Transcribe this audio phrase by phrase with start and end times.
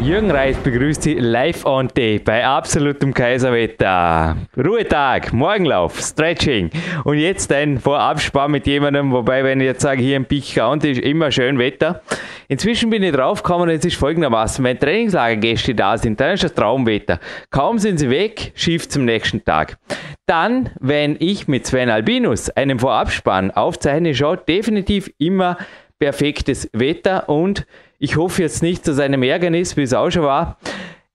[0.00, 4.36] Jürgen Reis begrüßt Sie live on day bei absolutem Kaiserwetter.
[4.56, 6.70] Ruhetag, Morgenlauf, Stretching
[7.04, 10.92] und jetzt ein Vorabspann mit jemandem, wobei, wenn ich jetzt sage, hier im Peak County
[10.92, 12.02] ist immer schön Wetter.
[12.48, 17.18] Inzwischen bin ich draufgekommen, es ist folgendermaßen, wenn Trainingslagergäste da sind, dann ist das Traumwetter.
[17.50, 19.78] Kaum sind sie weg, schief zum nächsten Tag.
[20.26, 25.56] Dann, wenn ich mit Sven Albinus einen Vorabspann aufzeichne, schaut definitiv immer
[25.98, 27.66] perfektes Wetter und
[27.98, 30.58] ich hoffe jetzt nicht zu seinem Ärgernis, wie es auch schon war.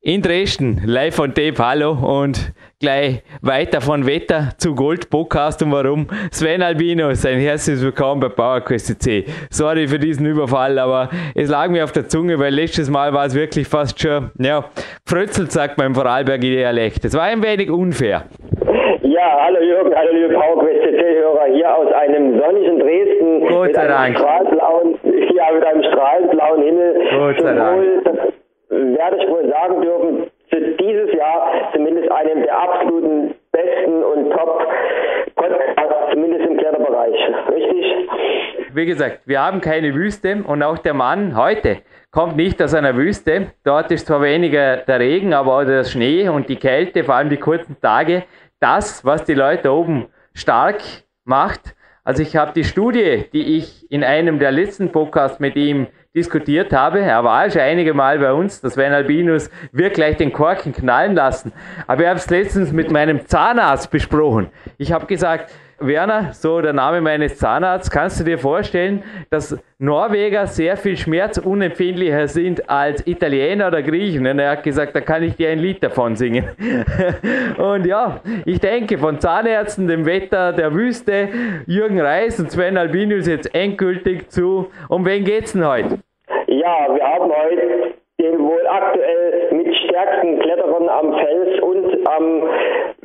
[0.04, 5.72] In Dresden, live von Tape, hallo und gleich weiter von Wetter zu Gold Podcast und
[5.72, 6.08] warum.
[6.32, 9.26] Sven Albino, sein herzliches Willkommen bei PowerQuest C.
[9.52, 13.28] Sorry für diesen Überfall, aber es lag mir auf der Zunge, weil letztes Mal war
[13.28, 14.66] es wirklich fast schon, ja,
[15.06, 17.06] frötzelt sagt man im Vorarlberger Dialekt.
[17.06, 18.26] Es war ein wenig unfair.
[19.22, 23.46] Ja, hallo Jürgen, hallo liebe PowerQuest C-Hörer hier aus einem sonnigen Dresden.
[23.46, 24.18] Gott sei Dank.
[24.18, 27.02] Ja, mit einem strahlend blauen Himmel.
[27.16, 28.04] Gott sei Dank.
[28.04, 28.18] Das
[28.70, 34.68] werde ich wohl sagen dürfen, für dieses Jahr zumindest einem der absoluten besten und top
[35.36, 37.16] Podcasts, zumindest im Kletterbereich.
[37.54, 37.96] Richtig?
[38.74, 41.78] Wie gesagt, wir haben keine Wüste und auch der Mann heute
[42.10, 43.52] kommt nicht aus einer Wüste.
[43.66, 47.30] Dort ist zwar weniger der Regen, aber auch der Schnee und die Kälte, vor allem
[47.30, 48.24] die kurzen Tage,
[48.62, 50.82] das, was die Leute oben stark
[51.26, 51.76] macht.
[52.04, 56.74] Also ich habe die Studie, die ich in einem der letzten Podcasts mit ihm diskutiert
[56.74, 60.74] habe, er war schon einige Mal bei uns, dass Sven Albinus wird gleich den Korken
[60.74, 61.54] knallen lassen.
[61.88, 64.50] Aber ich habe es letztens mit meinem Zahnarzt besprochen.
[64.78, 65.52] Ich habe gesagt,
[65.82, 72.28] Werner, so der Name meines Zahnarztes, kannst du dir vorstellen, dass Norweger sehr viel schmerzunempfindlicher
[72.28, 74.28] sind als Italiener oder Griechen?
[74.28, 76.46] Und er hat gesagt, da kann ich dir ein Lied davon singen.
[77.58, 81.30] und ja, ich denke, von Zahnärzten, dem Wetter, der Wüste,
[81.66, 84.72] Jürgen Reis und Sven Albinius jetzt endgültig zu.
[84.90, 86.00] Um wen geht's denn heute?
[86.48, 92.44] Ja, wir haben heute den wohl aktuell mit stärksten Kletterern am Fels und am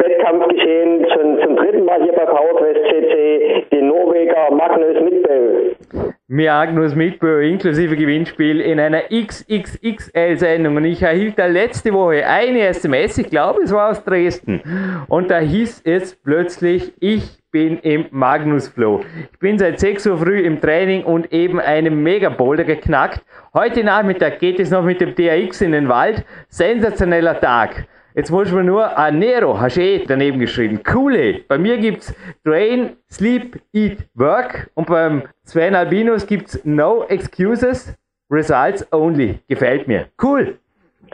[0.07, 6.13] Wettkampfgeschehen schon zum dritten Mal hier bei PowerQuest CC, den Norweger Magnus Midtbø.
[6.29, 13.19] Magnus Midtbø inklusive Gewinnspiel in einer XXXL-Sendung und ich erhielt da letzte Woche eine SMS,
[13.19, 14.63] ich glaube es war aus Dresden
[15.09, 19.01] und da hieß es plötzlich, ich bin im Magnus Flow.
[19.33, 23.25] Ich bin seit 6 Uhr früh im Training und eben einen Megaboulder geknackt.
[23.55, 26.25] Heute Nachmittag geht es noch mit dem DAX in den Wald.
[26.49, 27.87] Sensationeller Tag.
[28.17, 30.83] Jetzt muss man nur Anero, hast eh daneben geschrieben.
[30.83, 31.41] Coole.
[31.49, 37.93] Bei mir gibt's Train, Sleep, Eat, Work und beim Sven Albinus gibt's No Excuses,
[38.31, 39.41] Results Only.
[39.49, 40.07] Gefällt mir.
[40.23, 40.59] Cool.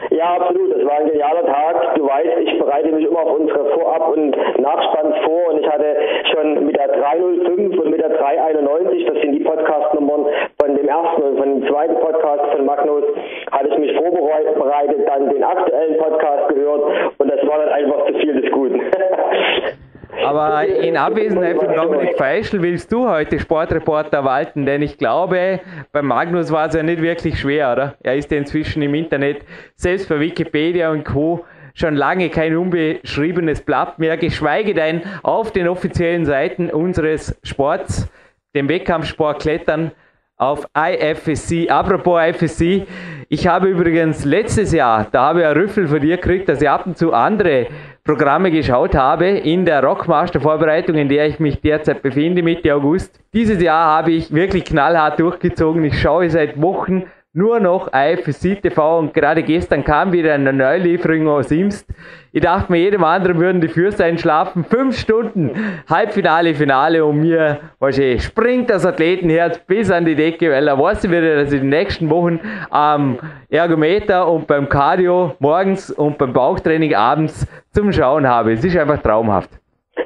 [0.09, 0.75] Ja, absolut.
[0.75, 1.95] Das war ein genialer Tag.
[1.95, 5.95] Du weißt, ich bereite mich immer auf unsere Vorab- und Nachspanns vor und ich hatte
[6.31, 10.25] schon mit der 305 und mit der 391, das sind die Podcast-Nummern
[10.59, 13.03] von dem ersten und von dem zweiten Podcast von Magnus,
[13.51, 16.83] hatte ich mich vorbereitet, dann den aktuellen Podcast gehört
[17.17, 18.81] und das war dann einfach zu viel des Guten.
[20.21, 25.59] Aber in Abwesenheit von Dominik Feischl willst du heute Sportreporter walten, denn ich glaube,
[25.91, 27.95] bei Magnus war es ja nicht wirklich schwer, oder?
[28.01, 31.45] Er ist ja inzwischen im Internet, selbst bei Wikipedia und Co.
[31.73, 38.07] schon lange kein unbeschriebenes Blatt mehr, geschweige denn auf den offiziellen Seiten unseres Sports,
[38.55, 39.91] dem Wettkampfsport Klettern,
[40.37, 41.69] auf IFSC.
[41.69, 42.85] Apropos IFSC,
[43.29, 46.69] ich habe übrigens letztes Jahr, da habe ich einen Rüffel von dir gekriegt, dass ich
[46.69, 47.67] ab und zu andere
[48.05, 53.17] Programme geschaut habe in der Rockmaster Vorbereitung, in der ich mich derzeit befinde, Mitte August.
[53.33, 55.85] Dieses Jahr habe ich wirklich knallhart durchgezogen.
[55.85, 57.03] Ich schaue seit Wochen
[57.35, 61.89] nur noch IFSC TV und gerade gestern kam wieder eine Neulieferung aus Imst.
[62.31, 64.63] Ich dachte mir, jedem anderen würden die Fürste einschlafen.
[64.63, 65.51] Fünf Stunden
[65.89, 71.09] Halbfinale, Finale und mir wahrscheinlich springt das Athletenherz bis an die Decke, weil er weiß
[71.09, 72.39] wieder, dass ich in den nächsten Wochen
[72.69, 73.17] am
[73.49, 78.53] Ergometer und beim Cardio morgens und beim Bauchtraining abends zum Schauen habe.
[78.53, 79.49] Es ist einfach traumhaft.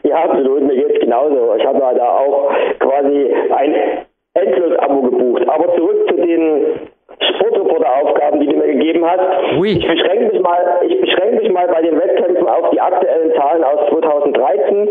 [0.04, 0.64] Ja, absolut.
[0.64, 1.56] Mir geht's genauso.
[1.58, 3.76] Ich habe da auch quasi ein
[4.34, 5.44] Endlos-Abo gebucht.
[5.50, 6.88] Aber zurück zu den
[7.20, 9.58] Sportreporter-Aufgaben, die du mir gegeben hast.
[9.58, 9.72] Ui.
[9.72, 13.64] Ich beschränke mich mal, ich beschränke mich mal bei den Wettkämpfen auf die aktuellen Zahlen
[13.64, 14.90] aus 2013.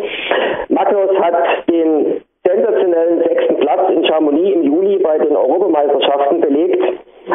[0.69, 1.35] Magnus hat
[1.71, 6.83] den sensationellen sechsten Platz in Chamonix im Juni bei den Europameisterschaften belegt.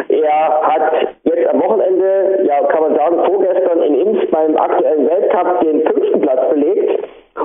[0.08, 5.60] Er hat jetzt am Wochenende, ja kann man sagen, vorgestern in Imst beim aktuellen Weltcup
[5.62, 7.04] den fünften Platz belegt.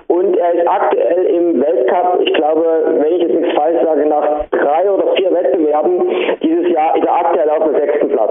[0.09, 2.65] Und er ist aktuell im Weltcup, ich glaube,
[2.99, 6.09] wenn ich jetzt nichts falsch sage, nach drei oder vier Wettbewerben
[6.43, 8.31] dieses Jahr ist er aktuell auf dem sechsten Platz.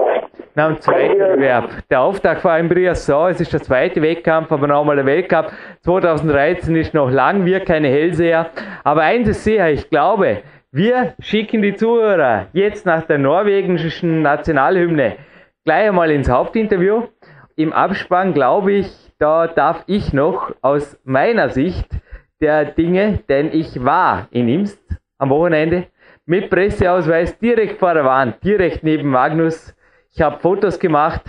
[0.54, 1.70] nach dem zweiten Bewerb.
[1.90, 5.52] Der Auftakt war in Briasson, es ist der zweite Wettkampf, aber nochmal der Weltcup.
[5.82, 8.46] 2013 ist noch lang, wir keine Hellseher.
[8.84, 10.38] Aber eins ist sicher, ich glaube,
[10.72, 15.16] wir schicken die Zuhörer jetzt nach der norwegischen Nationalhymne
[15.64, 17.04] gleich einmal ins Hauptinterview.
[17.56, 21.88] Im Abspann glaube ich, da darf ich noch aus meiner Sicht
[22.40, 24.82] der Dinge, denn ich war in Imst
[25.18, 25.86] am Wochenende
[26.26, 29.74] mit Presseausweis direkt vor der Wand, direkt neben Magnus.
[30.12, 31.22] Ich habe Fotos gemacht.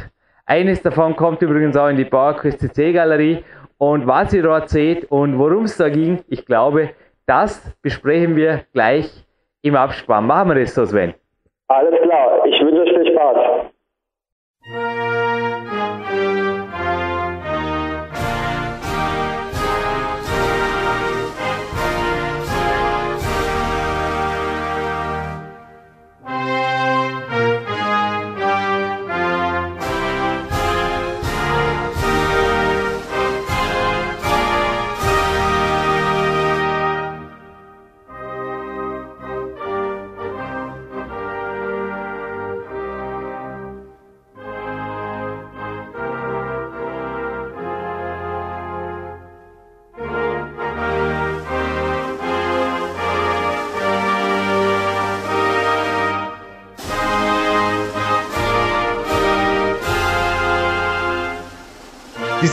[0.45, 3.43] Eines davon kommt übrigens auch in die PowerQuest CC Galerie.
[3.77, 6.91] Und was ihr dort seht und worum es da ging, ich glaube,
[7.27, 9.09] das besprechen wir gleich
[9.61, 10.25] im Abspann.
[10.25, 11.13] Machen wir das so, Sven.
[11.67, 12.45] Alles klar.
[12.45, 13.37] Ich wünsche euch viel Spaß.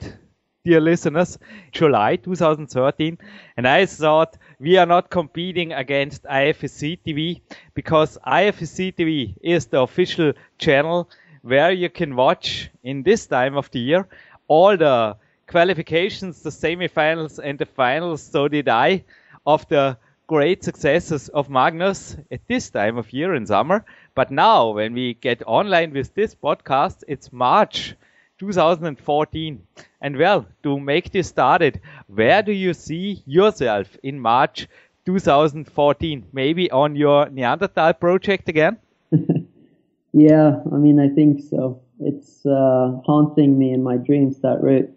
[0.64, 1.40] dear listeners,
[1.72, 3.18] July 2013.
[3.58, 7.42] And I thought we are not competing against IFSC TV
[7.74, 11.10] because IFSC TV is the official channel
[11.42, 14.08] where you can watch in this time of the year
[14.48, 18.22] all the qualifications, the semifinals and the finals.
[18.22, 19.06] So did I
[19.44, 19.98] of the
[20.28, 23.86] great successes of Magnus at this time of year in summer.
[24.14, 27.96] But now, when we get online with this podcast, it's March
[28.40, 29.62] 2014.
[30.02, 34.68] And well, to make this started, where do you see yourself in March
[35.06, 36.26] 2014?
[36.34, 38.78] Maybe on your Neanderthal project again?
[40.14, 41.82] yeah, I mean, I think so.
[42.00, 44.92] It's uh, haunting me in my dreams, that route.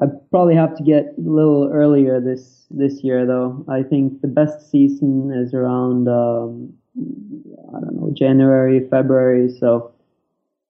[0.00, 3.64] I probably have to get a little earlier this this year, though.
[3.68, 9.50] I think the best season is around um, I don't know, January, February.
[9.50, 9.92] So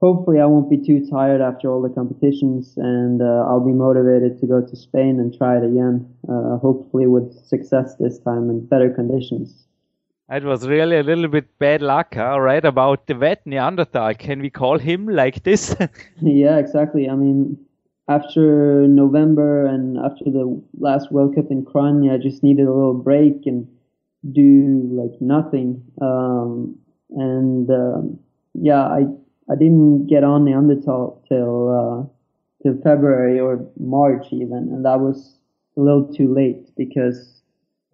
[0.00, 4.40] hopefully I won't be too tired after all the competitions and uh, I'll be motivated
[4.40, 8.68] to go to Spain and try it again, uh, hopefully with success this time and
[8.68, 9.66] better conditions.
[10.30, 12.40] It was really a little bit bad luck, huh?
[12.40, 12.64] right?
[12.64, 14.14] About the wet Neanderthal.
[14.14, 15.76] Can we call him like this?
[16.22, 17.10] yeah, exactly.
[17.10, 17.58] I mean,
[18.08, 22.94] after November and after the last World Cup in Kranj, I just needed a little
[22.94, 23.66] break and
[24.32, 25.82] do like nothing.
[26.00, 26.76] Um,
[27.11, 28.18] and um,
[28.54, 29.06] yeah, I
[29.50, 35.00] I didn't get on the Neanderthal till uh, to February or March even, and that
[35.00, 35.38] was
[35.76, 37.42] a little too late because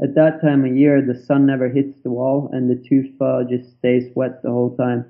[0.03, 3.71] at that time of year the sun never hits the wall and the tufa just
[3.79, 5.05] stays wet the whole time.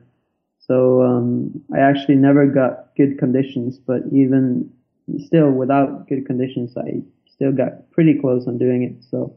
[0.59, 4.71] So um, I actually never got good conditions, but even
[5.19, 9.05] still without good conditions, I still got pretty close on doing it.
[9.11, 9.37] So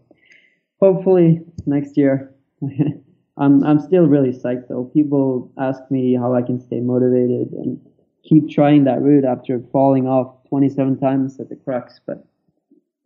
[0.80, 2.34] hopefully next year.
[3.38, 4.86] I'm I'm still really psyched though.
[4.94, 7.80] People ask me how I can stay motivated and
[8.24, 12.00] keep trying that route after falling off 27 times at the crux.
[12.06, 12.26] But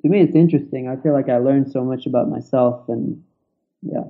[0.02, 0.90] to me, it's interesting.
[0.90, 3.24] I feel like I learned so much about myself, and
[3.82, 4.04] yeah.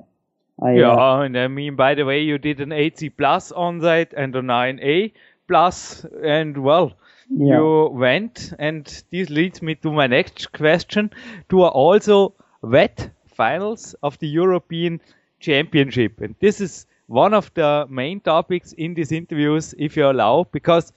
[0.60, 3.78] I, yeah, uh, and I mean, by the way, you did an 8C plus on
[3.80, 5.14] that and a 9A
[5.48, 6.94] plus, and well,
[7.30, 7.58] yeah.
[7.58, 11.12] you went, and this leads me to my next question.
[11.50, 15.02] To also wet finals of the European
[15.40, 20.46] Championship, and this is one of the main topics in these interviews, if you allow,
[20.52, 20.92] because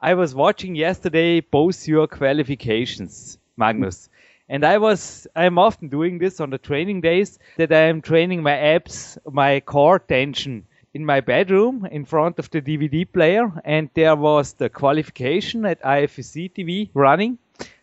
[0.00, 4.08] I was watching yesterday both your qualifications, Magnus.
[4.48, 8.42] And I was, I'm often doing this on the training days that I am training
[8.42, 13.52] my abs, my core tension in my bedroom in front of the DVD player.
[13.64, 17.38] And there was the qualification at IFSC TV running.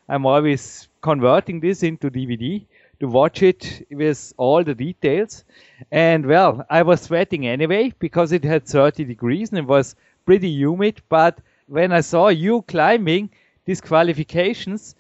[0.08, 2.66] I'm always converting this into DVD
[3.00, 5.44] to watch it with all the details.
[5.92, 9.96] And well, I was sweating anyway because it had 30 degrees and it was
[10.26, 11.02] pretty humid.
[11.10, 13.30] But when I saw you climbing
[13.66, 14.96] these qualifications,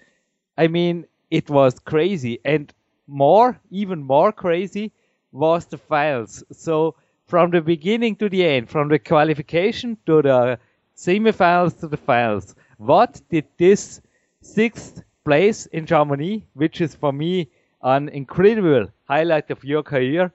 [0.58, 2.40] I mean, it was crazy.
[2.44, 2.74] And
[3.08, 4.92] more, even more crazy
[5.32, 6.44] was the files.
[6.52, 6.96] So
[7.28, 10.60] from the beginning to the end, from the qualification to the
[10.96, 14.02] semifinals to the finals, what did this
[14.42, 17.50] sixth place in Germany, which is for me
[17.82, 20.32] an incredible highlight of your career,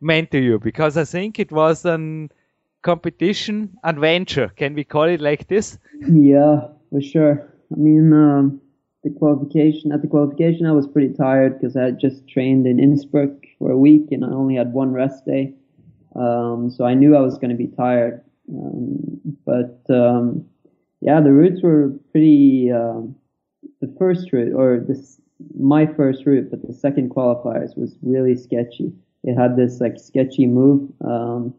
[0.00, 0.58] meant to you?
[0.58, 2.30] Because I think it was an
[2.82, 4.48] competition adventure.
[4.56, 5.78] Can we call it like this?
[6.08, 7.52] Yeah, for sure.
[7.72, 8.60] I mean, um,
[9.02, 12.78] the qualification at the qualification, I was pretty tired because I had just trained in
[12.78, 15.54] Innsbruck for a week and I only had one rest day.
[16.18, 18.22] Um, so I knew I was going to be tired.
[18.50, 20.44] Um, but um,
[21.00, 22.70] yeah, the routes were pretty.
[22.72, 23.14] Um,
[23.80, 25.20] the first route, or this
[25.58, 28.92] my first route, but the second qualifiers was really sketchy.
[29.24, 30.90] It had this like sketchy move.
[31.04, 31.54] Um,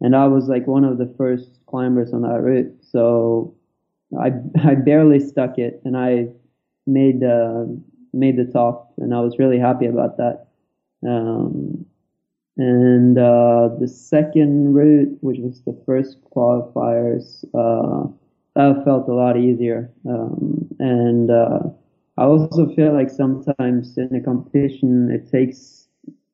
[0.00, 2.72] and I was like one of the first climbers on that route.
[2.82, 3.54] So
[4.18, 4.32] I
[4.64, 6.28] I barely stuck it, and I
[6.86, 7.66] made uh,
[8.12, 10.46] made the top, and I was really happy about that.
[11.06, 11.86] Um,
[12.56, 18.08] and uh, the second route, which was the first qualifiers, uh,
[18.56, 19.90] that felt a lot easier.
[20.08, 21.60] Um, and uh,
[22.18, 25.88] I also feel like sometimes in a competition, it takes,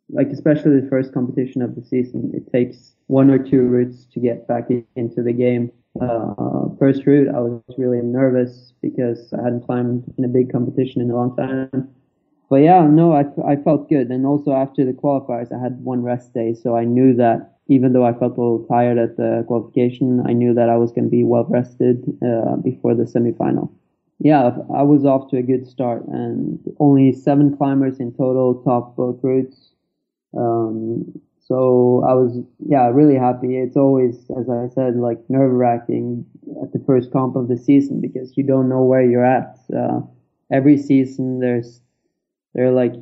[0.08, 4.20] like especially the first competition of the season, it takes one or two routes to
[4.20, 5.70] get back into the game.
[6.00, 11.02] Uh, first route, I was really nervous because I hadn't climbed in a big competition
[11.02, 11.88] in a long time.
[12.48, 14.08] But yeah, no, I, I felt good.
[14.08, 16.54] And also after the qualifiers, I had one rest day.
[16.54, 20.32] So I knew that even though I felt a little tired at the qualification, I
[20.32, 23.70] knew that I was going to be well rested uh, before the semifinal.
[24.20, 28.96] Yeah, I was off to a good start and only seven climbers in total top
[28.96, 29.72] both routes.
[30.36, 33.56] Um, so I was, yeah, really happy.
[33.56, 36.24] It's always, as I said, like nerve wracking
[36.62, 39.58] at the first comp of the season because you don't know where you're at.
[39.76, 40.00] Uh,
[40.50, 41.80] every season there's,
[42.56, 42.94] there are like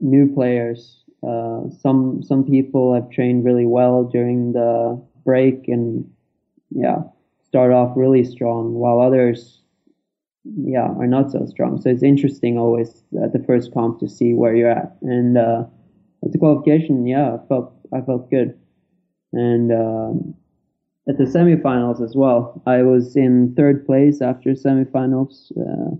[0.00, 1.04] new players.
[1.26, 6.04] Uh, some, some people have trained really well during the break and
[6.70, 6.98] yeah,
[7.46, 9.60] start off really strong while others,
[10.44, 11.80] yeah, are not so strong.
[11.80, 14.96] So it's interesting always at the first comp to see where you're at.
[15.00, 15.64] And, uh,
[16.24, 18.58] at the qualification, yeah, I felt I felt good.
[19.32, 20.34] And um,
[21.08, 25.96] at the semifinals as well, I was in third place after semifinals, uh,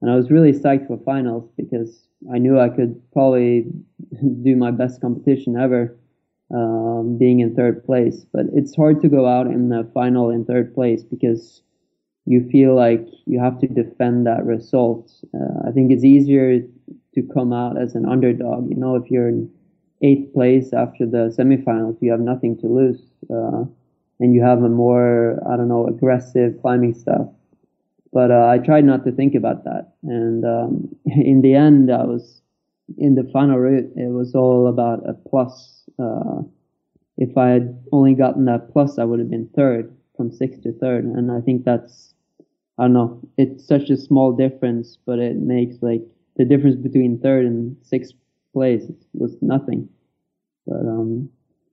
[0.00, 3.66] and I was really psyched for finals because I knew I could probably
[4.42, 5.96] do my best competition ever,
[6.54, 8.24] um, being in third place.
[8.32, 11.62] But it's hard to go out in the final in third place because
[12.26, 15.12] you feel like you have to defend that result.
[15.34, 16.60] Uh, I think it's easier
[17.14, 18.68] to come out as an underdog.
[18.68, 19.50] You know, if you're in
[20.02, 23.64] eighth place after the semifinals, you have nothing to lose, uh,
[24.20, 27.28] and you have a more I don't know aggressive climbing stuff.
[28.12, 32.04] But uh, I tried not to think about that, and um, in the end, I
[32.04, 32.40] was
[32.96, 33.90] in the final route.
[33.96, 35.84] It was all about a plus.
[35.98, 36.42] Uh,
[37.18, 40.72] if I had only gotten that plus, I would have been third from sixth to
[40.72, 42.14] third, and I think that's
[42.78, 43.20] I don't know.
[43.36, 46.02] It's such a small difference, but it makes like
[46.36, 48.14] the difference between third and sixth
[48.52, 48.84] place
[49.14, 49.88] was nothing.
[50.66, 51.28] But um,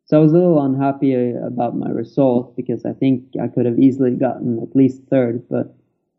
[0.05, 3.79] so I was a little unhappy about my result because I think I could have
[3.79, 5.47] easily gotten at least third.
[5.49, 5.74] But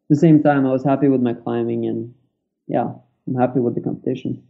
[0.09, 2.15] the same time, I was happy with my climbing, and
[2.67, 2.93] yeah,
[3.27, 4.43] I'm happy with the competition.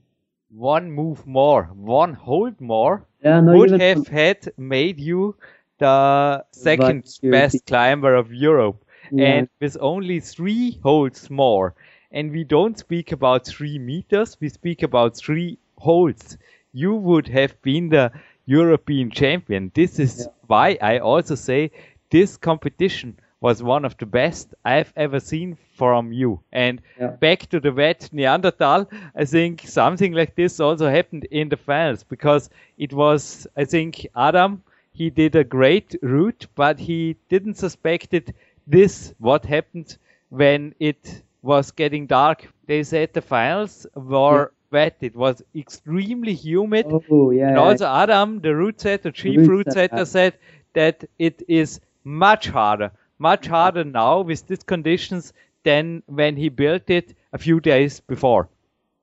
[0.51, 5.37] One move more, one hold more Yeah, no, would have had made you
[5.79, 8.85] the second best climber of Europe.
[9.11, 9.25] Yeah.
[9.27, 11.75] And with only three holds more,
[12.11, 16.39] and we don't speak about three meters, we speak about three holds,
[16.73, 18.11] you would have been the
[18.47, 19.71] European champion.
[19.75, 20.33] This is Yeah.
[20.47, 21.71] why I also say
[22.11, 26.41] this competition was one of the best I've ever seen from you.
[26.53, 27.09] And Yeah.
[27.09, 32.03] back to the wet Neanderthal, I think something like this also happened in the finals
[32.03, 34.63] because it was, I think, Adam,
[34.93, 38.35] he did a great route, but he didn't suspected
[38.67, 39.99] this, what happened
[40.31, 42.49] when it was getting dark.
[42.67, 44.97] They said the finals were wet.
[45.01, 46.87] It was extremely humid.
[47.11, 47.49] Oh yeah.
[47.49, 47.63] And yeah.
[47.63, 50.35] also Adam, the route setter, chief route setter, said
[50.73, 55.33] that it is much harder, much harder now with these conditions
[55.65, 58.49] than when he built it a few days before.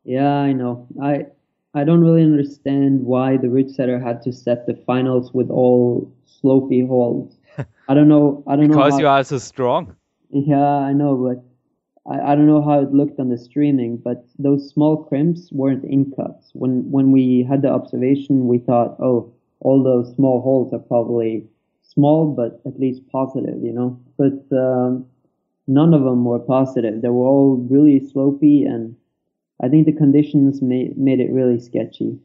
[0.03, 0.87] Yeah, I know.
[1.01, 1.25] I
[1.73, 6.11] I don't really understand why the route setter had to set the finals with all
[6.25, 7.37] slopey holes.
[7.87, 8.43] I don't know.
[8.47, 8.77] I don't know.
[8.77, 9.95] Because you are so strong.
[10.29, 13.97] Yeah, I know, but I, I don't know how it looked on the streaming.
[13.97, 16.51] But those small crimps weren't in cuts.
[16.53, 21.47] When when we had the observation, we thought, oh, all those small holes are probably
[21.83, 23.99] small, but at least positive, you know.
[24.17, 25.05] But um,
[25.67, 27.01] none of them were positive.
[27.01, 28.95] They were all really slopey, and
[29.61, 32.19] I think the conditions made made it really sketchy.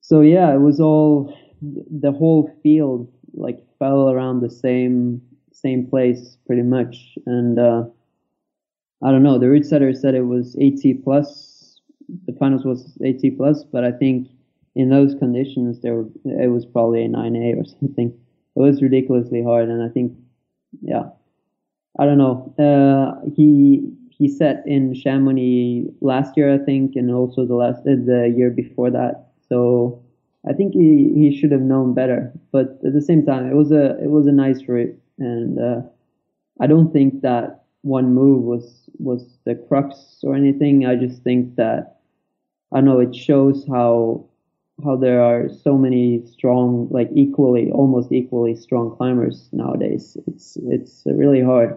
[0.00, 5.20] So yeah, it was all the whole field like fell around the same
[5.52, 7.84] same place pretty much, and uh,
[9.02, 9.38] I don't know.
[9.38, 11.80] The route setter said it was 8C plus.
[12.26, 14.28] The finals was 8C plus, but I think
[14.74, 18.08] in those conditions there were, it was probably a 9A or something.
[18.54, 20.12] It was ridiculously hard, and I think
[20.82, 21.10] yeah,
[21.98, 22.52] I don't know.
[22.58, 27.96] Uh, he he set in Chamonix last year, I think, and also the last uh,
[28.04, 29.28] the year before that.
[29.48, 30.02] So
[30.48, 32.32] I think he, he should have known better.
[32.52, 35.80] But at the same time, it was a it was a nice route, and uh,
[36.60, 40.86] I don't think that one move was was the crux or anything.
[40.86, 41.96] I just think that
[42.72, 44.26] I know it shows how
[44.84, 50.16] how there are so many strong, like equally, almost equally strong climbers nowadays.
[50.26, 51.76] It's it's really hard.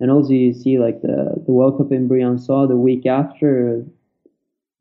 [0.00, 3.84] And also you see like the the World Cup in Briançon the week after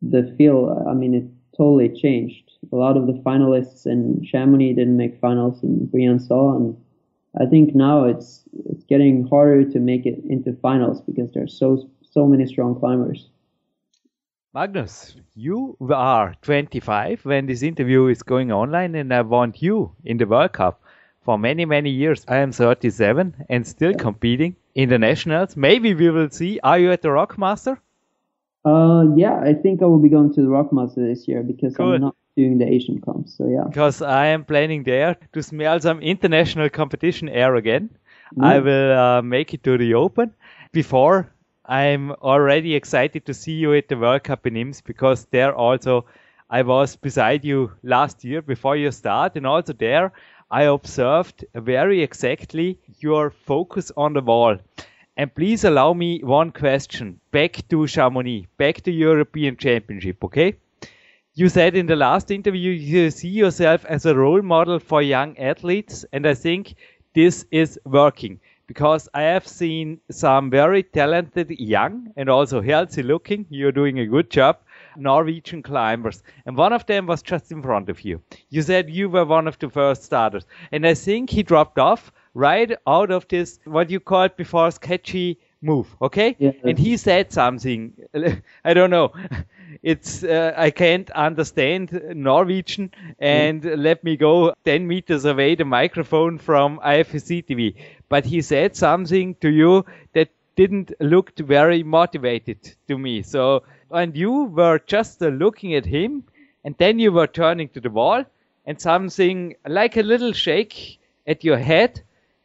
[0.02, 0.86] the field.
[0.88, 2.52] I mean, it totally changed.
[2.72, 6.78] A lot of the finalists in Chamonix didn't make finals in Briançon, and
[7.38, 11.90] I think now it's it's getting harder to make it into finals because there's so
[12.02, 13.30] so many strong climbers.
[14.54, 20.18] Magnus, you are 25 when this interview is going online, and I want you in
[20.18, 20.82] the World Cup
[21.22, 22.26] for many, many years.
[22.28, 25.56] I am 37 and still competing in the nationals.
[25.56, 26.60] Maybe we will see.
[26.64, 27.78] Are you at the Rockmaster?
[28.66, 31.96] Uh, yeah, I think I will be going to the Rockmaster this year because Good.
[31.96, 33.36] I'm not doing the Asian comps.
[33.38, 37.90] So yeah, Because I am planning there to smell some international competition air again.
[38.40, 40.34] I will uh, make it to the Open.
[40.72, 41.34] Before,
[41.66, 46.06] I'm already excited to see you at the World Cup in Imst because there also
[46.50, 50.12] I was beside you last year before you start, and also there
[50.52, 54.58] I observed very exactly your focus on the wall.
[55.16, 60.56] And please allow me one question back to Chamonix, back to European Championship, okay?
[61.36, 65.38] You said in the last interview you see yourself as a role model for young
[65.38, 66.76] athletes, and I think
[67.14, 73.46] this is working because I have seen some very talented, young, and also healthy looking,
[73.50, 74.58] you're doing a good job,
[75.00, 76.24] Norwegian climbers.
[76.46, 78.22] And one of them was just in front of you.
[78.50, 80.46] You said you were one of the first starters.
[80.72, 85.40] And I think he dropped off right out of this, what you called before, sketchy
[85.62, 86.36] move, okay?
[86.40, 86.52] Yeah.
[86.64, 87.94] And he said something,
[88.66, 89.14] I don't know.
[89.84, 96.40] It's uh, I can't understand Norwegian and let me go 10 meters away the microphone
[96.40, 97.76] from IFSC TV.
[98.10, 103.22] But he said something to you that didn't look very motivated to me.
[103.22, 106.24] So and you were just uh, looking at him
[106.64, 108.24] and then you were turning to the wall
[108.66, 112.02] and something like a little shake at your head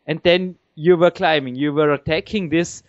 [0.07, 1.55] and then you were climbing.
[1.55, 2.83] You were attacking this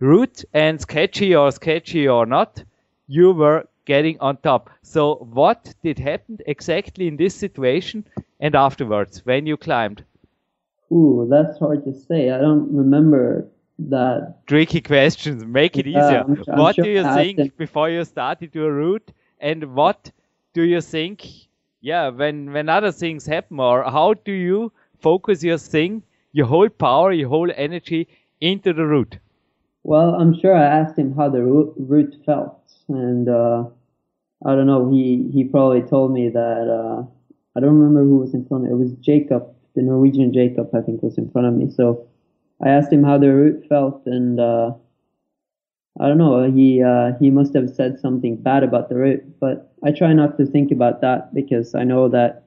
[0.00, 2.62] route and sketchy or sketchy or not,
[3.06, 4.70] you were getting on top.
[4.82, 8.06] So what did happen exactly in this situation
[8.40, 10.04] and afterwards when you climbed?
[10.92, 12.30] ooh, that's hard to say.
[12.30, 14.46] I don't remember that.
[14.46, 15.44] Tricky questions.
[15.44, 16.24] Make it easier.
[16.46, 19.12] What do you think before you started your route?
[19.40, 20.10] And what
[20.54, 21.26] do you think?
[21.80, 26.68] Yeah, when when other things happen, or how do you focus your thing, your whole
[26.68, 28.08] power, your whole energy
[28.40, 29.18] into the route?
[29.84, 33.64] Well, I'm sure I asked him how the route felt, and uh,
[34.44, 34.90] I don't know.
[34.90, 37.04] He he probably told me that uh,
[37.54, 38.66] I don't remember who was in front.
[38.66, 41.70] of It was Jacob, the Norwegian Jacob, I think, was in front of me.
[41.70, 42.05] So
[42.62, 44.72] I asked him how the route felt, and uh,
[46.00, 46.50] I don't know.
[46.50, 50.36] He uh, he must have said something bad about the route, but I try not
[50.38, 52.44] to think about that because I know that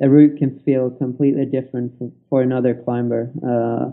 [0.00, 1.92] a route can feel completely different
[2.28, 3.30] for, another climber.
[3.46, 3.92] Uh,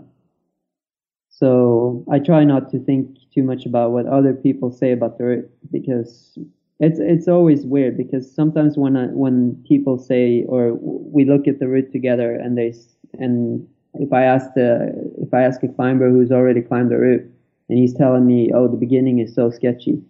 [1.28, 5.24] so I try not to think too much about what other people say about the
[5.24, 6.36] route because
[6.80, 11.60] it's it's always weird because sometimes when I, when people say or we look at
[11.60, 12.74] the route together and they
[13.14, 17.30] and if I ask the if I ask a climber who's already climbed the route
[17.68, 20.02] and he's telling me, oh, the beginning is so sketchy,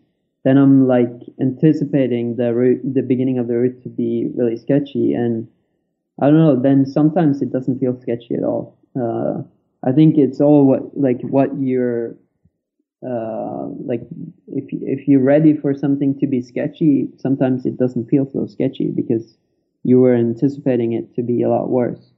[0.45, 5.15] then I'm like anticipating the route, the beginning of the route to be really sketchy,
[5.15, 5.49] and
[6.21, 6.61] I don't know.
[6.61, 8.79] Then sometimes it doesn't feel sketchy at all.
[8.99, 9.43] Uh,
[9.85, 12.15] I think it's all what like what you're
[13.05, 14.03] uh, like
[14.47, 18.91] if if you're ready for something to be sketchy, sometimes it doesn't feel so sketchy
[18.91, 19.37] because
[19.83, 22.13] you were anticipating it to be a lot worse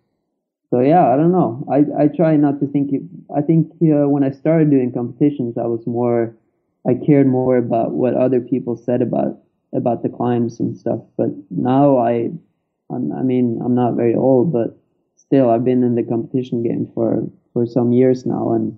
[0.75, 1.65] so yeah, I don't know.
[1.71, 2.93] I I try not to think.
[2.93, 3.03] It,
[3.37, 6.35] I think uh, when I started doing competitions, I was more,
[6.85, 9.39] I cared more about what other people said about
[9.73, 10.99] about the climbs and stuff.
[11.17, 12.31] But now I,
[12.91, 14.77] I'm, I mean, I'm not very old, but
[15.15, 18.77] still, I've been in the competition game for for some years now, and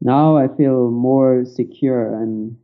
[0.00, 2.56] now I feel more secure and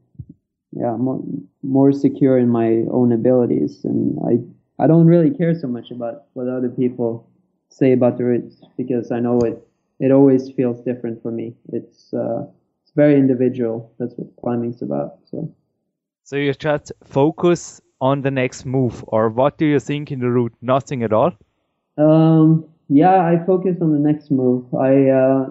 [0.72, 1.22] yeah, more
[1.62, 6.24] more secure in my own abilities, and I I don't really care so much about
[6.32, 7.28] what other people
[7.72, 9.66] say about the roots because I know it
[9.98, 11.54] it always feels different for me.
[11.72, 12.44] It's uh,
[12.82, 13.92] it's very individual.
[13.98, 15.18] That's what climbing's about.
[15.30, 15.54] So.
[16.24, 20.30] So you just focus on the next move, or what do you think in the
[20.30, 20.54] route?
[20.60, 21.32] Nothing at all.
[21.96, 22.66] Um.
[22.88, 24.72] Yeah, I focus on the next move.
[24.74, 25.08] I.
[25.08, 25.50] Uh,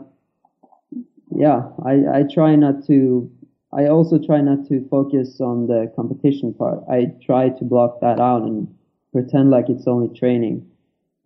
[1.34, 3.29] yeah, I I try not to.
[3.73, 6.84] I also try not to focus on the competition part.
[6.89, 8.67] I try to block that out and
[9.13, 10.70] pretend like it's only training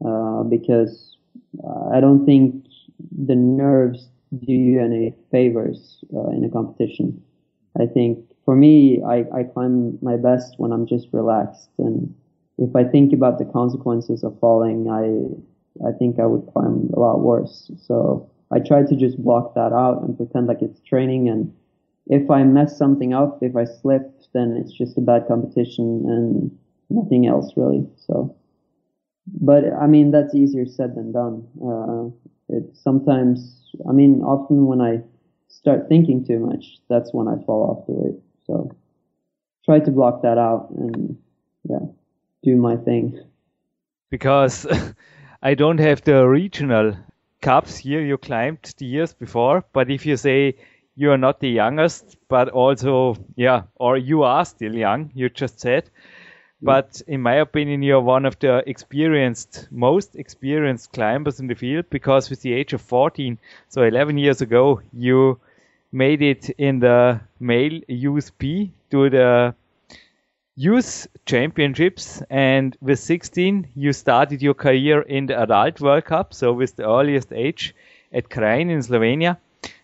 [0.04, 1.18] uh, because
[1.92, 2.66] I don't think
[3.26, 7.22] the nerves do you any favors uh, in a competition.
[7.80, 11.70] I think for me, I, I climb my best when I'm just relaxed.
[11.78, 12.14] And
[12.58, 17.00] if I think about the consequences of falling, I, I think I would climb a
[17.00, 17.72] lot worse.
[17.82, 21.28] So I try to just block that out and pretend like it's training.
[21.28, 21.54] And
[22.08, 26.58] if I mess something up, if I slip, then it's just a bad competition and
[26.90, 27.88] nothing else really.
[27.98, 28.36] So
[29.28, 31.48] but I mean that's easier said than done.
[31.62, 35.02] Uh, it sometimes, I mean, often when I
[35.48, 38.22] start thinking too much, that's when I fall off the weight.
[38.46, 38.72] So
[39.66, 41.18] try to block that out and
[41.68, 41.80] yeah,
[42.44, 43.20] do my thing.
[44.12, 44.68] Because
[45.42, 46.96] I don't have the regional
[47.42, 50.56] cups here you climbed the years before, but if you say
[50.96, 55.60] you are not the youngest, but also yeah, or you are still young, you just
[55.60, 55.90] said
[56.62, 56.66] Mm.
[56.66, 61.86] but in my opinion, you're one of the experienced, most experienced climbers in the field
[61.90, 63.38] because with the age of 14,
[63.68, 65.40] so 11 years ago, you
[65.92, 69.56] made it in the male USP to the
[70.56, 72.22] youth championships.
[72.30, 76.88] And with 16 you started your career in the adult world cup so with the
[76.88, 77.76] earliest age
[78.14, 79.38] at Kranj in Slovenia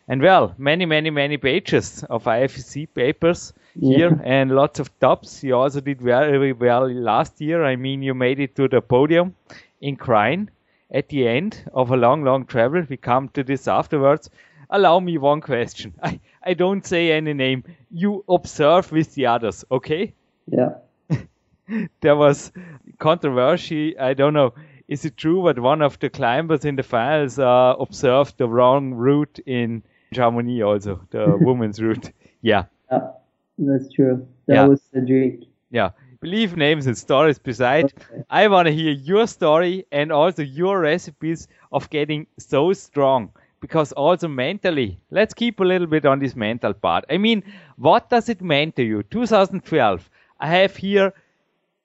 [0.08, 4.22] and well many many many pages of IFSC papers here yeah.
[4.24, 5.44] and lots of tops.
[5.44, 7.64] You also did very well last year.
[7.64, 9.36] I mean, you made it to the podium
[9.80, 10.50] in Kranj
[10.92, 12.86] at the end of a long, long travel.
[12.88, 14.30] We come to this afterwards.
[14.70, 15.94] Allow me one question.
[16.04, 17.64] I, I don't say any name.
[17.90, 20.14] You observe with the others, okay?
[20.48, 20.76] Yeah.
[22.02, 22.52] there was
[23.00, 23.98] controversy.
[23.98, 24.54] I don't know.
[24.88, 28.94] Is it true that one of the climbers in the finals uh, observed the wrong
[28.94, 32.12] route in Chamonix also, the women's route?
[32.42, 32.66] Yeah.
[32.92, 33.12] yeah.
[33.58, 34.28] That's true.
[34.48, 34.66] That yeah.
[34.66, 35.44] was Cedric.
[35.70, 35.92] Yeah.
[36.20, 37.86] Believe names and stories beside.
[37.86, 38.24] Okay.
[38.30, 43.32] I want to hear your story and also your recipes of getting so strong.
[43.60, 47.06] Because also mentally, let's keep a little bit on this mental part.
[47.10, 47.44] I mean,
[47.76, 49.04] what does it mean to you?
[49.04, 50.10] 2012.
[50.40, 51.14] I have here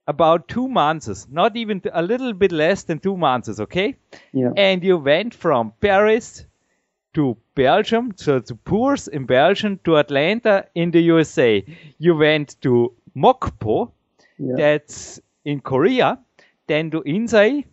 [0.07, 3.97] about two months, not even a little bit less than two months, okay?
[4.33, 4.53] Yeah.
[4.57, 6.47] And you went from Paris
[7.15, 11.65] to Belgium, so to Puurs in Belgium, to Atlanta in the USA.
[11.99, 13.91] You went to Mokpo,
[14.39, 14.55] yeah.
[14.57, 16.19] that's in Korea,
[16.69, 17.65] then to Inzai,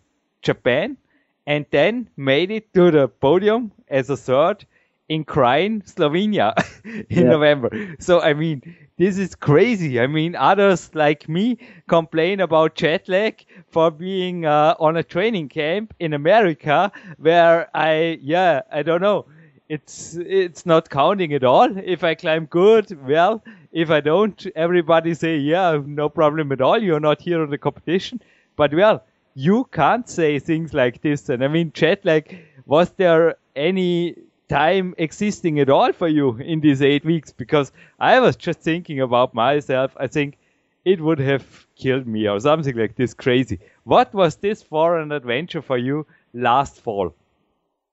[0.41, 0.97] Japan,
[1.45, 4.65] and then made it to the podium as a third
[5.09, 6.53] in Kranj, Slovenia
[6.85, 7.23] in yeah.
[7.23, 7.69] November.
[7.99, 8.61] So, I mean,
[8.97, 9.99] this is crazy.
[9.99, 15.49] I mean, others like me complain about jet lag for being uh, on a training
[15.49, 19.25] camp in America where I, yeah, I don't know.
[19.73, 21.77] It's it's not counting at all.
[21.77, 23.43] If I climb good, well.
[23.71, 26.81] If I don't, everybody say, yeah, no problem at all.
[26.81, 28.21] You're not here on the competition.
[28.55, 29.03] But well,
[29.35, 31.29] you can't say things like this.
[31.29, 34.15] And I mean, Chet, like, was there any
[34.47, 37.31] time existing at all for you in these eight weeks?
[37.31, 39.97] Because I was just thinking about myself.
[39.97, 40.37] I think
[40.85, 43.59] it would have killed me or something like this crazy.
[43.85, 47.15] What was this for an adventure for you last fall?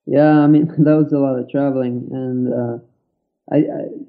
[0.06, 2.78] Yeah, I mean that was a lot of traveling, and uh,
[3.52, 3.58] I,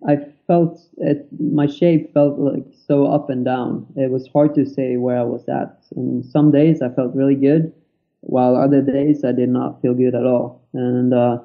[0.10, 1.27] I, I felt it.
[1.39, 3.88] My shape felt like so up and down.
[3.95, 5.84] It was hard to say where I was at.
[5.95, 7.73] And some days I felt really good,
[8.21, 10.62] while other days I did not feel good at all.
[10.73, 11.39] And uh,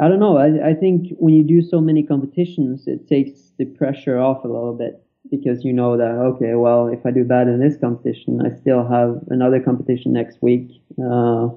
[0.00, 0.36] I don't know.
[0.38, 4.48] I, I think when you do so many competitions, it takes the pressure off a
[4.48, 8.40] little bit because you know that okay, well, if I do bad in this competition,
[8.44, 10.82] I still have another competition next week.
[11.02, 11.48] Uh,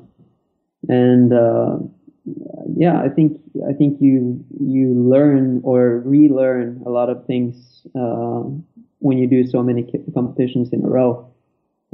[0.89, 1.77] and uh,
[2.75, 8.43] yeah, I think I think you you learn or relearn a lot of things uh,
[8.99, 11.31] when you do so many competitions in a row.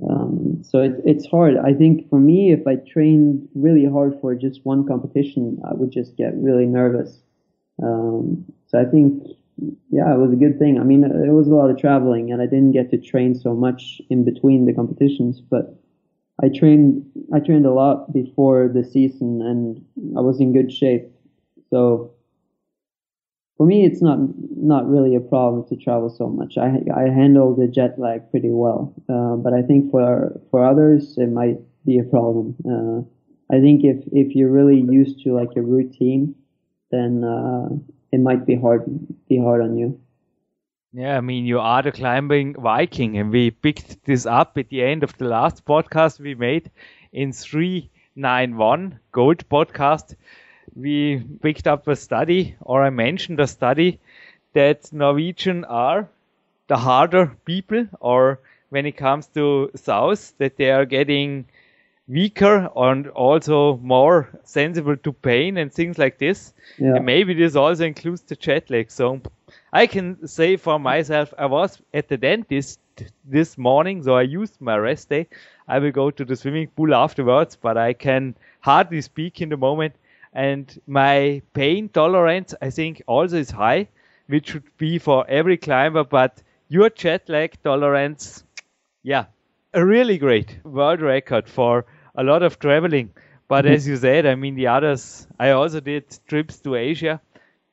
[0.10, 1.58] Um, so it, it's hard.
[1.58, 5.92] I think for me, if I trained really hard for just one competition, I would
[5.92, 7.22] just get really nervous.
[7.84, 9.24] Um, so I think,
[9.92, 10.80] yeah, it was a good thing.
[10.80, 13.54] I mean, it was a lot of traveling, and I didn't get to train so
[13.54, 15.81] much in between the competitions, but
[16.42, 19.86] I trained I trained a lot before the season and
[20.18, 21.08] I was in good shape.
[21.70, 22.12] So
[23.58, 24.20] for me, it's not
[24.58, 26.58] not really a problem to travel so much.
[26.58, 31.18] I I handle the jet lag pretty well, uh, but I think for for others
[31.18, 32.56] it might be a problem.
[32.66, 33.02] Uh,
[33.56, 36.36] I think if if you're really used to like a routine,
[36.92, 37.70] then uh,
[38.12, 38.84] it might be hard
[39.30, 40.00] be hard on you.
[40.94, 44.84] Yeah, I mean, you are the climbing Viking, and we picked this up at the
[44.84, 46.70] end of the last podcast we made
[47.14, 50.16] in 391 Gold podcast.
[50.76, 54.00] We picked up a study, or I mentioned a study,
[54.54, 56.10] that Norwegian are
[56.68, 61.46] the harder people, or when it comes to South, that they are getting
[62.10, 66.54] weaker and also more sensible to pain and things like this.
[66.78, 66.96] Yeah.
[66.96, 68.92] And maybe this also includes the jet lag.
[68.92, 69.22] So
[69.74, 72.80] I can say for myself, I was at the dentist
[73.24, 75.28] this morning, so I used my rest day.
[75.68, 79.58] I will go to the swimming pool afterwards, but I can hardly speak in the
[79.58, 79.96] moment.
[80.34, 83.88] And my pain tolerance, I think, also is high,
[84.28, 86.04] which should be for every climber.
[86.04, 88.44] But your jet lag tolerance,
[89.04, 89.26] yeah,
[89.74, 93.12] a really great world record for a lot of traveling.
[93.48, 93.74] But mm-hmm.
[93.74, 97.22] as you said, I mean, the others, I also did trips to Asia.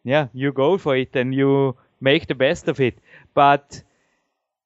[0.05, 2.99] Yeah, you go for it and you make the best of it.
[3.35, 3.83] But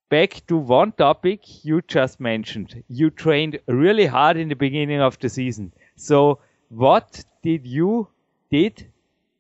[0.09, 2.83] back to one topic you just mentioned.
[2.89, 5.73] You trained really hard in the beginning of the season.
[5.97, 8.09] So what did you
[8.51, 8.87] did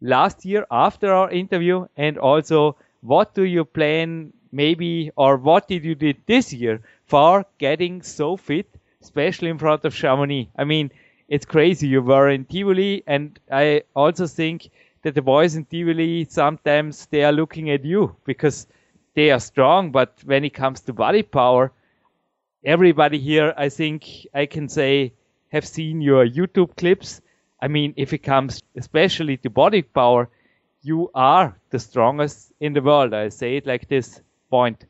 [0.00, 5.84] last year after our interview and also what do you plan maybe or what did
[5.84, 8.68] you did this year for getting so fit,
[9.00, 10.48] especially in front of Chamonix?
[10.56, 10.90] I mean,
[11.28, 11.88] it's crazy.
[11.88, 14.70] You were in Tivoli and I also think
[15.02, 18.66] that the boys in Tivoli sometimes they are looking at you because
[19.14, 21.72] they are strong, but when it comes to body power,
[22.64, 25.12] everybody here, I think I can say,
[25.48, 27.20] have seen your YouTube clips.
[27.60, 30.28] I mean, if it comes especially to body power,
[30.82, 33.12] you are the strongest in the world.
[33.12, 34.86] I say it like this point.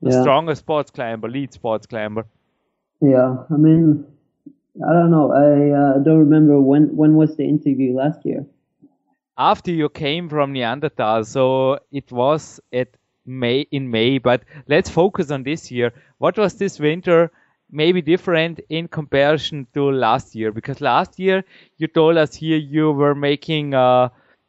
[0.00, 0.22] The yeah.
[0.22, 2.26] strongest sports climber, lead sports climber.
[3.00, 4.06] Yeah, I mean,
[4.88, 5.32] I don't know.
[5.32, 8.46] I uh, don't remember when when was the interview last year
[9.38, 12.88] after you came from Neanderthal, so it was at
[13.24, 14.18] May in May.
[14.18, 15.92] But let's focus on this year.
[16.18, 17.30] What was this winter
[17.70, 20.52] maybe different in comparison to last year?
[20.52, 21.44] Because last year
[21.76, 24.08] you told us here you were making uh,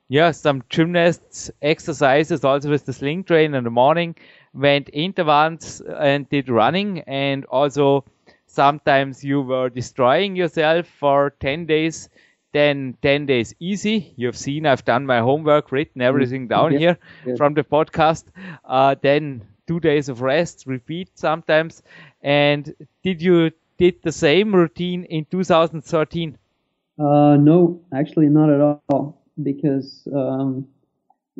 [0.09, 4.15] yeah some gymnasts exercises also with the sling train in the morning,
[4.53, 8.03] went intervals and did running, and also
[8.47, 12.09] sometimes you were destroying yourself for 10 days
[12.51, 14.13] then 10 days easy.
[14.15, 16.49] You've seen I've done my homework, written everything mm.
[16.49, 16.79] down yeah.
[16.79, 17.35] here yeah.
[17.35, 18.25] from the podcast.
[18.65, 21.83] Uh, then two days of rest, repeat sometimes.
[22.21, 26.37] And did you did the same routine in 2013?
[26.97, 28.59] Uh, no, actually not at
[28.89, 29.21] all.
[29.41, 30.67] Because um,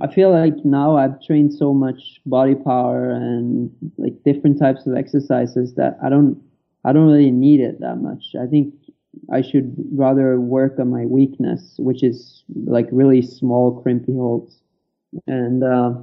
[0.01, 4.95] I feel like now I've trained so much body power and like different types of
[4.95, 6.41] exercises that I don't
[6.85, 8.35] I don't really need it that much.
[8.41, 8.73] I think
[9.32, 14.62] I should rather work on my weakness, which is like really small crimpy holds.
[15.27, 15.93] And uh,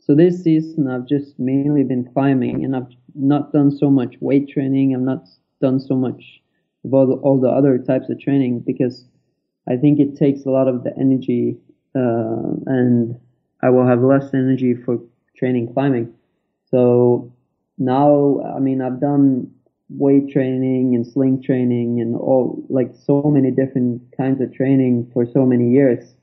[0.00, 4.48] so this season, I've just mainly been climbing, and I've not done so much weight
[4.48, 4.94] training.
[4.94, 5.28] I've not
[5.60, 6.40] done so much
[6.84, 9.06] of all the, all the other types of training because
[9.68, 11.56] I think it takes a lot of the energy,
[11.94, 13.18] uh, and
[13.62, 14.98] I will have less energy for
[15.36, 16.12] training climbing.
[16.70, 17.32] So
[17.78, 19.50] now, I mean, I've done
[19.98, 25.26] weight training and sling training and all like so many different kinds of training for
[25.26, 26.14] so many years.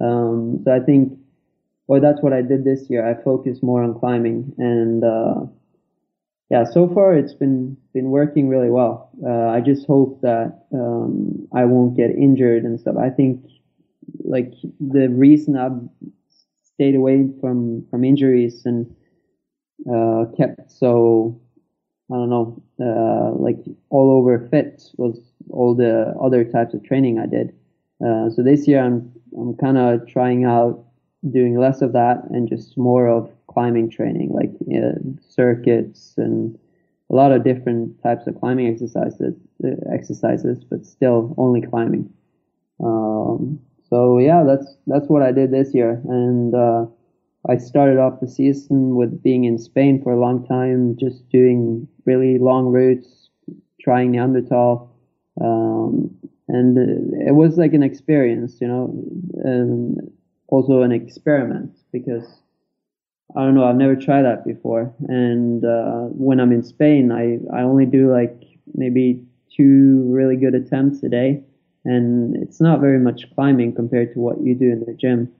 [0.00, 1.18] Um, so I think,
[1.86, 3.06] or that's what I did this year.
[3.06, 5.46] I focused more on climbing and, uh,
[6.52, 9.10] yeah, so far it's been been working really well.
[9.26, 12.96] Uh, I just hope that um, I won't get injured and stuff.
[12.98, 13.42] I think
[14.22, 15.80] like the reason I've
[16.62, 18.94] stayed away from from injuries and
[19.90, 21.40] uh, kept so
[22.10, 23.58] I don't know uh, like
[23.90, 25.18] all over fit was
[25.50, 27.54] all the other types of training I did.
[28.04, 30.84] Uh, so this year I'm I'm kind of trying out
[31.30, 36.58] doing less of that and just more of climbing training, like uh, circuits and
[37.10, 39.34] a lot of different types of climbing exercises,
[39.64, 42.10] uh, exercises, but still only climbing.
[42.82, 46.86] Um, so yeah, that's that's what I did this year, and uh,
[47.48, 51.88] I started off the season with being in Spain for a long time, just doing
[52.04, 53.28] really long routes,
[53.80, 54.90] trying Neanderthal,
[55.40, 56.14] um,
[56.48, 56.76] and
[57.26, 58.94] it was like an experience, you know,
[59.42, 60.12] and
[60.48, 62.42] also an experiment because
[63.34, 63.64] I don't know.
[63.64, 64.94] I've never tried that before.
[65.08, 69.24] And uh, when I'm in Spain, I, I only do like maybe
[69.56, 71.42] two really good attempts a day.
[71.84, 75.32] And it's not very much climbing compared to what you do in the gym.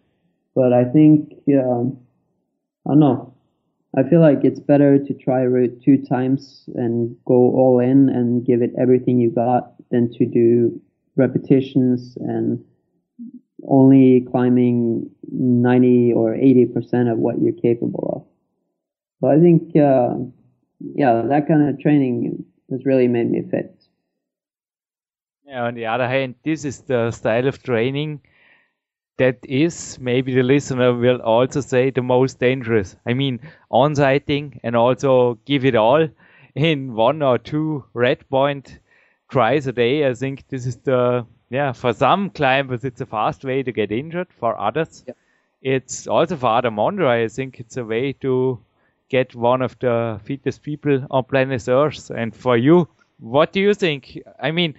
[0.55, 1.99] But I think, I don't
[2.87, 3.35] know.
[3.97, 8.45] I feel like it's better to try route two times and go all in and
[8.45, 10.81] give it everything you got than to do
[11.17, 12.65] repetitions and
[13.69, 18.27] only climbing 90 or 80% of what you're capable of.
[19.21, 20.15] So I think, uh,
[20.81, 23.79] yeah, that kind of training has really made me fit.
[25.45, 28.23] Yeah, on the other hand, this is the style of training
[29.19, 32.97] that is, maybe the listener will also say, the most dangerous.
[33.07, 36.09] I mean, on sighting and also give it all
[36.55, 38.79] in one or two red point
[39.31, 40.07] tries a day.
[40.07, 43.93] I think this is the yeah, for some climbers, it's a fast way to get
[43.93, 44.29] injured.
[44.41, 45.13] For others, yeah.
[45.61, 48.59] it's also for Adam Ondra, I think it's a way to
[49.11, 52.11] get one of the fittest people on planet Earth.
[52.11, 52.89] And for you,
[53.21, 54.19] what do you think?
[54.41, 54.75] I mean,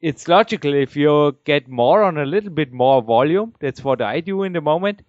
[0.00, 3.54] it's logical if you get more on a little bit more volume.
[3.60, 5.02] That's what I do in the moment.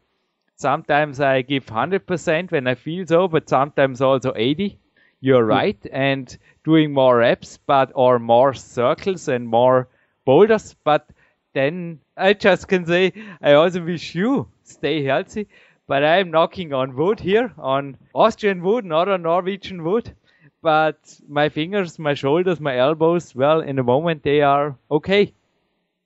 [0.56, 4.78] Sometimes I give 100% when I feel so, but sometimes also 80.
[5.22, 5.50] You're mm.
[5.50, 5.86] right.
[5.92, 9.88] And doing more reps, but or more circles and more
[10.26, 11.10] boulders, but
[11.54, 15.48] then I just can say I also wish you stay healthy.
[15.88, 20.14] But I'm knocking on wood here, on Austrian wood, not on Norwegian wood.
[20.62, 25.34] But my fingers, my shoulders, my elbows, well, in the moment they are okay.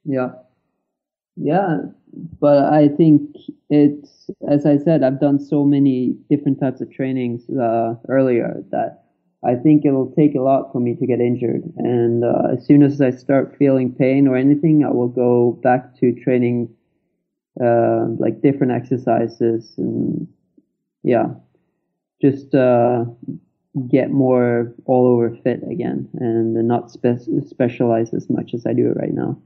[0.05, 0.29] Yeah.
[1.35, 1.77] Yeah.
[2.39, 3.35] But I think
[3.69, 9.03] it's, as I said, I've done so many different types of trainings uh, earlier that
[9.43, 11.63] I think it'll take a lot for me to get injured.
[11.77, 15.97] And uh, as soon as I start feeling pain or anything, I will go back
[15.99, 16.69] to training
[17.61, 20.27] uh, like different exercises and
[21.03, 21.25] yeah,
[22.21, 23.05] just uh,
[23.89, 28.89] get more all over fit again and not spe- specialize as much as I do
[28.91, 29.37] it right now.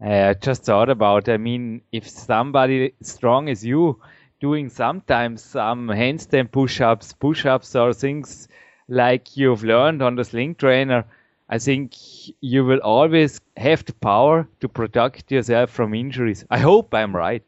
[0.00, 1.28] I just thought about.
[1.28, 4.00] I mean, if somebody strong as you
[4.40, 8.48] doing sometimes some handstand push-ups, push-ups or things
[8.88, 11.04] like you've learned on the sling trainer,
[11.48, 11.92] I think
[12.40, 16.44] you will always have the power to protect yourself from injuries.
[16.50, 17.42] I hope I'm right.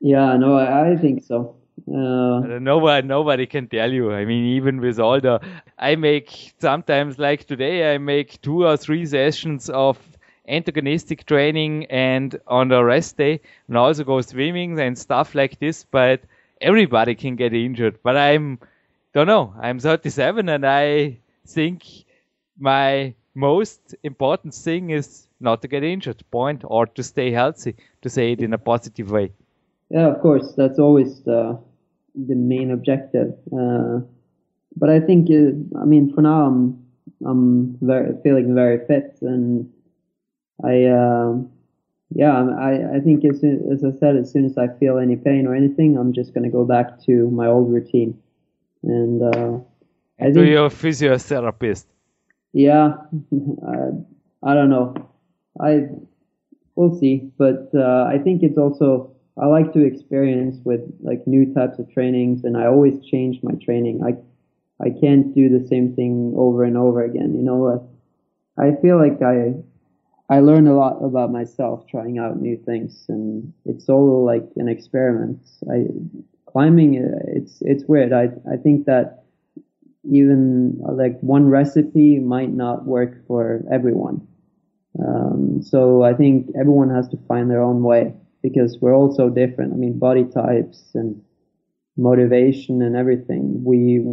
[0.00, 1.56] Yeah, no, I think so.
[1.86, 4.12] Uh, nobody, nobody can tell you.
[4.12, 5.40] I mean, even with all the,
[5.78, 9.98] I make sometimes like today, I make two or three sessions of
[10.48, 15.84] antagonistic training and on the rest day, and also go swimming and stuff like this.
[15.84, 16.22] But
[16.60, 17.98] everybody can get injured.
[18.02, 18.58] But I'm
[19.12, 19.54] don't know.
[19.60, 21.84] I'm 37 and I think
[22.58, 28.10] my most important thing is not to get injured, point, or to stay healthy, to
[28.10, 29.32] say it in a positive way.
[29.90, 31.58] Yeah, of course, that's always the
[32.16, 33.34] the main objective.
[33.52, 34.00] Uh,
[34.76, 36.86] but I think, uh, I mean, for now, I'm
[37.24, 39.70] I'm very feeling very fit, and
[40.62, 41.36] I, uh,
[42.14, 45.16] yeah, I I think as soon, as I said, as soon as I feel any
[45.16, 48.18] pain or anything, I'm just gonna go back to my old routine.
[48.82, 49.58] And uh,
[50.20, 51.86] I think, you're physiotherapist.
[52.52, 52.96] Yeah,
[53.66, 53.76] I,
[54.42, 54.94] I don't know.
[55.60, 55.88] I
[56.74, 61.52] we'll see, but uh, I think it's also I like to experience with like new
[61.52, 64.02] types of trainings, and I always change my training.
[64.02, 64.16] I
[64.82, 67.34] I can't do the same thing over and over again.
[67.34, 69.54] You know, uh, I feel like I
[70.30, 74.68] I learn a lot about myself trying out new things, and it's all like an
[74.68, 75.40] experiment.
[75.70, 75.86] I
[76.46, 78.14] climbing, uh, it's it's weird.
[78.14, 79.24] I I think that
[80.04, 84.26] even like one recipe might not work for everyone.
[84.98, 88.14] Um, so I think everyone has to find their own way
[88.48, 89.72] because we're all so different.
[89.72, 91.20] I mean, body types and
[91.96, 93.64] motivation and everything.
[93.64, 94.04] We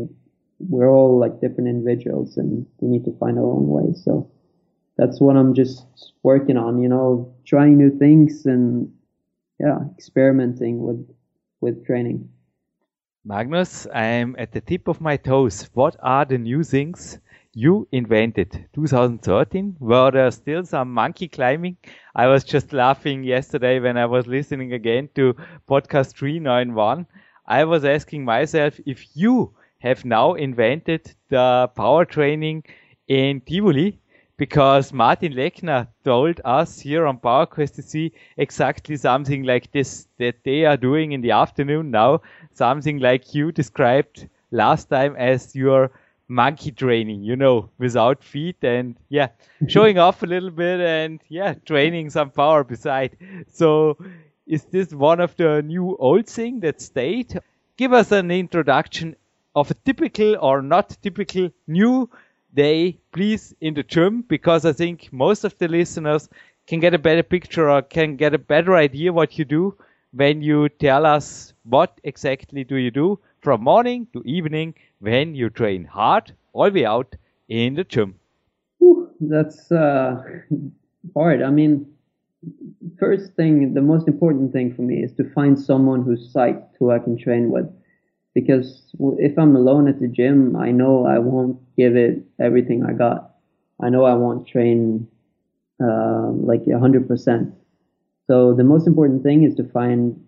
[0.59, 3.93] we're all like different individuals, and we need to find our own way.
[3.93, 4.31] So
[4.97, 5.85] that's what I'm just
[6.23, 6.81] working on.
[6.81, 8.91] You know, trying new things and
[9.59, 11.07] yeah, experimenting with
[11.61, 12.27] with training.
[13.25, 15.69] Magnus, I'm at the tip of my toes.
[15.73, 17.19] What are the new things
[17.53, 18.65] you invented.
[18.73, 21.77] 2013 were there still some monkey climbing.
[22.15, 25.35] I was just laughing yesterday when i was listening again to
[25.67, 27.05] podcast 391
[27.47, 32.63] i was asking myself if you have now invented the power training
[33.07, 33.99] in tivoli
[34.37, 40.35] because mario lechner told us here on powerquest to see exactly something like this that
[40.43, 42.21] they are doing in the afternoon now.
[42.53, 45.91] Something like you described last time as your
[46.33, 49.29] monkey training, you know, without feet and yeah,
[49.67, 53.15] showing off a little bit and yeah, training some power beside.
[53.51, 53.97] So
[54.47, 57.39] is this one of the new old thing that stayed?
[57.77, 59.15] Give us an introduction
[59.55, 62.09] of a typical or not typical new
[62.53, 66.29] day, please, in the gym, because I think most of the listeners
[66.67, 69.75] can get a better picture or can get a better idea what you do
[70.11, 75.49] when you tell us what exactly do you do from morning to evening when you
[75.49, 77.15] train hard all the way out
[77.49, 78.15] in the gym?
[79.19, 80.23] that's uh,
[81.15, 81.41] hard.
[81.41, 81.85] I mean,
[82.99, 86.91] first thing, the most important thing for me is to find someone who's psyched who
[86.91, 87.69] I can train with.
[88.33, 92.93] Because if I'm alone at the gym, I know I won't give it everything I
[92.93, 93.35] got.
[93.81, 95.07] I know I won't train
[95.83, 97.53] uh, like 100%.
[98.25, 100.19] So the most important thing is to find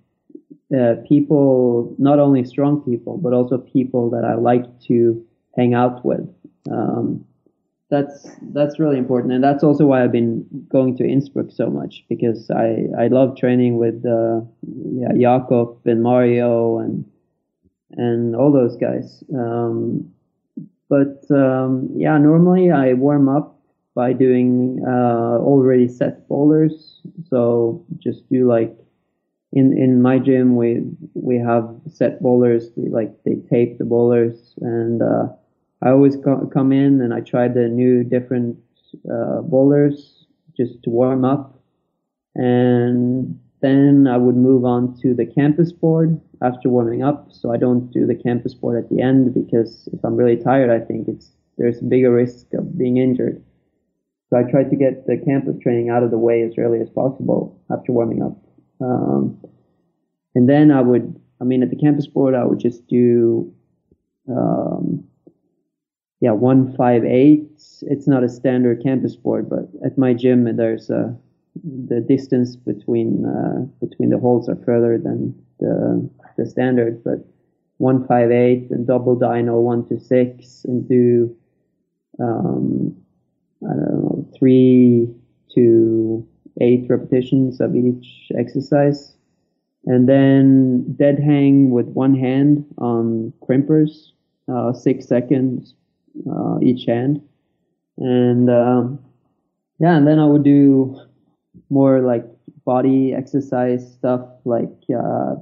[0.73, 5.23] uh, people, not only strong people, but also people that I like to
[5.55, 6.27] hang out with.
[6.71, 7.25] Um,
[7.89, 12.03] that's that's really important, and that's also why I've been going to Innsbruck so much
[12.09, 14.41] because I I love training with uh,
[14.91, 17.05] yeah, Jakob and Mario and
[17.91, 19.23] and all those guys.
[19.33, 20.11] Um,
[20.89, 23.59] but um, yeah, normally I warm up
[23.93, 27.01] by doing uh, already set boulders.
[27.29, 28.75] So just do like
[29.55, 30.83] in in my gym we
[31.15, 35.27] we have set boulders we like they tape the boulders and uh,
[35.81, 38.57] I always co- come in and I try the new different
[39.11, 40.25] uh, boulders
[40.57, 41.59] just to warm up.
[42.35, 47.27] And then I would move on to the campus board after warming up.
[47.31, 50.69] So I don't do the campus board at the end because if I'm really tired
[50.69, 53.43] I think it's there's a bigger risk of being injured.
[54.29, 56.89] So I try to get the campus training out of the way as early as
[56.89, 58.37] possible after warming up
[58.81, 59.37] um,
[60.35, 63.53] and then I would, I mean, at the campus board, I would just do,
[64.29, 65.03] um,
[66.19, 67.49] yeah, one five eight.
[67.81, 71.15] It's not a standard campus board, but at my gym, there's a
[71.63, 77.25] the distance between uh, between the holes are further than the the standard, but
[77.77, 81.35] one five eight and double dyno one to six and do
[82.19, 82.95] um,
[83.63, 85.13] I don't know three
[85.55, 86.27] to
[86.61, 89.15] eight repetitions of each exercise.
[89.85, 94.11] And then dead hang with one hand on crimpers,
[94.51, 95.75] uh, six seconds
[96.29, 97.21] uh, each hand.
[97.97, 98.99] And um,
[99.79, 100.99] yeah, and then I would do
[101.69, 102.25] more like
[102.65, 105.35] body exercise stuff like uh,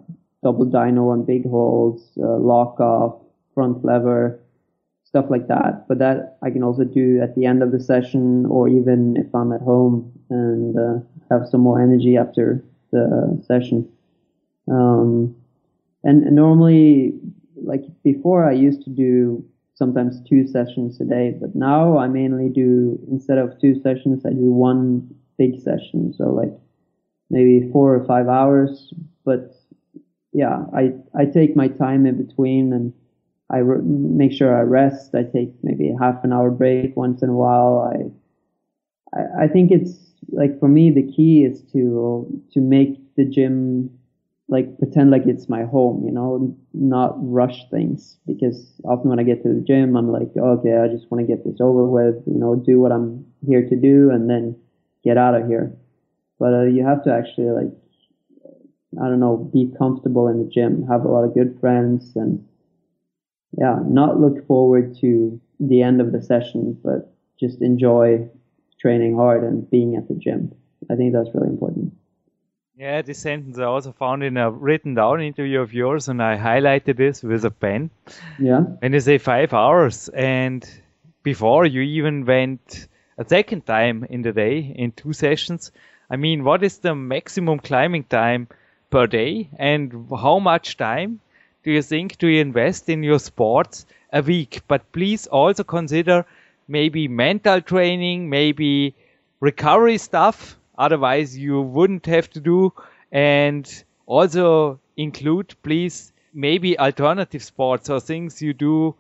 [0.44, 3.22] double dyno on big holds, uh, lock off,
[3.54, 4.43] front lever,
[5.14, 5.88] stuff like that.
[5.88, 9.28] But that I can also do at the end of the session or even if
[9.36, 13.88] I'm at home and uh, have some more energy after the session.
[14.72, 15.36] Um,
[16.04, 17.14] and, and normally,
[17.64, 19.46] like before, I used to do
[19.76, 24.32] sometimes two sessions a day, but now I mainly do instead of two sessions, I
[24.32, 26.12] do one big session.
[26.18, 26.54] So like
[27.30, 28.92] maybe four or five hours.
[29.26, 29.56] But
[30.32, 32.94] yeah, I I take my time in between and
[33.52, 35.14] I re- make sure I rest.
[35.16, 37.92] I take maybe a half an hour break once in a while.
[39.14, 43.26] I, I I think it's like for me the key is to to make the
[43.26, 43.90] gym
[44.50, 49.24] like pretend like it's my home, you know, not rush things because often when I
[49.24, 52.22] get to the gym, I'm like, okay, I just want to get this over with,
[52.28, 54.56] you know, do what I'm here to do and then
[55.04, 55.76] get out of here.
[56.40, 57.72] But uh, you have to actually like,
[59.02, 62.46] I don't know, be comfortable in the gym, have a lot of good friends and
[63.58, 68.28] yeah, not look forward to the end of the session, but just enjoy
[68.82, 70.54] training hard and being at the gym.
[70.90, 71.94] I think that's really important.
[72.76, 76.38] Yeah, this sentence I also found in a written down interview of yours, and I
[76.38, 77.92] highlighted this with a pen.
[78.40, 78.62] Yeah.
[78.80, 80.68] When you say five hours, and
[81.22, 82.88] before you even went
[83.18, 85.72] a second time in the day in two sessions,
[86.10, 88.48] I mean, what is the maximum climbing time
[88.90, 91.20] per day, and how much time
[91.64, 94.62] do you think do you invest in your sports a week?
[94.68, 96.26] But please also consider
[96.68, 98.96] maybe mental training, maybe
[99.40, 100.58] recovery stuff.
[100.78, 102.74] Otherwise, you wouldn't have to do.
[103.12, 103.66] And
[104.06, 108.96] also include, please, maybe alternative sports or things you do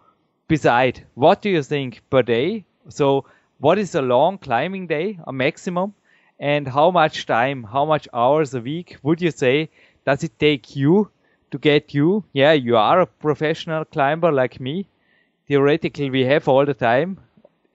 [0.47, 1.05] beside.
[1.15, 2.65] What do you think per day?
[2.89, 3.25] So,
[3.59, 5.93] what is a long climbing day, a maximum?
[6.39, 9.69] And how much time, how much hours a week would you say
[10.05, 11.09] does it take you
[11.53, 12.23] to get you?
[12.33, 14.87] Yeah, you are a professional climber like me.
[15.47, 17.19] Theoretically, we have all the time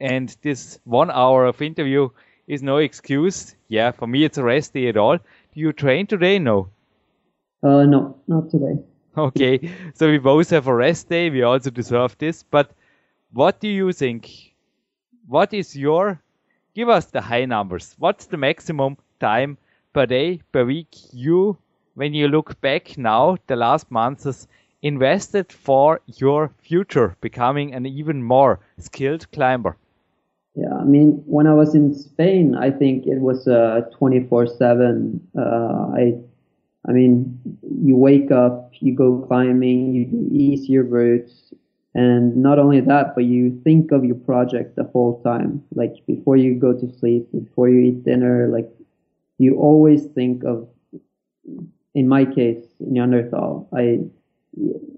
[0.00, 2.08] and this one hour of interview
[2.48, 3.54] is no excuse.
[3.68, 5.18] Yeah, for me it's a rest day at all.
[5.18, 6.40] Do you train today?
[6.40, 6.70] No.
[7.62, 8.78] Uh, no, not today.
[9.16, 11.30] Okay, so we both have a rest day.
[11.30, 12.42] We also deserve this.
[12.42, 12.70] But
[13.32, 14.54] what do you think?
[15.26, 16.20] What is your?
[16.74, 17.94] Give us the high numbers.
[17.98, 19.58] What's the maximum time
[19.92, 21.56] per day per week you,
[21.98, 24.46] when you look back now, the last months,
[24.82, 29.76] invested for your future, becoming an even more skilled climber?
[30.54, 35.20] Yeah, I mean, when I was in Spain, I think it was uh, 24/7.
[35.36, 35.40] Uh,
[36.00, 36.14] I,
[36.88, 37.38] I mean,
[37.82, 41.52] you wake up, you go climbing, you do easier routes,
[41.94, 45.64] and not only that, but you think of your project the whole time.
[45.74, 48.70] Like before you go to sleep, before you eat dinner, like
[49.38, 50.68] you always think of.
[51.98, 53.98] In my case, Neanderthal, I,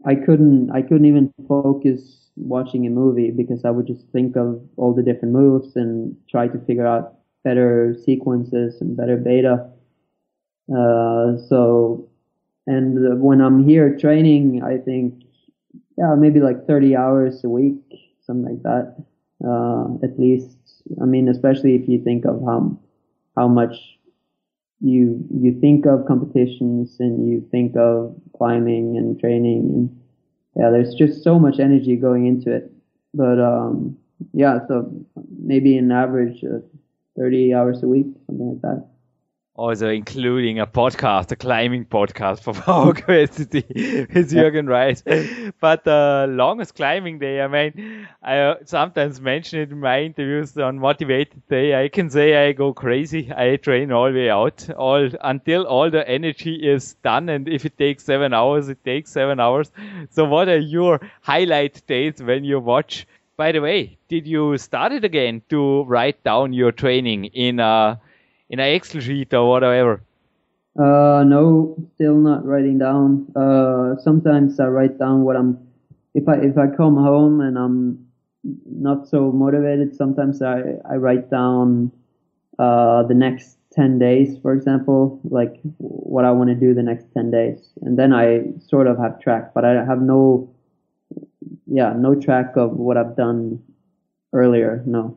[0.04, 4.60] I couldn't, I couldn't even focus watching a movie because I would just think of
[4.76, 9.70] all the different moves and try to figure out better sequences and better beta.
[10.70, 12.06] Uh, so,
[12.66, 15.22] and when I'm here training, I think,
[15.96, 17.80] yeah, maybe like 30 hours a week,
[18.26, 18.94] something like that,
[19.42, 20.58] uh, at least.
[21.00, 22.78] I mean, especially if you think of how,
[23.38, 23.98] how much
[24.80, 29.96] you, you think of competitions and you think of climbing and training and,
[30.56, 32.72] yeah, there's just so much energy going into it.
[33.14, 33.96] But um,
[34.32, 34.92] yeah, so
[35.38, 36.58] maybe an average uh,
[37.16, 38.89] 30 hours a week, something like that.
[39.60, 43.52] Also including a podcast, a climbing podcast for PowerQuest
[44.14, 45.02] with Jürgen Reis.
[45.60, 50.00] But the uh, longest climbing day, I mean, I uh, sometimes mention it in my
[50.00, 51.84] interviews on motivated day.
[51.84, 53.30] I can say I go crazy.
[53.36, 57.28] I train all the way out, all until all the energy is done.
[57.28, 59.70] And if it takes seven hours, it takes seven hours.
[60.08, 63.06] So what are your highlight days when you watch?
[63.36, 68.00] By the way, did you start it again to write down your training in a
[68.50, 70.02] in an Excel sheet or whatever?
[70.78, 73.26] Uh, no, still not writing down.
[73.34, 75.58] Uh, sometimes I write down what I'm.
[76.14, 78.06] If I if I come home and I'm
[78.66, 81.92] not so motivated, sometimes I I write down
[82.58, 87.06] uh, the next ten days, for example, like what I want to do the next
[87.14, 90.52] ten days, and then I sort of have track, but I have no,
[91.66, 93.62] yeah, no track of what I've done
[94.32, 94.82] earlier.
[94.86, 95.16] No.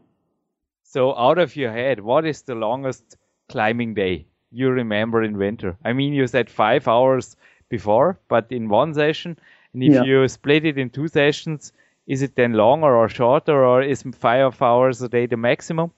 [0.83, 3.17] So out of your head, what is the longest
[3.53, 5.77] climbing day you remember in winter?
[5.85, 7.35] I mean, you said five hours
[7.69, 9.37] before, but in one session,
[9.73, 10.03] and if yeah.
[10.03, 11.71] you split it in two sessions,
[12.07, 15.91] is it then longer or shorter, or is five hours a day the maximum?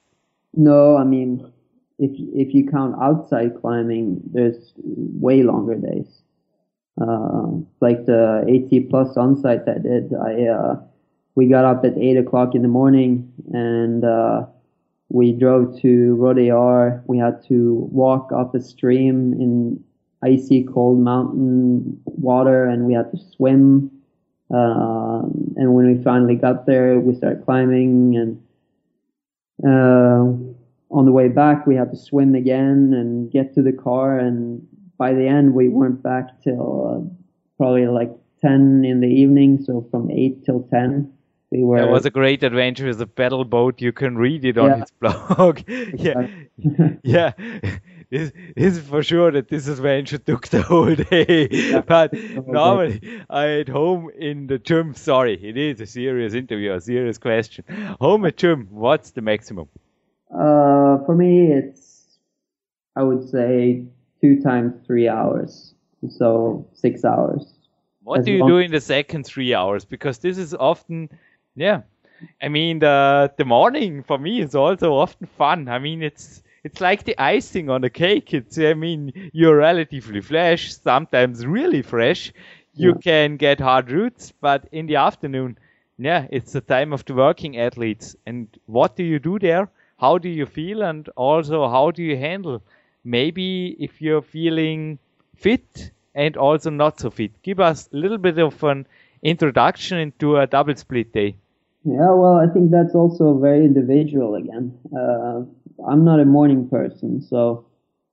[0.54, 1.52] No, I mean,
[1.98, 4.72] if if you count outside climbing, there's
[5.26, 6.22] way longer days.
[7.00, 7.48] Uh,
[7.80, 10.74] like the AT plus on site that I did, I uh,
[11.34, 14.46] we got up at eight o'clock in the morning and uh,
[15.08, 17.02] we drove to Rodellar.
[17.06, 19.82] We had to walk up a stream in
[20.24, 23.90] icy cold mountain water and we had to swim.
[24.52, 25.22] Uh,
[25.56, 28.42] and when we finally got there, we started climbing and,
[29.64, 30.54] uh,
[30.88, 34.18] on the way back, we had to swim again and get to the car.
[34.18, 34.66] And
[34.98, 39.62] by the end, we weren't back till uh, probably like 10 in the evening.
[39.64, 41.12] So from 8 till 10
[41.50, 41.78] we were.
[41.78, 43.80] It was a great adventure with a pedal boat.
[43.80, 44.76] You can read it on yeah.
[44.80, 45.60] his blog.
[45.68, 46.28] yeah,
[47.02, 47.32] yeah.
[48.08, 51.48] This, this, is for sure that this adventure took the whole day.
[51.50, 51.80] Yeah.
[51.86, 54.94] But normally, I at home in the gym.
[54.94, 57.64] Sorry, it is a serious interview, a serious question.
[58.00, 59.68] Home at gym, what's the maximum?
[60.30, 62.18] Uh, for me, it's
[62.94, 63.84] I would say
[64.20, 65.74] two times three hours,
[66.08, 67.56] so six hours.
[68.02, 69.84] What do you do in the second three hours?
[69.84, 71.10] Because this is often
[71.56, 71.82] yeah.
[72.42, 75.68] I mean, the the morning for me is also often fun.
[75.68, 78.34] I mean, it's it's like the icing on the cake.
[78.34, 82.32] It's I mean, you're relatively fresh, sometimes really fresh.
[82.74, 83.00] You yeah.
[83.02, 85.58] can get hard routes, but in the afternoon,
[85.98, 88.16] yeah, it's the time of the working athletes.
[88.26, 89.68] And what do you do there?
[89.98, 90.82] How do you feel?
[90.82, 92.62] And also, how do you handle?
[93.04, 94.98] Maybe if you're feeling
[95.36, 97.42] fit and also not so fit.
[97.42, 98.86] Give us a little bit of an
[99.22, 101.36] introduction into a double split day.
[101.86, 104.76] Yeah, well, I think that's also very individual again.
[104.96, 105.42] Uh,
[105.86, 107.64] I'm not a morning person, so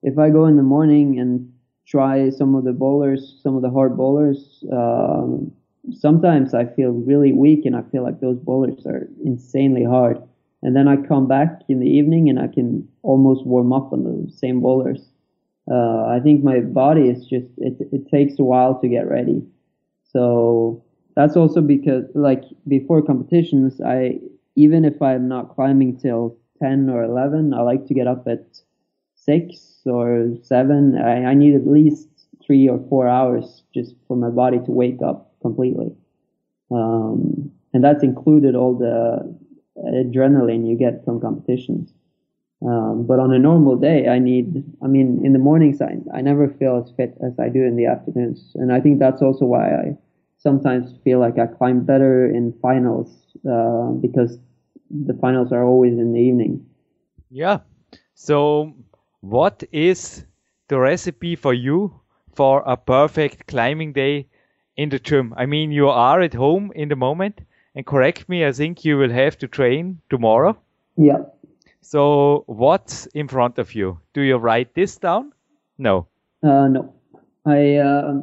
[0.02, 1.52] if I go in the morning and
[1.84, 5.50] try some of the boulders, some of the hard boulders, um,
[5.92, 10.22] sometimes I feel really weak and I feel like those boulders are insanely hard.
[10.62, 14.04] And then I come back in the evening and I can almost warm up on
[14.04, 15.02] the same boulders.
[15.70, 19.42] Uh, I think my body is just, it, it takes a while to get ready.
[20.04, 20.83] So
[21.16, 24.18] that's also because like before competitions, I,
[24.56, 28.44] even if I'm not climbing till 10 or 11, I like to get up at
[29.14, 30.98] six or seven.
[30.98, 32.08] I, I need at least
[32.44, 35.94] three or four hours just for my body to wake up completely.
[36.70, 39.36] Um, and that's included all the
[39.78, 41.92] adrenaline you get from competitions.
[42.64, 46.22] Um, but on a normal day, I need, I mean, in the mornings, I, I
[46.22, 48.52] never feel as fit as I do in the afternoons.
[48.54, 49.96] And I think that's also why I
[50.44, 53.08] sometimes feel like I climb better in finals,
[53.50, 54.38] uh, because
[54.90, 56.66] the finals are always in the evening.
[57.30, 57.60] Yeah.
[58.14, 58.74] So,
[59.20, 60.24] what is
[60.68, 62.00] the recipe for you
[62.34, 64.28] for a perfect climbing day
[64.76, 65.34] in the gym?
[65.36, 67.40] I mean, you are at home in the moment,
[67.74, 70.56] and correct me, I think you will have to train tomorrow.
[70.96, 71.24] Yeah.
[71.80, 73.98] So, what's in front of you?
[74.12, 75.32] Do you write this down?
[75.78, 76.06] No.
[76.42, 76.94] Uh, no.
[77.46, 78.20] I, uh,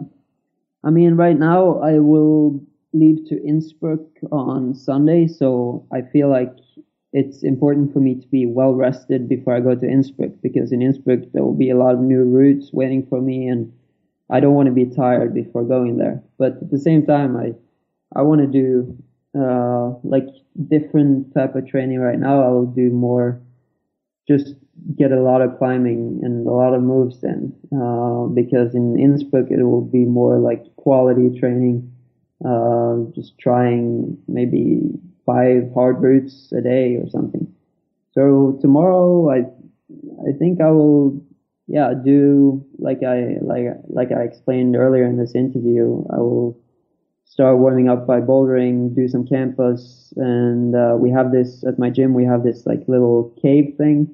[0.83, 2.59] I mean, right now I will
[2.93, 4.01] leave to Innsbruck
[4.31, 6.53] on Sunday, so I feel like
[7.13, 10.81] it's important for me to be well rested before I go to Innsbruck because in
[10.81, 13.71] Innsbruck there will be a lot of new routes waiting for me, and
[14.29, 16.23] I don't want to be tired before going there.
[16.37, 17.53] But at the same time, I
[18.15, 18.97] I want to do
[19.37, 20.27] uh, like
[20.67, 22.43] different type of training right now.
[22.43, 23.41] I will do more,
[24.27, 24.55] just
[24.97, 29.51] get a lot of climbing and a lot of moves in uh, because in Innsbruck
[29.51, 31.91] it will be more like quality training
[32.45, 34.81] uh, just trying maybe
[35.25, 37.47] five hard routes a day or something.
[38.13, 39.45] So tomorrow, I
[40.27, 41.21] I think I will,
[41.67, 46.03] yeah, do like I like like I explained earlier in this interview.
[46.11, 46.59] I will
[47.31, 51.89] start warming up by bouldering, do some campus, and uh, we have this at my
[51.89, 52.13] gym.
[52.13, 54.13] We have this like little cave thing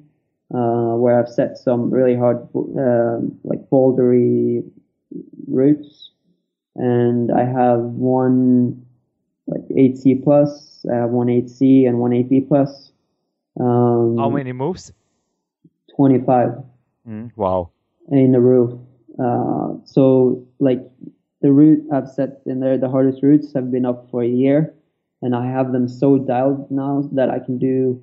[0.54, 4.62] uh, where I've set some really hard uh, like bouldery
[5.48, 6.12] routes
[6.76, 8.86] and I have one
[9.48, 12.92] like 8C plus, I have one 8C and one 8B plus.
[13.58, 14.92] Um, How many moves?
[15.96, 16.50] 25.
[17.08, 17.70] Mm, wow.
[18.12, 18.78] In the roof.
[19.18, 20.80] Uh, so like
[21.40, 24.74] the route I've set in there, the hardest routes have been up for a year
[25.22, 28.02] and I have them so dialed now that I can do,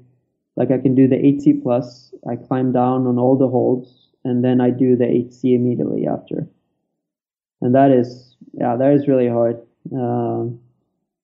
[0.55, 4.43] like I can do the 8C plus, I climb down on all the holds and
[4.43, 6.47] then I do the 8C immediately after.
[7.61, 9.61] And that is yeah, that is really hard.
[9.91, 10.59] Um,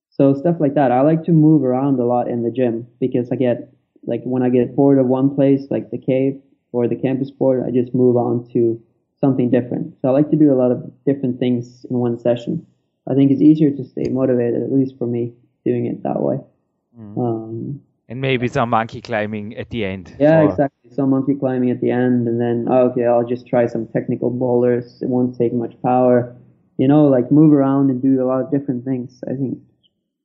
[0.10, 0.92] so stuff like that.
[0.92, 3.74] I like to move around a lot in the gym because I get
[4.06, 6.40] like when I get bored of one place, like the cave
[6.72, 8.82] or the campus board, I just move on to
[9.22, 9.96] something different.
[10.02, 12.66] So I like to do a lot of different things in one session.
[13.10, 15.34] I think it's easier to stay motivated, at least for me,
[15.66, 16.40] doing it that way.
[17.00, 17.18] Mm.
[17.18, 20.14] Um, and maybe some monkey climbing at the end.
[20.20, 20.92] Yeah, exactly.
[20.92, 24.30] Some monkey climbing at the end, and then oh, okay, I'll just try some technical
[24.30, 25.02] boulders.
[25.02, 26.36] It won't take much power
[26.82, 29.24] you know, like move around and do a lot of different things.
[29.30, 29.60] I think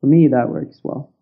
[0.01, 1.12] for me that works well.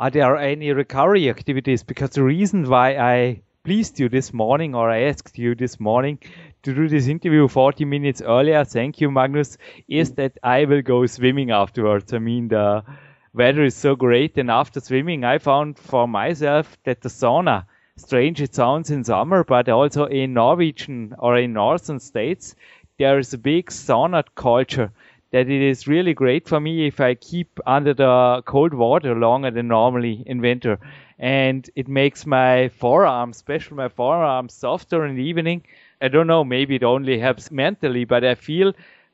[0.00, 1.84] Are there any recovery activities?
[1.84, 6.18] Because the reason why I pleased you this morning or I asked you this morning
[6.62, 10.16] to do this interview 40 minutes earlier, thank you, Magnus, is mm.
[10.16, 12.12] that I will go swimming afterwards.
[12.12, 12.84] I mean, the
[13.32, 14.36] weather is so great.
[14.38, 17.64] And after swimming, I found for myself that the sauna,
[17.96, 22.54] strange it sounds in summer, but also in Norwegian or in northern states,
[22.98, 24.90] there is a big sauna culture
[25.30, 29.50] that it is really great for me if I keep under the cold water longer
[29.50, 30.78] than normally in winter.
[31.18, 35.64] And it makes my forearms, especially my forearms, softer in the evening.
[36.00, 38.72] I don't know, maybe it only helps mentally, but I feel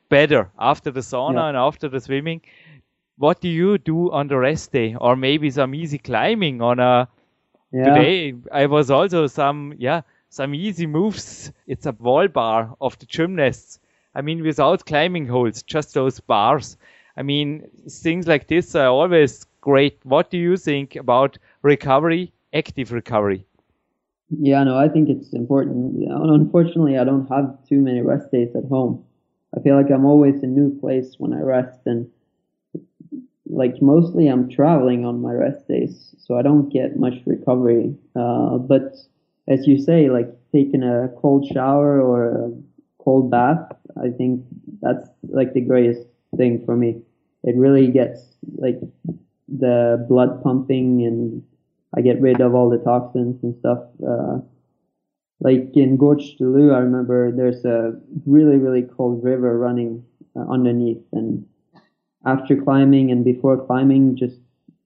[0.09, 1.47] better after the sauna yeah.
[1.49, 2.41] and after the swimming.
[3.17, 4.95] What do you do on the rest day?
[4.99, 7.07] Or maybe some easy climbing on a
[7.71, 7.85] yeah.
[7.85, 11.51] today I was also some yeah some easy moves.
[11.65, 13.79] It's a wall bar of the gymnasts.
[14.13, 16.77] I mean, without climbing holds, just those bars.
[17.17, 19.99] I mean, things like this are always great.
[20.03, 23.45] What do you think about recovery, active recovery?
[24.29, 26.03] Yeah, no, I think it's important.
[26.07, 29.03] Unfortunately, I don't have too many rest days at home.
[29.55, 32.09] I feel like I'm always in a new place when I rest, and
[33.47, 37.95] like mostly I'm traveling on my rest days, so I don't get much recovery.
[38.15, 38.95] Uh, but
[39.47, 42.51] as you say, like taking a cold shower or a
[43.03, 43.71] cold bath,
[44.01, 44.43] I think
[44.81, 46.07] that's like the greatest
[46.37, 47.01] thing for me.
[47.43, 48.21] It really gets
[48.57, 48.79] like
[49.47, 51.43] the blood pumping and
[51.93, 53.79] I get rid of all the toxins and stuff.
[54.05, 54.39] Uh,
[55.41, 60.03] like in Gorges du Loup, I remember there's a really, really cold river running
[60.35, 61.03] uh, underneath.
[61.11, 61.45] And
[62.25, 64.37] after climbing and before climbing, just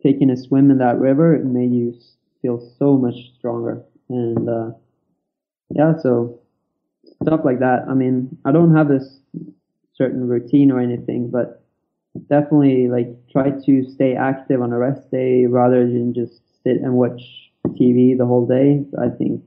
[0.02, 1.94] taking a swim in that river, it made you
[2.42, 3.84] feel so much stronger.
[4.10, 4.72] And uh,
[5.70, 6.40] yeah, so
[7.22, 7.86] stuff like that.
[7.88, 9.20] I mean, I don't have this
[9.94, 11.64] certain routine or anything, but
[12.28, 16.94] definitely like try to stay active on a rest day rather than just sit and
[16.94, 17.22] watch
[17.68, 19.44] TV the whole day, I think,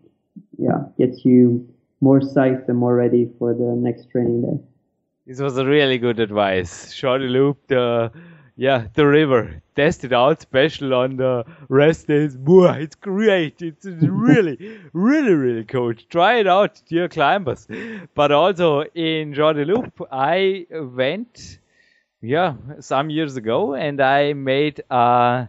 [0.59, 1.69] yeah, gets you
[2.01, 4.59] more psyched and more ready for the next training day.
[5.27, 7.01] This was a really good advice.
[7.01, 8.11] Gorges du Loup, the
[8.57, 9.63] yeah, the river.
[9.75, 12.37] Test it out, special on the rest days.
[12.37, 13.63] Boy, it's great.
[13.63, 15.95] It's really, really, really cool.
[15.95, 17.67] Try it out, dear climbers.
[18.15, 21.59] But also in Gorges du Loup, I went,
[22.21, 25.49] yeah, some years ago, and I made a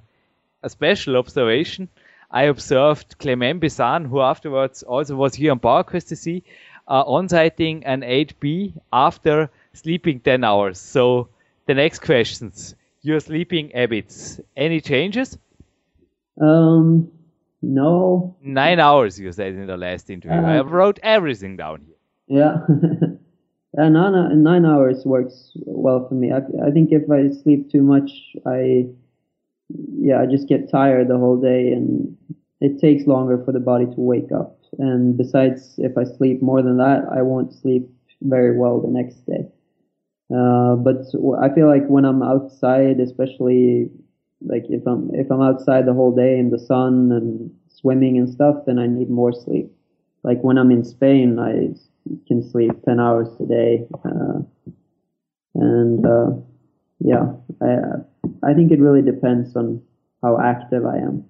[0.64, 1.89] a special observation.
[2.32, 6.43] I observed Clement Bissan, who afterwards also was here on PowerQuest TC,
[6.88, 10.80] uh, on-sighting an 8B after sleeping 10 hours.
[10.80, 11.30] So
[11.68, 15.38] the next questions, your sleeping habits, any changes?
[16.41, 17.11] Um,
[17.61, 18.36] no.
[18.41, 20.38] Nine hours, you said in the last interview.
[20.38, 21.95] Uh, I wrote everything down here.
[22.28, 22.57] Yeah.
[23.78, 26.32] yeah, nine, nine hours works well for me.
[26.32, 28.11] I, I think if I sleep too much,
[28.45, 28.88] I
[29.97, 32.15] yeah, I just get tired the whole day and
[32.61, 34.59] it takes longer for the body to wake up.
[34.80, 37.89] And besides, if I sleep more than that, I won't sleep
[38.21, 39.47] very well the next day.
[40.34, 41.05] Uh, but
[41.41, 43.89] I feel like when I'm outside, especially
[44.45, 48.30] like if I'm if I'm outside the whole day in the sun and swimming and
[48.30, 49.71] stuff, then I need more sleep.
[50.24, 51.76] Like when I'm in Spain, I
[52.28, 54.39] can sleep ten hours a day, uh,
[55.55, 56.32] and uh,
[56.99, 58.01] yeah, I
[58.43, 59.82] I think it really depends on
[60.21, 61.26] how active I am.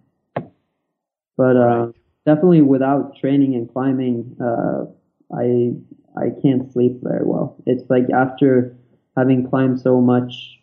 [1.37, 1.95] But uh, right.
[2.25, 4.85] definitely without training and climbing, uh,
[5.35, 5.73] I
[6.15, 7.55] I can't sleep very well.
[7.65, 8.75] It's like after
[9.17, 10.59] having climbed so much,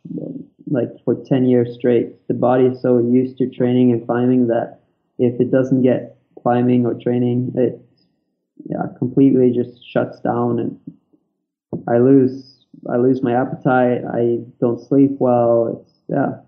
[0.68, 4.80] like for 10 years straight, the body is so used to training and climbing that
[5.18, 7.80] if it doesn't get climbing or training, it
[8.66, 10.78] yeah completely just shuts down and
[11.88, 14.02] I lose I lose my appetite.
[14.12, 15.82] I don't sleep well.
[15.82, 16.40] It's yeah,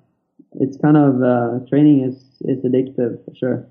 [0.60, 3.66] it's kind of uh, training is is addictive for sure.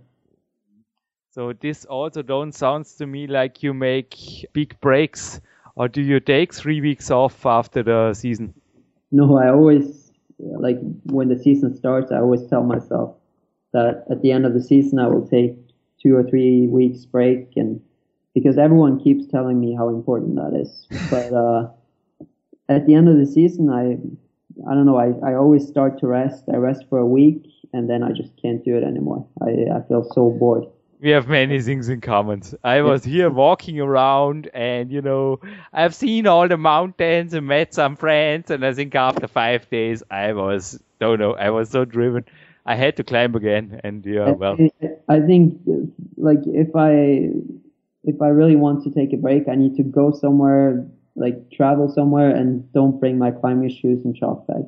[1.31, 4.15] So this also don't sounds to me like you make
[4.53, 5.41] big breaks,
[5.75, 8.53] or do you take three weeks off after the season?
[9.11, 12.11] No, I always like when the season starts.
[12.11, 13.15] I always tell myself
[13.73, 15.55] that at the end of the season I will take
[16.01, 17.81] two or three weeks break, and
[18.33, 21.33] because everyone keeps telling me how important that is, but.
[21.33, 21.69] uh
[22.69, 23.97] at the end of the season, I
[24.69, 24.97] I don't know.
[24.97, 26.43] I, I always start to rest.
[26.51, 29.27] I rest for a week and then I just can't do it anymore.
[29.41, 30.65] I, I feel so bored.
[30.99, 32.43] We have many things in common.
[32.63, 35.39] I was here walking around and, you know,
[35.73, 38.51] I've seen all the mountains and met some friends.
[38.51, 42.25] And I think after five days, I was, don't know, I was so driven.
[42.67, 43.81] I had to climb again.
[43.83, 44.57] And yeah, well.
[44.83, 45.59] I, I think,
[46.17, 47.31] like, if I,
[48.03, 50.85] if I really want to take a break, I need to go somewhere
[51.15, 54.63] like travel somewhere and don't bring my climbing shoes and chalk bag.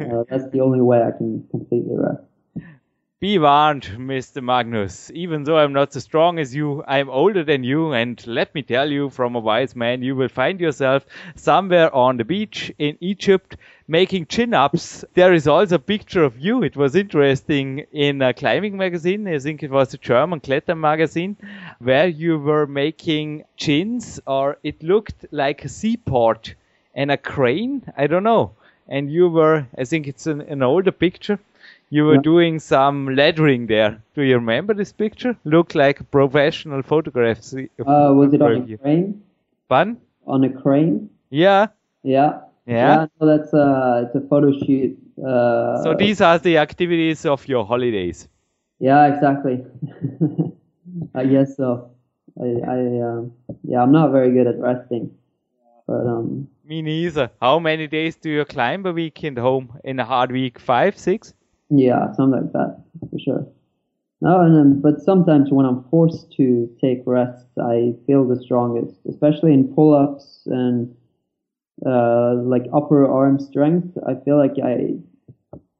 [0.00, 2.22] Uh, that's the only way I can completely rest.
[3.20, 4.42] Be warned, Mr.
[4.42, 5.10] Magnus.
[5.14, 8.62] Even though I'm not so strong as you, I'm older than you, and let me
[8.62, 12.98] tell you, from a wise man, you will find yourself somewhere on the beach in
[13.00, 15.04] Egypt making chin ups.
[15.14, 16.62] There is also a picture of you.
[16.62, 19.28] It was interesting in a climbing magazine.
[19.28, 21.36] I think it was a German Kletter magazine
[21.78, 26.54] where you were making chins or it looked like a seaport
[26.94, 27.82] and a crane.
[27.96, 28.52] I don't know.
[28.88, 31.38] And you were, I think it's an, an older picture.
[31.90, 32.22] You were yeah.
[32.22, 34.02] doing some lettering there.
[34.14, 35.36] Do you remember this picture?
[35.44, 37.54] Looked like professional photographs.
[37.54, 39.22] Uh, was it on a crane?
[39.68, 40.00] Pardon?
[40.26, 41.10] On a crane?
[41.30, 41.68] Yeah.
[42.02, 42.40] Yeah.
[42.66, 43.06] Yeah.
[43.18, 44.98] so that's uh, it's a photo shoot.
[45.18, 48.28] Uh, so these are the activities of your holidays.
[48.78, 49.64] Yeah, exactly.
[51.14, 51.90] I guess so.
[52.40, 55.10] I, I um, yeah, I'm not very good at resting,
[55.86, 56.48] but um.
[56.64, 57.30] Me neither.
[57.42, 60.58] How many days do you climb a week in the home in a hard week?
[60.58, 61.34] Five, six?
[61.68, 63.46] Yeah, something like that for sure.
[64.20, 68.96] No, and then, but sometimes when I'm forced to take rests, I feel the strongest,
[69.06, 70.94] especially in pull-ups and
[71.84, 73.96] uh, like upper arm strength.
[74.06, 74.96] I feel like I,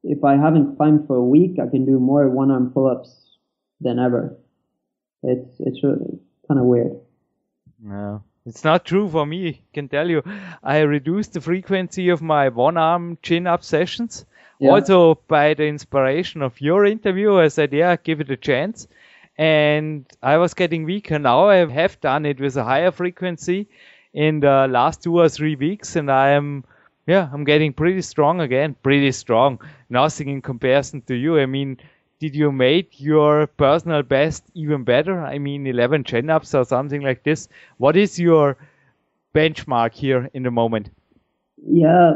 [0.03, 3.37] if I haven't climbed for a week, I can do more one-arm pull-ups
[3.81, 4.37] than ever.
[5.23, 6.97] It's it's really kind of weird.
[7.81, 9.49] No, it's not true for me.
[9.49, 10.23] I can tell you,
[10.63, 14.25] I reduced the frequency of my one-arm chin-up sessions
[14.59, 14.71] yeah.
[14.71, 18.87] Also, by the inspiration of your interview, I said, yeah, give it a chance.
[19.37, 21.19] And I was getting weaker.
[21.19, 23.67] Now I have done it with a higher frequency
[24.15, 26.63] in the last two or three weeks, and I am,
[27.05, 28.75] yeah, I'm getting pretty strong again.
[28.81, 29.59] Pretty strong.
[29.89, 31.37] Nothing in comparison to you.
[31.37, 31.77] I mean,
[32.19, 35.19] did you make your personal best even better?
[35.19, 37.49] I mean, 11 chin ups or something like this.
[37.77, 38.57] What is your
[39.35, 40.89] benchmark here in the moment?
[41.67, 42.13] Yeah,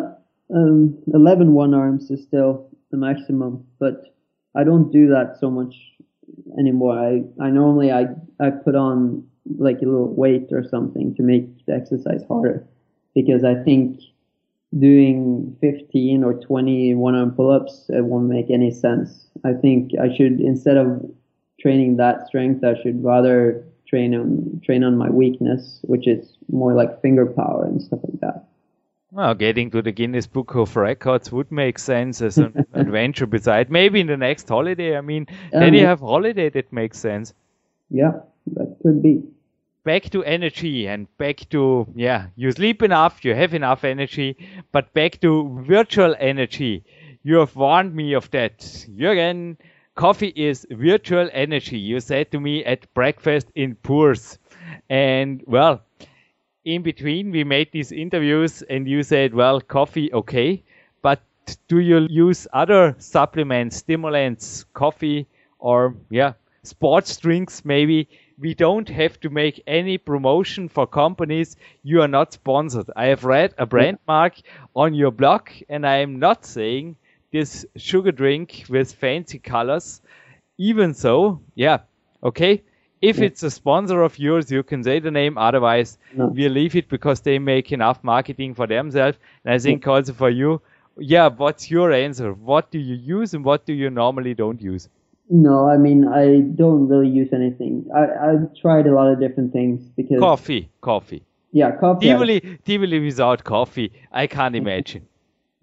[0.56, 4.16] um, 11 one arms is still the maximum, but
[4.56, 5.76] I don't do that so much
[6.58, 6.97] anymore.
[6.97, 8.06] I, I normally I,
[8.39, 12.65] I put on like a little weight or something to make the exercise harder
[13.15, 13.99] because I think
[14.77, 19.27] doing 15 or 20 one arm pull ups it won't make any sense.
[19.43, 21.09] I think I should instead of
[21.59, 26.73] training that strength, I should rather train on train on my weakness, which is more
[26.73, 28.45] like finger power and stuff like that.
[29.11, 33.71] Well, getting to the Guinness Book of Records would make sense as an adventure beside.
[33.71, 34.95] Maybe in the next holiday.
[34.95, 37.33] I mean, um, then you have holiday that makes sense.
[37.89, 38.19] Yeah,
[38.93, 39.23] be.
[39.83, 44.37] Back to energy and back to, yeah, you sleep enough, you have enough energy,
[44.71, 46.83] but back to virtual energy.
[47.23, 48.59] You have warned me of that.
[48.59, 49.57] Jürgen,
[49.95, 51.77] coffee is virtual energy.
[51.77, 54.37] You said to me at breakfast in Puurs.
[54.89, 55.81] And well,
[56.65, 60.63] in between we made these interviews and you said, well, coffee, okay,
[61.01, 61.21] but
[61.67, 65.27] do you use other supplements, stimulants, coffee,
[65.57, 66.33] or yeah,
[66.63, 68.07] sports drinks maybe?
[68.39, 72.89] We don't have to make any promotion for companies you are not sponsored.
[72.95, 74.35] I have read a brand mark
[74.75, 76.95] on your blog, and I am not saying
[77.31, 80.01] this sugar drink with fancy colors.
[80.57, 81.79] Even so, yeah,
[82.23, 82.63] okay,
[83.01, 83.25] if yeah.
[83.25, 85.37] it's a sponsor of yours, you can say the name.
[85.37, 86.27] Otherwise, no.
[86.27, 89.17] we leave it because they make enough marketing for themselves.
[89.43, 89.91] And I think yeah.
[89.91, 90.61] also for you,
[90.97, 92.33] yeah, what's your answer?
[92.33, 94.89] What do you use and what do you normally don't use?
[95.30, 97.86] No, I mean I don't really use anything.
[97.95, 101.23] I I've tried a lot of different things because coffee, coffee.
[101.51, 102.07] Yeah, coffee.
[102.07, 105.07] Tivoli, Tivoli without coffee, I can't imagine.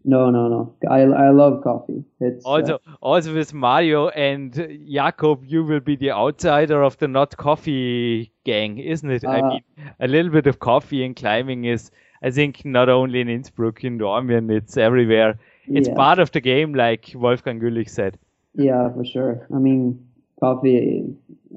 [0.08, 0.72] No, no, no.
[0.88, 2.04] I, I love coffee.
[2.20, 4.54] It's also uh, also with Mario and
[4.88, 9.24] Jakob, you will be the outsider of the not coffee gang, isn't it?
[9.24, 9.62] Uh, I mean,
[9.98, 11.90] a little bit of coffee and climbing is,
[12.22, 15.40] I think, not only in Innsbruck, in Dornbirn, it's everywhere.
[15.66, 15.94] It's yeah.
[15.94, 18.16] part of the game, like Wolfgang Güllich said.
[18.57, 19.46] Yeah, for sure.
[19.54, 20.07] I mean,
[20.40, 21.04] coffee.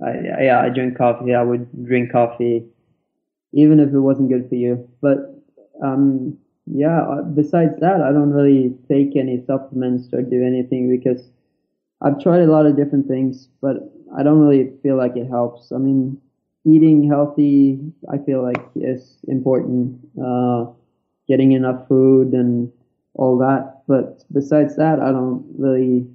[0.05, 1.33] I, yeah, I drink coffee.
[1.33, 2.65] I would drink coffee,
[3.53, 4.89] even if it wasn't good for you.
[5.01, 5.35] But
[5.83, 6.37] um,
[6.67, 11.29] yeah, uh, besides that, I don't really take any supplements or do anything because
[12.01, 13.77] I've tried a lot of different things, but
[14.17, 15.71] I don't really feel like it helps.
[15.71, 16.19] I mean,
[16.65, 17.79] eating healthy,
[18.11, 19.99] I feel like is important.
[20.21, 20.67] Uh,
[21.27, 22.71] getting enough food and
[23.15, 23.83] all that.
[23.87, 26.07] But besides that, I don't really,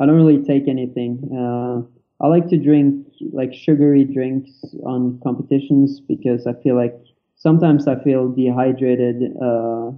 [0.00, 1.20] I don't really take anything.
[1.32, 1.82] Uh,
[2.22, 4.50] I like to drink like sugary drinks
[4.84, 6.94] on competitions because I feel like
[7.36, 9.90] sometimes I feel dehydrated uh,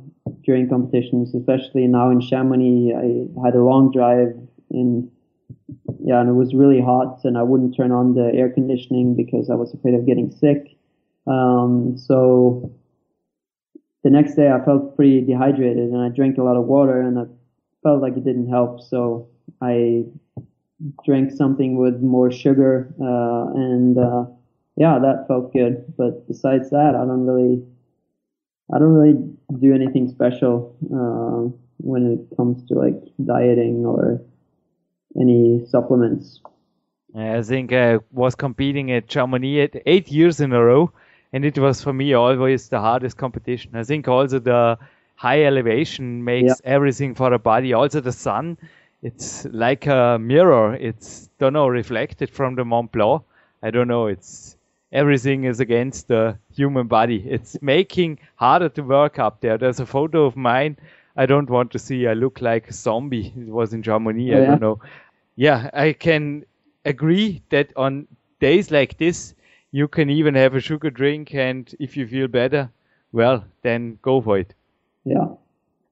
[0.44, 2.94] during competitions, especially now in Chamonix.
[2.94, 4.34] I had a long drive
[4.70, 5.10] in,
[6.00, 9.50] yeah, and it was really hot, and I wouldn't turn on the air conditioning because
[9.50, 10.76] I was afraid of getting sick.
[11.26, 12.72] Um, so
[14.02, 17.18] the next day I felt pretty dehydrated, and I drank a lot of water, and
[17.18, 17.24] I
[17.82, 18.80] felt like it didn't help.
[18.80, 19.28] So
[19.60, 20.04] I
[21.04, 24.24] drank something with more sugar uh, and uh,
[24.76, 25.92] yeah, that felt good.
[25.96, 27.64] But besides that, I don't really,
[28.72, 29.18] I don't really
[29.58, 34.22] do anything special uh, when it comes to like dieting or
[35.20, 36.40] any supplements.
[37.14, 40.92] I think I was competing at Chamonix at eight years in a row,
[41.32, 43.74] and it was for me always the hardest competition.
[43.74, 44.78] I think also the
[45.16, 46.70] high elevation makes yeah.
[46.70, 47.72] everything for the body.
[47.72, 48.56] Also the sun,
[49.02, 50.74] it's like a mirror.
[50.74, 53.22] It's don't know reflected from the Mont Blanc.
[53.62, 54.06] I don't know.
[54.06, 54.56] It's
[54.92, 57.24] everything is against the human body.
[57.28, 59.58] It's making harder to work up there.
[59.58, 60.76] There's a photo of mine.
[61.16, 62.06] I don't want to see.
[62.06, 63.32] I look like a zombie.
[63.36, 64.34] It was in Chamonix.
[64.34, 64.80] Oh, I don't know.
[65.36, 66.44] Yeah, I can
[66.84, 68.06] agree that on
[68.40, 69.34] days like this,
[69.72, 72.70] you can even have a sugar drink, and if you feel better,
[73.12, 74.54] well, then go for it.
[75.04, 75.28] Yeah.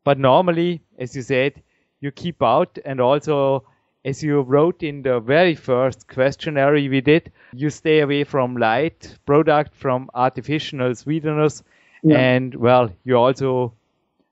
[0.05, 1.63] But normally, as you said,
[2.07, 3.65] you keep out, and also
[4.05, 9.19] as you wrote in the very first questionnaire we did, you stay away from light
[9.27, 11.65] product, from artificial sweeteners,
[12.03, 12.19] yeah.
[12.19, 13.75] and well, you also,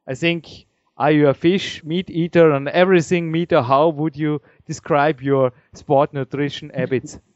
[0.06, 0.66] I think,
[0.96, 5.52] are you a fish meat eater and everything meat, or how would you describe your
[5.74, 7.18] sport nutrition habits?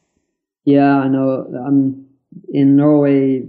[0.64, 1.46] Yeah, I know.
[1.66, 2.08] Um,
[2.52, 3.42] in Norway,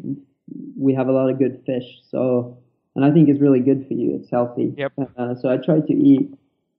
[0.77, 2.57] we have a lot of good fish, so
[2.95, 4.15] and I think it's really good for you.
[4.15, 4.73] It's healthy.
[4.77, 4.93] Yep.
[5.17, 6.29] Uh, so I try to eat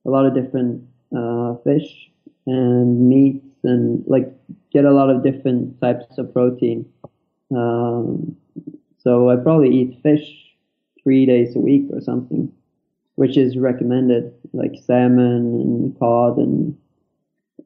[0.06, 0.82] a lot of different
[1.16, 2.10] uh, fish
[2.46, 4.32] and meats and like
[4.72, 6.86] get a lot of different types of protein.
[7.54, 8.36] Um,
[8.98, 10.54] so I probably eat fish
[11.02, 12.52] three days a week or something,
[13.16, 16.76] which is recommended, like salmon and cod and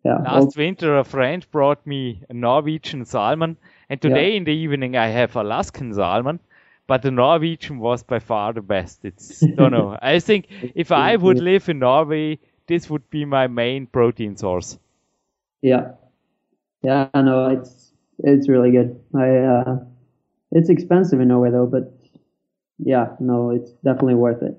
[0.05, 0.19] yeah.
[0.19, 3.57] Last winter, a friend brought me a Norwegian salmon,
[3.89, 4.37] and today yeah.
[4.37, 6.41] in the evening I have Alaskan salmon.
[6.87, 9.05] But the Norwegian was by far the best.
[9.05, 9.97] It's don't know.
[10.03, 14.79] I think if I would live in Norway, this would be my main protein source.
[15.63, 15.93] Yeah,
[16.83, 19.01] yeah, I know it's it's really good.
[19.15, 19.79] I uh,
[20.53, 21.93] it's expensive in Norway though, but
[22.79, 24.59] yeah, no, it's definitely worth it.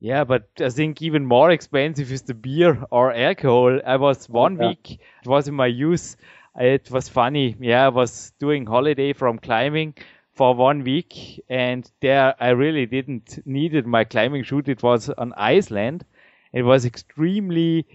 [0.00, 3.80] Yeah, but I think even more expensive is the beer or alcohol.
[3.86, 4.68] I was one yeah.
[4.68, 6.16] week, it was in my youth.
[6.58, 7.54] It was funny.
[7.60, 9.94] Yeah, I was doing holiday from climbing
[10.40, 14.70] for one week, and there I really didn't needed my climbing shoot.
[14.70, 16.06] It was on Iceland.
[16.54, 17.86] It was extremely,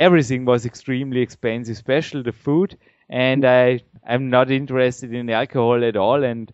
[0.00, 2.78] everything was extremely expensive, especially the food.
[3.10, 6.50] And I, I'm not interested in alcohol at all, and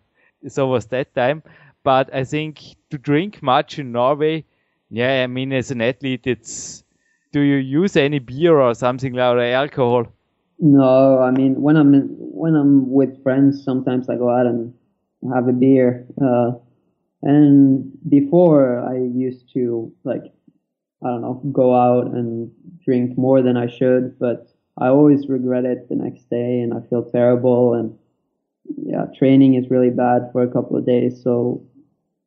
[0.49, 1.43] so was that time.
[1.83, 4.43] But I think to drink much in Norway
[4.89, 6.83] yeah, I mean, as an athlete, it's.
[7.31, 10.07] Do you use any beer or something like alcohol?
[10.57, 14.73] No, I mean, when I'm in, when I'm with friends, sometimes I go out and
[15.33, 16.05] have a beer.
[16.21, 16.51] Uh,
[17.21, 20.23] and before, I used to like,
[21.03, 22.51] I don't know, go out and
[22.83, 24.47] drink more than I should, but
[24.77, 27.73] I always regret it the next day, and I feel terrible.
[27.73, 27.97] And
[28.85, 31.61] yeah, training is really bad for a couple of days, so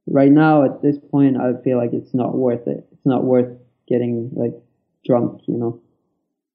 [0.07, 2.87] right now at this point I feel like it's not worth it.
[2.93, 3.57] It's not worth
[3.89, 4.55] getting like
[5.05, 5.81] drunk, you know.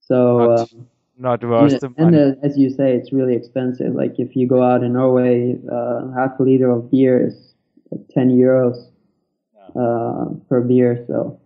[0.01, 0.67] So
[1.17, 3.93] not, worth and, and uh, as you say, it's really expensive.
[3.93, 7.53] Like if you go out in Norway, uh, half a liter of beer is
[8.13, 8.89] ten euros
[9.75, 11.03] uh, per beer.
[11.07, 11.39] So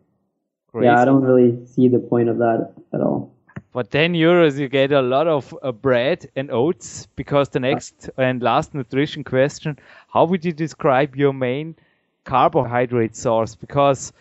[0.71, 0.85] Crazy.
[0.85, 3.33] yeah, I don't really see the point of that at all.
[3.73, 8.09] For 10 euros, you get a lot of uh, bread and oats because the next
[8.17, 11.75] and last nutrition question how would you describe your main
[12.25, 14.11] carbohydrate source because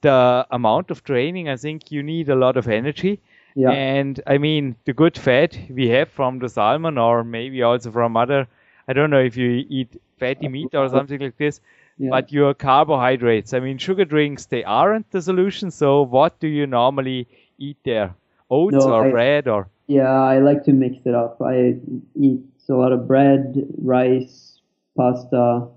[0.00, 3.20] the amount of training, I think you need a lot of energy.
[3.56, 3.70] Yeah.
[3.70, 8.16] And I mean, the good fat we have from the salmon or maybe also from
[8.16, 8.46] other,
[8.86, 11.62] I don't know if you eat fatty meat or something like this,
[11.98, 12.10] yeah.
[12.10, 15.70] but your carbohydrates, I mean, sugar drinks, they aren't the solution.
[15.70, 17.26] So what do you normally
[17.58, 18.14] eat there?
[18.50, 19.68] Oats no, or I, bread or?
[19.86, 21.40] Yeah, I like to mix it up.
[21.40, 21.76] I
[22.14, 24.60] eat a lot of bread, rice,
[24.96, 25.68] pasta,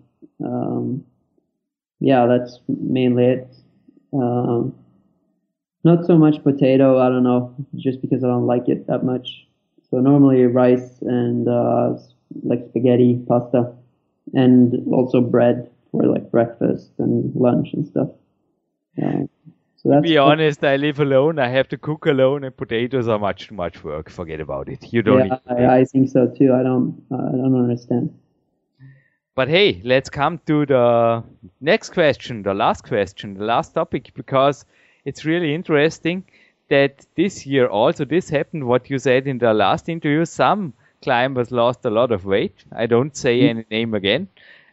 [0.43, 1.05] um,
[1.99, 3.55] yeah, that's mainly it.
[4.13, 4.75] Um,
[5.83, 6.99] not so much potato.
[6.99, 9.47] I don't know, just because I don't like it that much.
[9.89, 11.97] So normally rice and uh,
[12.43, 13.73] like spaghetti, pasta,
[14.33, 18.09] and also bread for like breakfast and lunch and stuff.
[19.01, 19.25] Uh,
[19.77, 21.39] so to be honest, I live alone.
[21.39, 24.09] I have to cook alone, and potatoes are much too much work.
[24.09, 24.91] Forget about it.
[24.91, 25.25] You don't.
[25.27, 26.53] Yeah, I, I, think so too.
[26.53, 27.01] I don't.
[27.09, 28.13] Uh, I don't understand.
[29.35, 31.23] But hey, let's come to the
[31.61, 34.65] next question, the last question, the last topic, because
[35.05, 36.23] it's really interesting
[36.69, 38.65] that this year also this happened.
[38.65, 42.63] What you said in the last interview, some climbers lost a lot of weight.
[42.71, 43.49] I don't say mm-hmm.
[43.49, 44.27] any name again,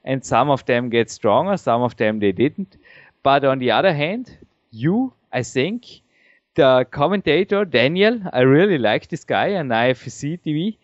[0.05, 2.77] and some of them get stronger, some of them they didn't.
[3.23, 4.37] But on the other hand,
[4.71, 6.03] you, I think,
[6.55, 10.77] the commentator Daniel, I really like this guy on IFSC TV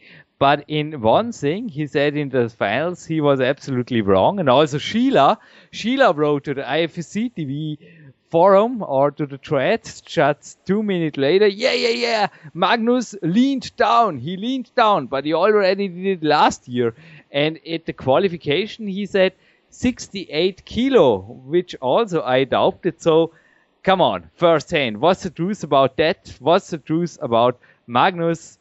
[0.42, 4.40] but in one thing, he said in the finals, he was absolutely wrong.
[4.40, 5.38] And also Sheila,
[5.70, 7.78] Sheila wrote to the IFSC TV
[8.32, 14.18] forum or to the thread just two minutes later, yeah, yeah, yeah, Magnus leaned down.
[14.18, 16.94] He leaned down, but he already did it last year.
[17.30, 19.34] And at the qualification, he said
[19.70, 23.00] 68 kilo, which also I doubted.
[23.02, 23.32] So
[23.84, 26.34] come on, first hand, what's the truth about that?
[26.40, 28.58] What's the truth about Magnus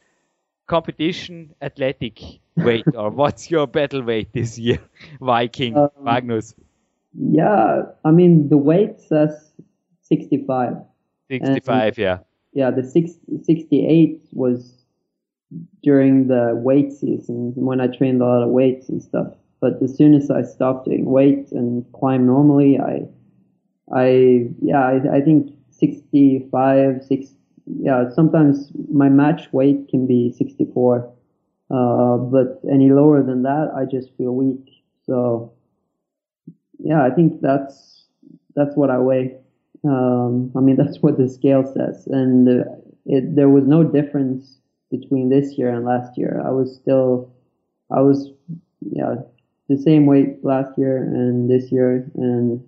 [0.68, 2.20] competition athletic
[2.58, 4.80] weight, or what's your battle weight this year,
[5.22, 6.56] Viking um, Magnus?
[7.14, 9.52] Yeah, I mean the weight says
[10.04, 10.76] 65.
[11.30, 12.18] 65, and, yeah.
[12.54, 13.12] Yeah, the six,
[13.44, 14.84] 68 was
[15.84, 19.28] during the weight season when I trained a lot of weights and stuff.
[19.62, 23.08] But as soon as I stopped doing weights and climb normally, I,
[23.94, 27.30] I yeah, I, I think 65, 6,
[27.80, 31.10] yeah, sometimes my match weight can be 64.
[31.70, 34.84] Uh, but any lower than that, I just feel weak.
[35.06, 35.54] So,
[36.84, 38.06] yeah, I think that's,
[38.56, 39.36] that's what I weigh.
[39.84, 42.06] Um, I mean, that's what the scale says.
[42.08, 42.64] And uh,
[43.06, 44.60] it, there was no difference
[44.90, 46.42] between this year and last year.
[46.46, 47.34] I was still,
[47.90, 48.30] I was,
[48.82, 49.16] yeah,
[49.70, 52.12] the same weight last year and this year.
[52.16, 52.68] And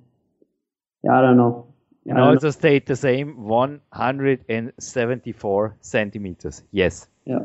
[1.04, 1.68] yeah, I don't know.
[2.06, 2.52] And also know.
[2.52, 6.64] stayed the same 174 centimeters.
[6.72, 7.08] Yes.
[7.26, 7.40] Yeah.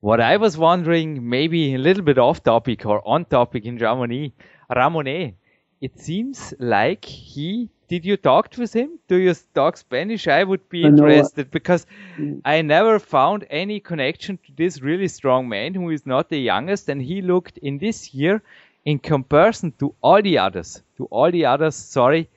[0.00, 4.34] What I was wondering, maybe a little bit off topic or on topic in Germany,
[4.74, 5.34] Ramone,
[5.80, 8.98] it seems like he did you talk with him?
[9.06, 10.26] Do you talk Spanish?
[10.26, 11.86] I would be interested because
[12.16, 12.40] mm.
[12.44, 16.88] I never found any connection to this really strong man who is not the youngest,
[16.88, 18.42] and he looked in this year
[18.84, 22.28] in comparison to all the others, to all the others, sorry, mm.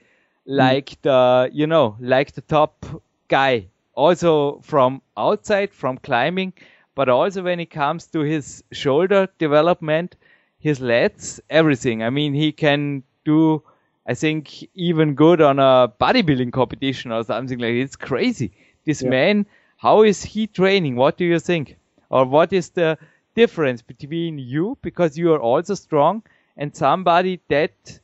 [0.45, 1.01] like mm.
[1.01, 2.86] the you know, like the top
[3.27, 3.67] guy.
[3.95, 6.53] Also from outside, from climbing,
[6.95, 10.15] but also when it comes to his shoulder development,
[10.60, 12.03] his lats, everything.
[12.03, 13.64] I mean, he can do
[14.10, 17.82] I think even good on a bodybuilding competition or something like that.
[17.82, 18.51] It's crazy.
[18.84, 19.10] This yeah.
[19.10, 19.45] man,
[19.78, 20.95] how is he training?
[20.95, 21.78] What do you think?
[22.10, 22.97] Or what is the
[23.36, 26.24] difference between you, because you are also strong,
[26.57, 27.99] and somebody that,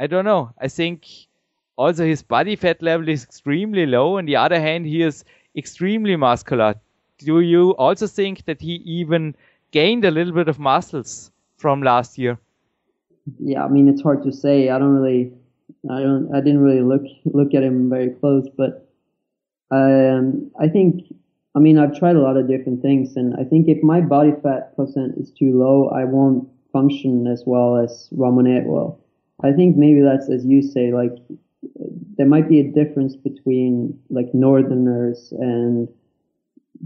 [0.00, 1.06] I don't know, I think
[1.76, 4.18] also his body fat level is extremely low.
[4.18, 5.24] On the other hand, he is
[5.54, 6.74] extremely muscular.
[7.18, 9.36] Do you also think that he even
[9.70, 12.38] gained a little bit of muscles from last year?
[13.38, 14.70] yeah, I mean, it's hard to say.
[14.70, 15.32] I don't really,
[15.90, 18.88] I don't, I didn't really look look at him very close, but
[19.70, 21.04] um, I think,
[21.54, 24.32] I mean, I've tried a lot of different things, and I think if my body
[24.42, 29.00] fat percent is too low, I won't function as well as Ramonet will.
[29.42, 31.12] I think maybe that's as you say, like
[32.16, 35.88] there might be a difference between like northerners and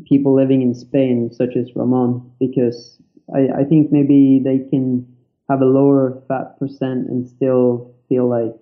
[0.06, 2.98] people living in Spain, such as Ramon, because
[3.34, 5.06] I, I think maybe they can
[5.48, 8.54] have a lower fat percent and still feel like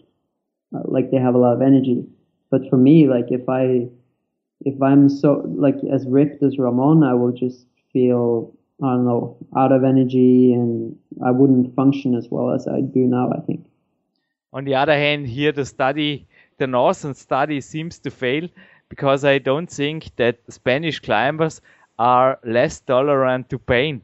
[0.75, 2.05] uh, like they have a lot of energy.
[2.51, 3.89] But for me, like if I
[4.65, 8.53] if I'm so like as ripped as Ramon, I will just feel
[8.83, 13.01] I don't know out of energy and I wouldn't function as well as I do
[13.01, 13.31] now.
[13.37, 13.67] I think.
[14.53, 16.27] On the other hand, here the study,
[16.59, 18.49] the Northern study seems to fail
[18.89, 21.61] because I don't think that Spanish climbers
[22.01, 24.03] are less tolerant to pain.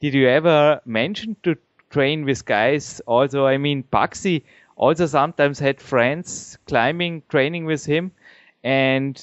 [0.00, 1.56] Did you ever mention to
[1.90, 3.00] train with guys.
[3.06, 4.42] Also, I mean, Patxi
[4.76, 8.12] also sometimes had friends climbing, training with him.
[8.62, 9.20] And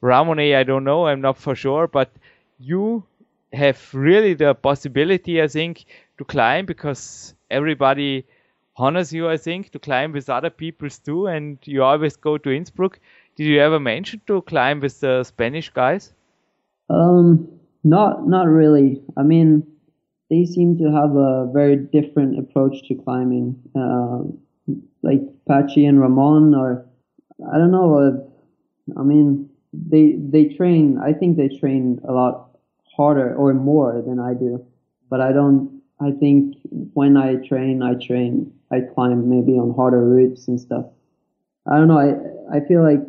[0.00, 2.10] Ramone, I don't know, I'm not for sure, but
[2.58, 3.04] you
[3.52, 5.84] have really the possibility, I think,
[6.18, 8.24] to climb because everybody
[8.76, 11.26] honors you, I think, to climb with other peoples too.
[11.26, 12.98] And you always go to Innsbruck.
[13.36, 16.12] Did you ever mention to climb with the Spanish guys?
[16.88, 17.48] Um,
[17.84, 19.02] not, not really.
[19.16, 19.66] I mean,
[20.30, 23.56] they seem to have a very different approach to climbing.
[23.74, 24.24] Uh,
[25.02, 26.86] like Patxi and Ramon, or
[27.52, 27.98] I don't know.
[27.98, 30.98] Uh, I mean, they they train.
[30.98, 32.58] I think they train a lot
[32.96, 34.64] harder or more than I do.
[35.10, 35.80] But I don't.
[36.00, 36.56] I think
[36.94, 38.52] when I train, I train.
[38.70, 40.86] I climb maybe on harder routes and stuff.
[41.66, 41.98] I don't know.
[41.98, 43.02] I I feel like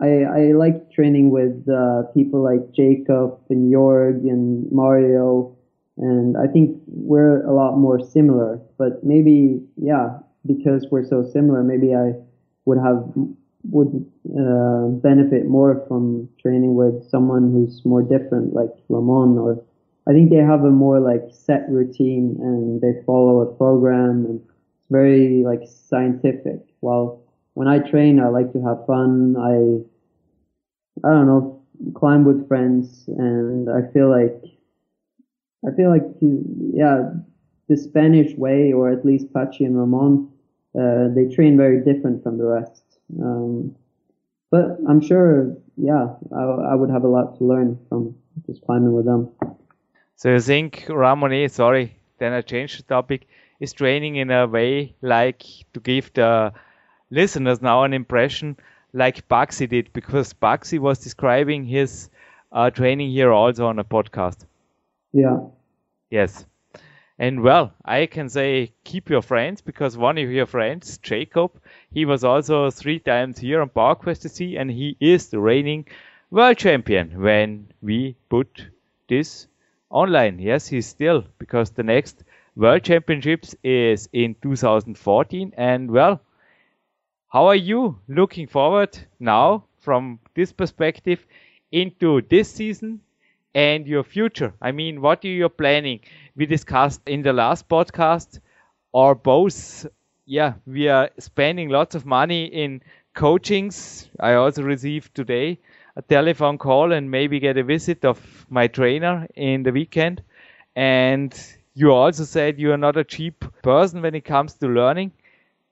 [0.00, 5.56] I I like training with uh, people like Jacob and Jorg and Mario
[6.00, 8.60] and I think we're a lot more similar.
[8.78, 12.12] But maybe, yeah, because we're so similar, maybe I
[12.64, 13.04] would have
[13.64, 14.06] would
[14.40, 19.36] uh, benefit more from training with someone who's more different, like Ramon.
[19.36, 19.62] Or
[20.08, 24.40] I think they have a more like set routine and they follow a program and
[24.40, 26.60] it's very like scientific.
[26.80, 27.22] While
[27.52, 29.36] when I train, I like to have fun.
[29.36, 29.84] I
[31.06, 31.62] I don't know,
[31.94, 34.42] climb with friends, and I feel like
[35.66, 36.04] I feel like
[36.72, 37.10] yeah,
[37.68, 40.30] the Spanish way, or at least Patxi and Ramon,
[40.78, 42.82] uh, they train very different from the rest.
[43.20, 43.76] Um,
[44.50, 48.16] but I'm sure, yeah, I, I, would have a lot to learn from
[48.46, 49.30] just climbing with them.
[50.16, 53.28] So you think Ramon, sorry, then I changed the topic,
[53.60, 56.52] is training in a way like to give the
[57.10, 58.56] listeners now an impression
[58.92, 62.10] like Patxi did, because Patxi was describing his
[62.52, 64.46] uh, training here also on a podcast.
[65.12, 65.38] Yeah.
[66.10, 66.44] Yes.
[67.18, 71.60] And well, I can say keep your friends because one of your friends, Jacob,
[71.92, 75.86] he was also three times here on PowerQuest CC and he is the reigning
[76.30, 78.66] world champion when we put
[79.08, 79.46] this
[79.90, 80.38] online.
[80.38, 82.24] Yes, he's still because the next
[82.56, 86.20] world championships is in 2014 and well,
[87.28, 91.26] how are you looking forward now from this perspective
[91.72, 93.00] into this season
[93.54, 94.52] and your future.
[94.60, 96.00] I mean, what are you planning?
[96.36, 98.40] We discussed in the last podcast,
[98.92, 99.86] or both.
[100.26, 102.82] Yeah, we are spending lots of money in
[103.14, 104.08] coachings.
[104.20, 105.58] I also received today
[105.96, 110.22] a telephone call and maybe get a visit of my trainer in the weekend.
[110.76, 111.34] And
[111.74, 115.12] you also said you are not a cheap person when it comes to learning.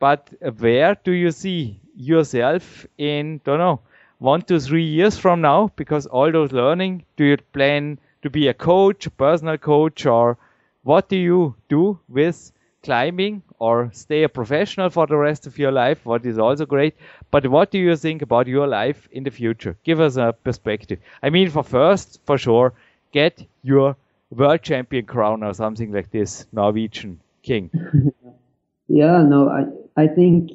[0.00, 3.80] But where do you see yourself in, don't know,
[4.18, 5.70] one to three years from now?
[5.76, 10.36] Because all those learning, do you plan to be a coach, personal coach, or
[10.82, 15.72] what do you do with climbing or stay a professional for the rest of your
[15.72, 16.94] life, what is also great.
[17.30, 19.76] But what do you think about your life in the future?
[19.84, 21.00] Give us a perspective.
[21.22, 22.72] I mean, for first, for sure,
[23.12, 23.96] get your
[24.30, 27.70] world champion crown or something like this, Norwegian king.
[28.88, 30.50] yeah, no, I I think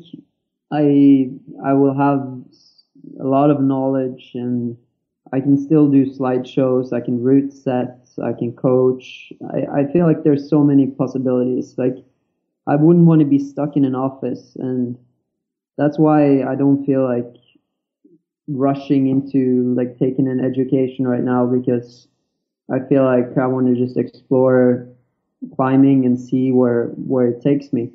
[0.72, 1.30] I
[1.66, 2.22] I will have
[3.20, 4.78] a lot of knowledge and
[5.34, 6.94] I can still do slideshows.
[6.94, 8.20] I can route sets.
[8.20, 9.34] I can coach.
[9.52, 11.74] I, I feel like there's so many possibilities.
[11.78, 11.96] Like
[12.68, 14.98] I wouldn't want to be stuck in an office, and
[15.78, 17.36] that's why I don't feel like
[18.48, 22.08] rushing into like taking an education right now because
[22.72, 24.88] I feel like I want to just explore
[25.56, 27.92] climbing and see where where it takes me.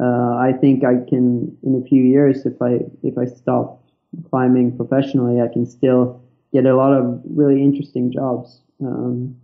[0.00, 3.84] Uh, I think I can in a few years if I if I stop
[4.30, 6.22] climbing professionally, I can still
[6.52, 8.60] get a lot of really interesting jobs.
[8.80, 9.36] Um,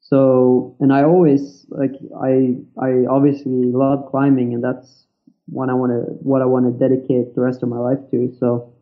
[0.00, 5.04] so, and I always like I I obviously love climbing, and that's
[5.46, 8.34] what I want to what I want to dedicate the rest of my life to.
[8.38, 8.72] So,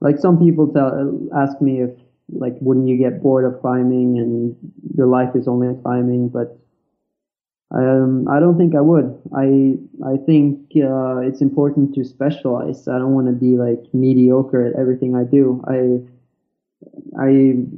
[0.00, 1.90] like some people tell ask me if
[2.30, 4.56] like wouldn't you get bored of climbing and
[4.96, 6.58] your life is only climbing, but
[7.70, 9.20] um, I don't think I would.
[9.36, 9.76] I
[10.06, 12.88] I think uh, it's important to specialize.
[12.88, 15.62] I don't want to be like mediocre at everything I do.
[15.68, 16.00] I
[17.20, 17.28] I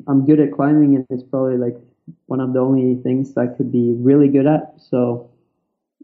[0.06, 1.76] I'm good at climbing, and it's probably like
[2.26, 4.74] one of the only things I could be really good at.
[4.78, 5.28] So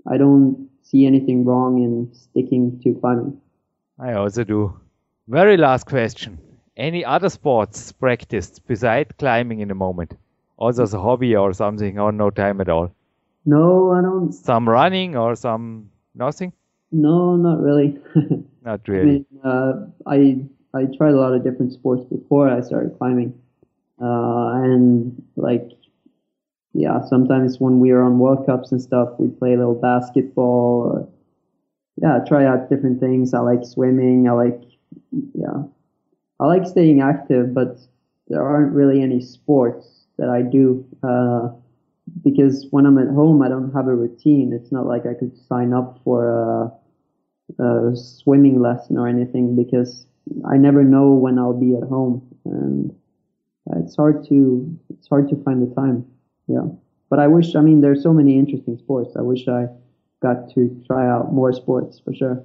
[0.09, 3.41] I don't see anything wrong in sticking to climbing.
[4.01, 4.81] I also do.
[5.29, 6.39] Very last question.
[6.77, 10.15] Any other sports practiced besides climbing in the moment?
[10.57, 12.96] Also as a hobby or something or no time at all?
[13.47, 14.33] No, I don't.
[14.33, 16.53] Some running or some nothing?
[16.91, 17.99] No, not really.
[18.63, 19.01] not really.
[19.01, 19.73] I mean, uh,
[20.07, 20.45] I
[20.75, 23.33] I tried a lot of different sports before I started climbing,
[24.03, 25.71] uh, and like
[26.77, 30.83] yeah, sometimes when we are on World Cups and stuff, we play a little basketball.
[30.93, 31.09] Or,
[31.97, 33.33] yeah, try out different things.
[33.33, 34.29] I like swimming.
[34.29, 34.61] I like,
[35.35, 35.63] yeah,
[36.39, 37.79] I like staying active, but
[38.29, 41.49] there aren't really any sports that I do uh,
[42.23, 44.53] because when I'm at home, I don't have a routine.
[44.53, 46.73] It's not like I could sign up for
[47.59, 50.07] a, a swimming lesson or anything because
[50.45, 52.95] I never know when I'll be at home, and
[53.77, 56.07] it's hard to it's hard to find the time
[56.47, 56.63] yeah.
[57.09, 59.15] But I wish, I mean, there's so many interesting sports.
[59.17, 59.67] I wish I
[60.23, 62.45] got to try out more sports for sure.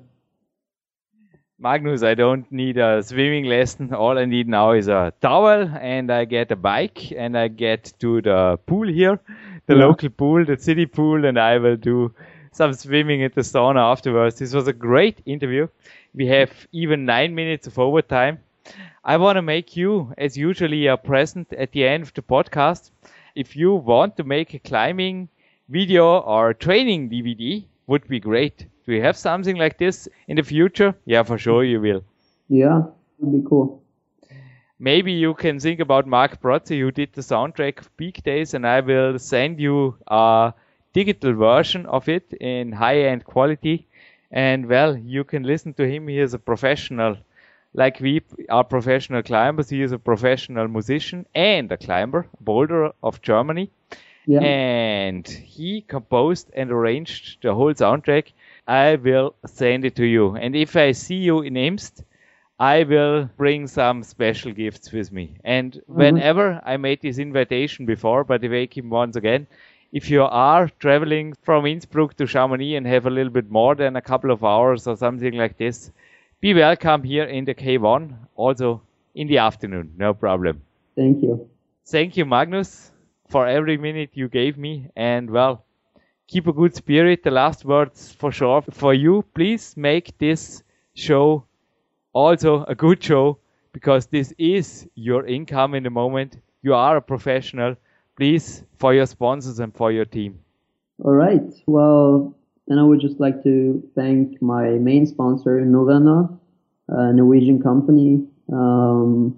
[1.57, 3.93] Magnus, I don't need a swimming lesson.
[3.93, 7.93] All I need now is a towel and I get a bike and I get
[7.99, 9.19] to the pool here,
[9.67, 9.85] the yeah.
[9.85, 12.13] local pool, the city pool, and I will do
[12.51, 14.39] some swimming at the sauna afterwards.
[14.39, 15.67] This was a great interview.
[16.13, 18.39] We have even nine minutes of overtime.
[19.03, 22.91] I want to make you, as usually, a present at the end of the podcast
[23.35, 25.29] if you want to make a climbing
[25.69, 28.65] video or training DVD, would be great.
[28.85, 30.95] Do you have something like this in the future?
[31.05, 32.03] Yeah, for sure you will.
[32.49, 32.83] Yeah,
[33.19, 33.80] would be cool.
[34.83, 38.65] Maybe you can think about Mark Brozzi, who did the soundtrack of Peak Days, and
[38.65, 40.53] I will send you a
[40.91, 43.87] digital version of it in high-end quality.
[44.31, 46.07] And well, you can listen to him.
[46.07, 47.17] He is a professional
[47.75, 49.69] like we are professional climbers.
[49.69, 53.69] He is a professional musician and a climber, boulder of Germany.
[54.25, 54.41] Yeah.
[54.41, 58.31] And he composed and arranged the whole soundtrack.
[58.67, 60.35] I will send it to you.
[60.35, 62.03] And if I see you in Imst,
[62.61, 65.33] I will bring some special gifts with me.
[65.43, 65.95] And mm-hmm.
[65.95, 69.47] whenever I made this invitation before, but I wake him once again,
[69.91, 73.95] if you are traveling from Innsbruck to Chamonix and have a little bit more than
[73.95, 75.91] a couple of hours or something like this,
[76.39, 78.83] be welcome here in the K1, also
[79.15, 80.61] in the afternoon, no problem.
[80.95, 81.49] Thank you.
[81.87, 82.91] Thank you, Magnus,
[83.27, 84.87] for every minute you gave me.
[84.95, 85.65] And well,
[86.27, 87.23] keep a good spirit.
[87.23, 89.25] The last words for sure for you.
[89.33, 90.61] Please make this
[90.93, 91.45] show
[92.13, 93.37] also a good show
[93.73, 96.37] because this is your income in the moment.
[96.61, 97.75] You are a professional.
[98.17, 100.39] Please, for your sponsors and for your team.
[101.03, 101.41] All right.
[101.65, 102.35] Well,
[102.67, 106.37] then I would just like to thank my main sponsor, Norrøna,
[106.89, 108.27] a Norwegian company.
[108.51, 109.37] Um,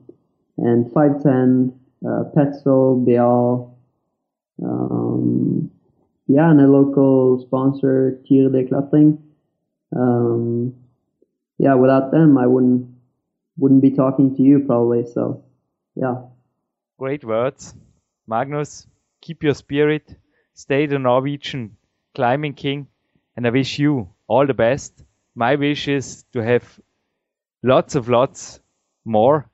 [0.57, 1.73] and 510,
[2.05, 3.75] uh, Petzl, Beal,
[4.63, 5.69] um,
[6.27, 9.17] yeah, and a local sponsor, Tier de Klatting.
[9.95, 10.73] Um,
[11.57, 12.87] yeah, without them, I wouldn't
[13.57, 15.05] wouldn't be talking to you probably.
[15.05, 15.43] So,
[15.95, 16.15] yeah.
[16.97, 17.73] Great words,
[18.27, 18.87] Magnus.
[19.21, 20.15] Keep your spirit.
[20.53, 21.77] Stay the Norwegian
[22.15, 22.87] climbing king,
[23.35, 25.03] and I wish you all the best.
[25.35, 26.79] My wish is to have
[27.63, 28.59] lots of lots
[29.05, 29.49] more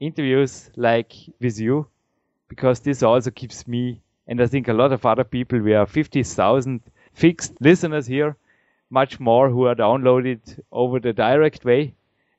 [0.00, 1.88] interviews like with you,
[2.48, 5.60] because this also keeps me and I think a lot of other people.
[5.60, 6.80] We are 50,000
[7.12, 8.36] fixed listeners here,
[8.94, 10.40] much more who are downloaded
[10.72, 11.94] over the direct way,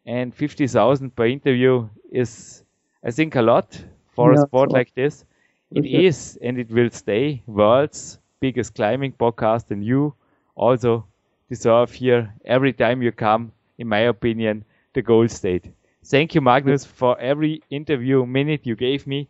[0.06, 2.64] and 50,000 per interview is,
[3.04, 3.84] I think, a lot
[4.14, 5.26] for yeah, a sport like this.
[5.72, 10.16] It is, and it will stay world's biggest climbing podcast, and you
[10.56, 11.06] also
[11.50, 14.64] deserve here every time you come, in my opinion,
[14.94, 15.72] the gold state.
[16.06, 19.28] Thank you, Magnus, for every interview minute you gave me.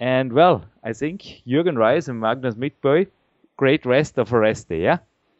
[0.00, 3.06] And well, I think Jürgen Reis and Magnus Midtbø,
[3.56, 4.98] great rest of a rest day, yeah?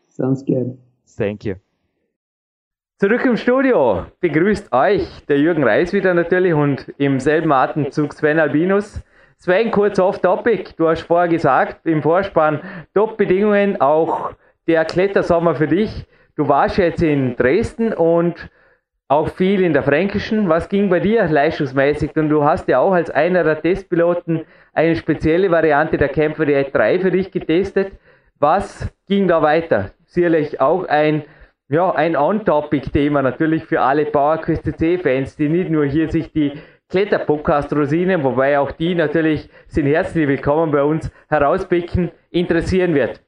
[0.09, 0.79] Sounds good.
[1.17, 1.55] Thank you.
[3.01, 8.41] Zurück im Studio begrüßt euch der Jürgen Reis wieder natürlich und im selben Atemzug Sven
[8.41, 9.01] Albinus.
[9.37, 10.73] Sven, kurz off topic.
[10.77, 12.61] Du hast vorher gesagt, im Vorspann
[12.95, 14.33] Top-Bedingungen, auch
[14.67, 16.07] der Klettersommer für dich.
[16.35, 18.51] Du warst jetzt in Dresden und
[19.07, 20.49] auch viel in der Fränkischen.
[20.49, 22.17] Was ging bei dir leistungsmäßig?
[22.17, 26.55] Und du hast ja auch als einer der Testpiloten eine spezielle Variante der Kämpfer die
[26.55, 27.93] 3 für dich getestet.
[28.41, 29.91] Was ging da weiter?
[30.05, 31.25] Sicherlich auch ein,
[31.69, 36.53] ja, ein On-Topic-Thema natürlich für alle PowerQuest C-Fans, die nicht nur hier sich die
[36.89, 43.21] Kletter-Podcast-Rosinen, wobei auch die natürlich sind herzlich willkommen bei uns herauspicken, interessieren wird.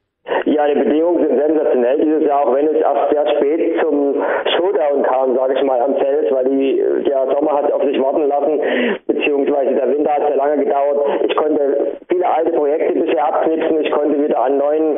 [0.45, 1.30] Ja, die Bedingungen
[2.31, 4.23] Jahr, auch wenn es erst sehr spät zum
[4.55, 8.27] Showdown kam, sage ich mal, am Feld, weil die, der Sommer hat auf sich warten
[8.27, 8.61] lassen,
[9.07, 10.99] beziehungsweise der Winter hat sehr lange gedauert.
[11.27, 14.97] Ich konnte viele alte Projekte bisher abknipsen, ich konnte wieder an neuen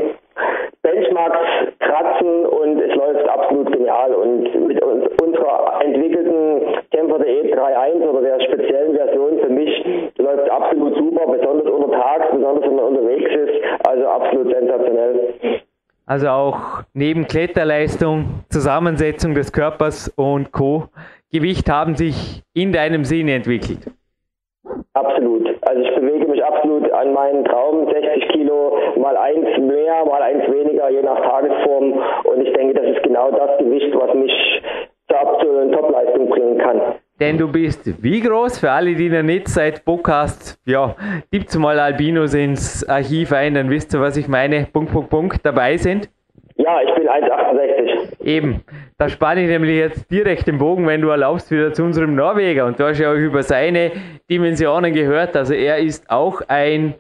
[0.84, 1.40] Benchmarks
[1.80, 4.14] kratzen und es läuft absolut genial.
[4.14, 4.84] Und mit
[5.22, 6.62] unserer entwickelten
[6.92, 9.86] Kämpfer.de 3.1 oder der speziellen Version für mich
[10.18, 13.88] läuft absolut super, besonders unter Tags, besonders wenn man unterwegs ist.
[13.88, 15.34] Also absolut sensationell.
[16.06, 20.90] Also auch neben Kletterleistung, Zusammensetzung des Körpers und Co.
[21.32, 23.80] Gewicht haben sich in deinem Sinne entwickelt.
[24.94, 25.50] Absolut.
[25.62, 30.44] Also ich bewege mich absolut an meinen Traum, 60 Kilo, mal eins mehr, mal eins
[30.52, 31.94] weniger, je nach Tagesform.
[32.26, 34.62] Und ich denke, das ist genau das Gewicht, was mich
[35.10, 36.82] zur aktuellen Topleistung bringen kann.
[37.20, 38.58] Denn du bist wie groß?
[38.58, 40.96] Für alle, die noch nicht seit Podcast, ja,
[41.30, 44.66] gibt's mal Albinos ins Archiv ein, dann wisst ihr, was ich meine.
[44.66, 46.10] Punkt, Punkt, Punkt, dabei sind.
[46.56, 48.24] Ja, ich bin 1,68.
[48.26, 48.64] Eben,
[48.98, 52.66] da spanne ich nämlich jetzt direkt den Bogen, wenn du erlaubst, wieder zu unserem Norweger.
[52.66, 53.92] Und du hast ja auch über seine
[54.30, 55.36] Dimensionen gehört.
[55.36, 56.96] Also er ist auch ein,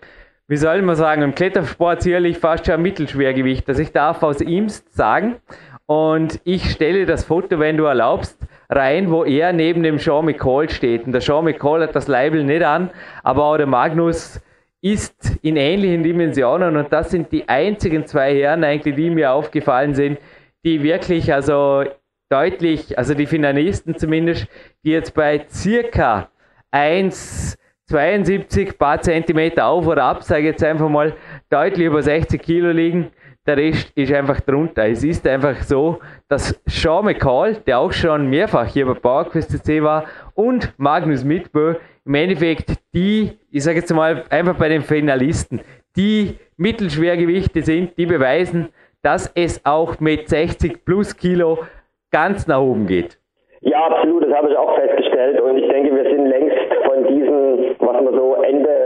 [0.47, 3.67] wie soll man sagen, im Klettersport sicherlich fast schon ein Mittelschwergewicht.
[3.67, 5.37] Also ich darf aus ihm sagen.
[5.85, 8.39] Und ich stelle das Foto, wenn du erlaubst,
[8.75, 11.05] rein, wo er neben dem Sean McCall steht.
[11.05, 12.89] Und der Sean McCall hat das Label nicht an,
[13.23, 14.41] aber auch der Magnus
[14.81, 19.95] ist in ähnlichen Dimensionen und das sind die einzigen zwei Herren eigentlich, die mir aufgefallen
[19.95, 20.19] sind,
[20.65, 21.85] die wirklich also
[22.29, 24.47] deutlich, also die Finalisten zumindest,
[24.83, 26.29] die jetzt bei circa
[26.73, 31.13] 1,72 paar Zentimeter auf oder ab, sage ich jetzt einfach mal,
[31.49, 33.11] deutlich über 60 Kilo liegen.
[33.45, 34.87] Der Rest ist einfach drunter.
[34.87, 35.99] Es ist einfach so,
[36.29, 41.75] dass Sean McCall, der auch schon mehrfach hier bei PowerQuest CC war, und Magnus Mitbö
[42.05, 45.59] im Endeffekt die, ich sage jetzt mal einfach bei den Finalisten,
[45.97, 48.69] die Mittelschwergewichte sind, die beweisen,
[49.01, 51.59] dass es auch mit 60 plus Kilo
[52.11, 53.19] ganz nach oben geht.
[53.59, 57.75] Ja, absolut, das habe ich auch festgestellt und ich denke, wir sind längst von diesen,
[57.79, 58.82] was man so Ende,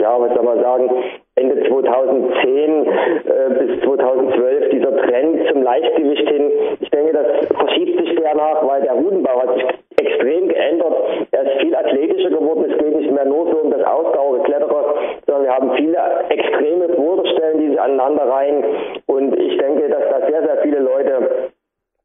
[0.00, 0.90] ja, was soll man sagen,
[1.36, 6.50] Ende 2010 äh, bis 2012 dieser Trend zum Leichtgewicht hin.
[6.80, 9.64] Ich denke, das verschiebt sich danach, weil der Rudenbau hat sich
[10.00, 10.94] extrem geändert.
[11.30, 12.70] Er ist viel athletischer geworden.
[12.70, 14.94] Es geht nicht mehr nur so um das Ausdauergeklettere,
[15.26, 15.98] sondern wir haben viele
[16.28, 18.64] extreme Boulderstellen, die sich aneinander reihen.
[19.06, 21.49] Und ich denke, dass da sehr, sehr viele Leute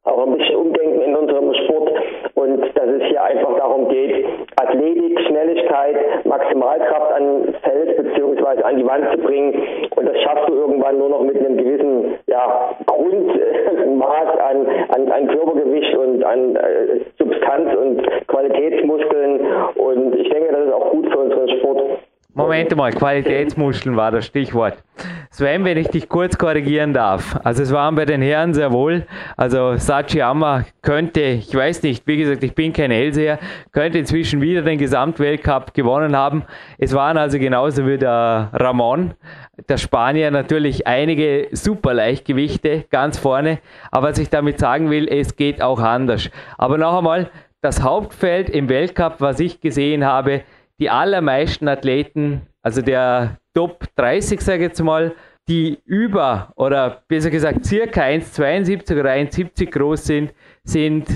[0.06, 1.92] auch ein bisschen umdenken in unserem Sport
[2.34, 4.24] und dass es hier einfach darum geht,
[4.56, 8.62] Athletik, Schnelligkeit, Maximalkraft an Feld bzw.
[8.62, 9.54] an die Wand zu bringen
[9.96, 15.26] und das schaffst du irgendwann nur noch mit einem gewissen ja, Grundmaß an, an, an
[15.28, 19.40] Körpergewicht und an äh, Substanz und Qualitätsmuskeln
[19.74, 21.82] und ich denke, das ist auch gut für unseren Sport.
[22.36, 24.76] Moment mal, Qualitätsmuscheln war das Stichwort.
[25.30, 27.40] Sven, wenn ich dich kurz korrigieren darf.
[27.44, 29.06] Also es waren bei den Herren sehr wohl.
[29.38, 33.38] Also Sachiyama könnte, ich weiß nicht, wie gesagt, ich bin kein Hellseher,
[33.72, 36.42] könnte inzwischen wieder den Gesamtweltcup gewonnen haben.
[36.76, 39.14] Es waren also genauso wie der Ramon,
[39.70, 43.60] der Spanier, natürlich einige super Leichtgewichte ganz vorne.
[43.90, 46.28] Aber was ich damit sagen will, es geht auch anders.
[46.58, 47.30] Aber noch einmal,
[47.62, 50.42] das Hauptfeld im Weltcup, was ich gesehen habe,
[50.78, 55.14] die allermeisten Athleten, also der Top 30, sage ich jetzt mal,
[55.48, 60.34] die über oder besser gesagt circa 1,72 oder 1,70 groß sind,
[60.64, 61.06] sind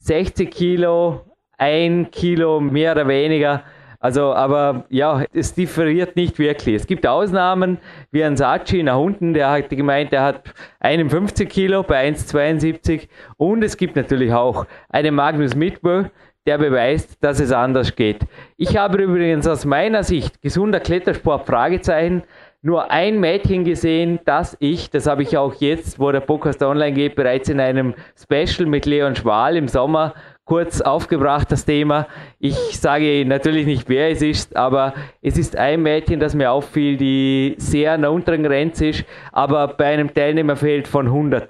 [0.00, 1.24] 60 Kilo,
[1.56, 3.62] ein Kilo mehr oder weniger.
[4.02, 6.76] Also, aber ja, es differiert nicht wirklich.
[6.76, 7.76] Es gibt Ausnahmen,
[8.10, 13.62] wie ein Sachi nach unten, der hat gemeint, der hat 51 Kilo bei 1,72 und
[13.62, 16.10] es gibt natürlich auch einen Magnus Midwell,
[16.50, 18.22] der beweist, dass es anders geht.
[18.56, 22.24] Ich habe übrigens aus meiner Sicht gesunder Klettersport Fragezeichen
[22.60, 26.92] nur ein Mädchen gesehen, das ich, das habe ich auch jetzt, wo der Podcast online
[26.92, 30.12] geht, bereits in einem Special mit Leon Schwal im Sommer
[30.44, 32.08] kurz aufgebracht, das Thema.
[32.40, 36.96] Ich sage natürlich nicht, wer es ist, aber es ist ein Mädchen, das mir auffiel,
[36.96, 41.48] die sehr an der unteren Grenze ist, aber bei einem Teilnehmerfeld von 100.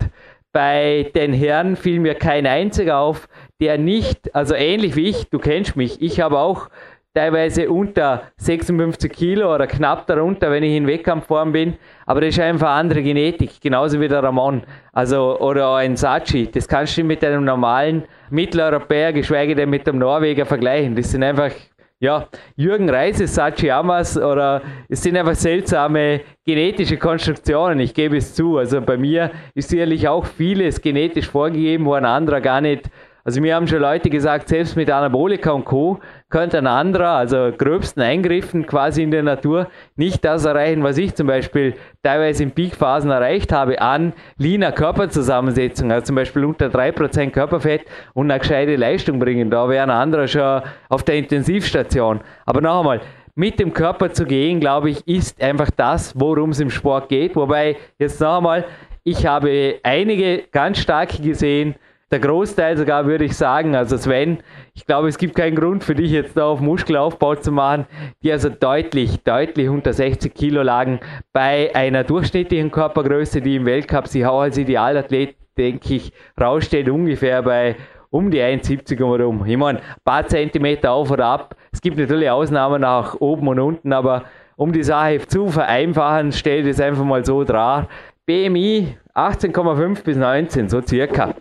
[0.52, 3.28] Bei den Herren fiel mir kein einziger auf,
[3.60, 6.68] der nicht, also ähnlich wie ich, du kennst mich, ich habe auch
[7.14, 11.74] teilweise unter 56 Kilo oder knapp darunter, wenn ich in Wettkampfform bin.
[12.06, 14.62] Aber das ist einfach andere Genetik, genauso wie der Ramon.
[14.92, 16.48] Also, oder ein Sachi.
[16.50, 20.94] Das kannst du mit einem normalen Mitteleuropäer, geschweige denn mit einem Norweger vergleichen.
[20.94, 21.50] Das sind einfach,
[21.98, 27.80] ja, Jürgen Reises, Sachi Amas oder es sind einfach seltsame genetische Konstruktionen.
[27.80, 28.56] Ich gebe es zu.
[28.56, 32.88] Also bei mir ist sicherlich auch vieles genetisch vorgegeben, wo ein anderer gar nicht
[33.24, 36.00] also mir haben schon Leute gesagt, selbst mit Anabolika und Co.
[36.28, 41.14] könnte ein anderer, also gröbsten Eingriffen quasi in der Natur, nicht das erreichen, was ich
[41.14, 47.30] zum Beispiel teilweise in Peakphasen erreicht habe an leaner Körperzusammensetzung, also zum Beispiel unter 3%
[47.30, 47.84] Körperfett
[48.14, 49.50] und eine gescheite Leistung bringen.
[49.50, 52.20] Da wäre ein anderer schon auf der Intensivstation.
[52.46, 53.00] Aber noch einmal,
[53.34, 57.36] mit dem Körper zu gehen, glaube ich, ist einfach das, worum es im Sport geht.
[57.36, 58.64] Wobei, jetzt noch einmal,
[59.04, 61.74] ich habe einige ganz starke gesehen,
[62.10, 63.74] der Großteil sogar, würde ich sagen.
[63.76, 64.38] Also Sven,
[64.74, 67.86] ich glaube, es gibt keinen Grund für dich jetzt da auf Muskelaufbau zu machen,
[68.22, 71.00] die also deutlich, deutlich unter 60 Kilo lagen
[71.32, 77.42] bei einer durchschnittlichen Körpergröße, die im Weltcup sich auch als Idealathlet, denke ich, raussteht, ungefähr
[77.42, 77.76] bei
[78.10, 79.46] um die 1,70 herum.
[79.46, 81.54] Ich meine, ein paar Zentimeter auf oder ab.
[81.70, 84.24] Es gibt natürlich Ausnahmen nach oben und unten, aber
[84.56, 87.88] um die Sache zu vereinfachen, stellt es einfach mal so dar.
[88.26, 91.34] BMI 18,5 bis 19, so circa.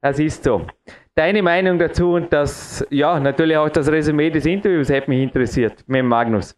[0.00, 0.60] Das ist so.
[1.16, 5.72] Deine Meinung dazu und das, ja, natürlich auch das Resümee des Interviews hätte mich interessiert
[5.88, 6.56] mit Magnus.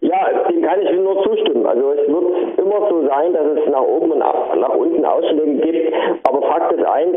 [0.00, 1.64] Ja, dem kann ich nur zustimmen.
[1.64, 5.94] Also es wird immer so sein, dass es nach oben und nach unten Ausschläge gibt.
[6.24, 7.16] Aber Fakt ist eins,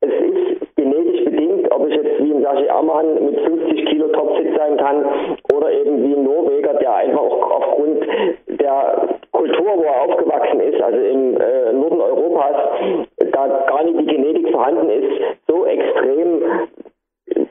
[0.00, 4.48] es ist genetisch bedingt, ob ich jetzt wie ein Sashi Ammann mit 50 Kilo topfit
[4.56, 5.04] sein kann
[5.52, 8.06] oder eben wie ein Norweger, der einfach auch aufgrund
[8.48, 12.56] der Kultur, wo er aufgewachsen ist, also im äh, Norden Europas,
[13.32, 16.42] da gar nicht die Genetik vorhanden ist, so extrem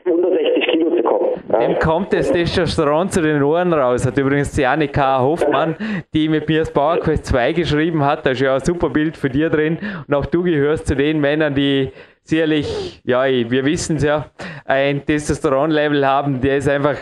[0.04, 1.28] unter 60 Kilo zu kommen.
[1.50, 1.74] Ja.
[1.74, 4.06] Kommt das Testosteron zu den Ohren raus.
[4.06, 5.76] Hat übrigens die Annika Hoffmann,
[6.14, 9.16] die mit mir das Power Quest 2 geschrieben hat, da ist ja ein super Bild
[9.16, 9.78] für dir drin.
[10.06, 11.92] Und auch du gehörst zu den Männern, die
[12.24, 14.26] sicherlich, ja, wir wissen es ja,
[14.64, 16.96] ein Testosteronlevel haben, der ist einfach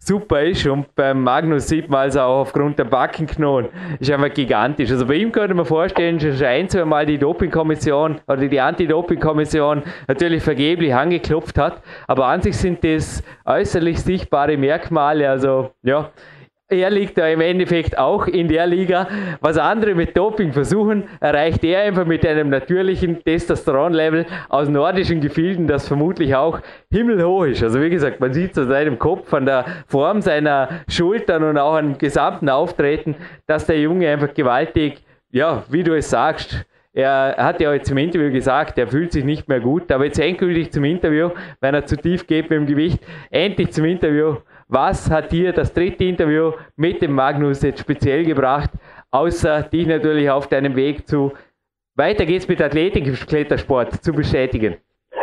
[0.00, 3.68] super ist und beim Magnus sieht man also auch aufgrund der Backenknochen,
[3.98, 4.90] ist einfach gigantisch.
[4.90, 9.82] Also bei ihm könnte man vorstellen, schon ein, zwei Mal die Dopingkommission oder die Anti-Doping-Kommission
[10.06, 16.10] natürlich vergeblich angeklopft hat, aber an sich sind das äußerlich sichtbare Merkmale, also ja,
[16.70, 19.08] er liegt da im Endeffekt auch in der Liga.
[19.40, 25.66] Was andere mit Doping versuchen, erreicht er einfach mit einem natürlichen Testosteronlevel aus nordischen Gefilden,
[25.66, 27.62] das vermutlich auch himmelhoch ist.
[27.62, 31.76] Also wie gesagt, man sieht an seinem Kopf, an der Form seiner Schultern und auch
[31.76, 33.16] am gesamten Auftreten,
[33.46, 37.98] dass der Junge einfach gewaltig, ja, wie du es sagst, er hat ja jetzt im
[37.98, 41.30] Interview gesagt, er fühlt sich nicht mehr gut, aber jetzt endgültig zum Interview,
[41.60, 42.98] wenn er zu tief geht mit dem Gewicht,
[43.30, 44.36] endlich zum Interview
[44.68, 48.70] was hat dir das dritte Interview mit dem Magnus jetzt speziell gebracht,
[49.10, 51.32] außer dich natürlich auf deinem Weg zu
[51.96, 54.76] weiter geht's mit Athletik im Klettersport zu bestätigen?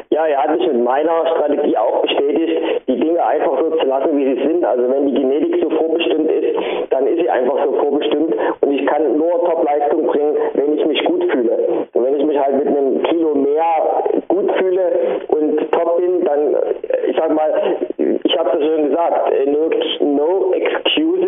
[0.10, 4.18] Ja, er hat mich mit meiner Strategie auch bestätigt, die Dinge einfach so zu lassen,
[4.18, 4.66] wie sie sind.
[4.66, 6.58] Also wenn die Genetik so vorbestimmt ist,
[6.90, 11.04] dann ist sie einfach so vorbestimmt und ich kann nur Top-Leistung bringen, wenn ich mich
[11.06, 11.88] gut fühle.
[11.94, 14.92] Und wenn ich mich halt mit einem Kilo mehr gut fühle
[15.30, 16.56] und top bin, dann,
[17.08, 17.78] ich sag mal,
[18.26, 19.70] ich habe das schon gesagt, no,
[20.02, 21.26] no excuse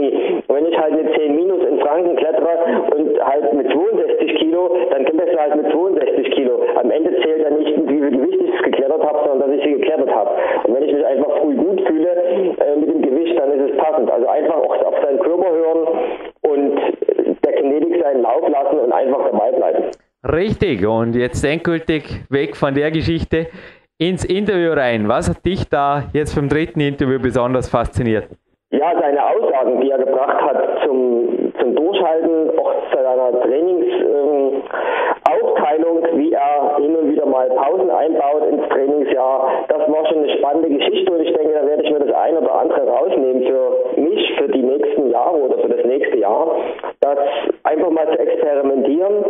[0.00, 0.42] Tommy.
[0.48, 5.04] Wenn ich halt mit 10 Minus in Franken klettere und halt mit 62 Kilo, dann
[5.04, 6.62] kletterst du halt mit 62 Kilo.
[6.76, 9.72] Am Ende zählt ja nicht, wie viel Gewicht ich geklettert habe, sondern dass ich sie
[9.72, 10.30] geklettert habe.
[10.64, 13.76] Und wenn ich mich einfach früh gut fühle äh, mit dem Gewicht, dann ist es
[13.76, 14.10] passend.
[14.10, 15.88] Also einfach auch auf seinen Körper hören
[16.42, 16.80] und
[17.44, 19.84] der Kinetik seinen Lauf lassen und einfach dabei bleiben.
[20.22, 23.46] Richtig, und jetzt endgültig weg von der Geschichte
[24.00, 25.06] ins Interview rein.
[25.08, 28.28] Was hat dich da jetzt vom dritten Interview besonders fasziniert?
[28.70, 36.18] Ja, seine Aussagen, die er gebracht hat zum, zum Durchhalten, auch zu seiner Trainingsaufteilung, ähm,
[36.18, 40.70] wie er hin und wieder mal Pausen einbaut ins Trainingsjahr, das war schon eine spannende
[40.70, 43.70] Geschichte und ich denke, da werde ich mir das ein oder andere rausnehmen für
[44.00, 46.56] mich, für die nächsten Jahre oder für das nächste Jahr,
[47.00, 47.18] das
[47.64, 49.26] einfach mal zu experimentieren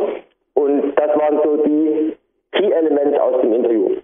[0.54, 2.16] und das waren so die
[2.52, 3.96] Key Elements aus dem Interview.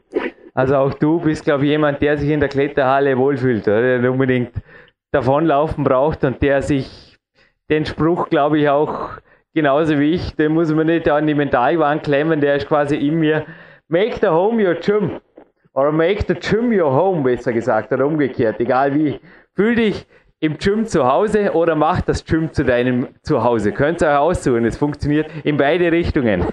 [0.57, 3.99] Also auch du bist, glaube ich, jemand, der sich in der Kletterhalle wohlfühlt, oder?
[3.99, 4.53] der unbedingt
[5.13, 7.19] davonlaufen braucht und der sich
[7.69, 9.19] den Spruch, glaube ich, auch
[9.55, 13.19] genauso wie ich, den muss man nicht an die Mentalwand klemmen, der ist quasi in
[13.19, 13.45] mir.
[13.89, 15.21] Make the home your gym.
[15.75, 19.21] Oder make the gym your home, besser gesagt, oder umgekehrt, egal wie.
[19.55, 20.07] Fühl dich
[20.41, 23.73] im Gym zu Hause oder mach das Gym zu deinem Zuhause.
[23.73, 26.47] Könnt ihr euch aussuchen, es funktioniert in beide Richtungen.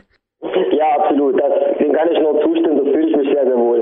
[0.71, 3.81] Ja, absolut, das, dem kann ich nur zustimmen, das fühle ich mich sehr, sehr wohl.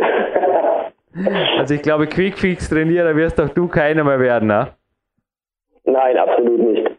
[1.58, 4.70] Also ich glaube, Quickfix-Trainierer wirst auch du keiner mehr werden, ne?
[5.84, 6.90] Nein, absolut nicht.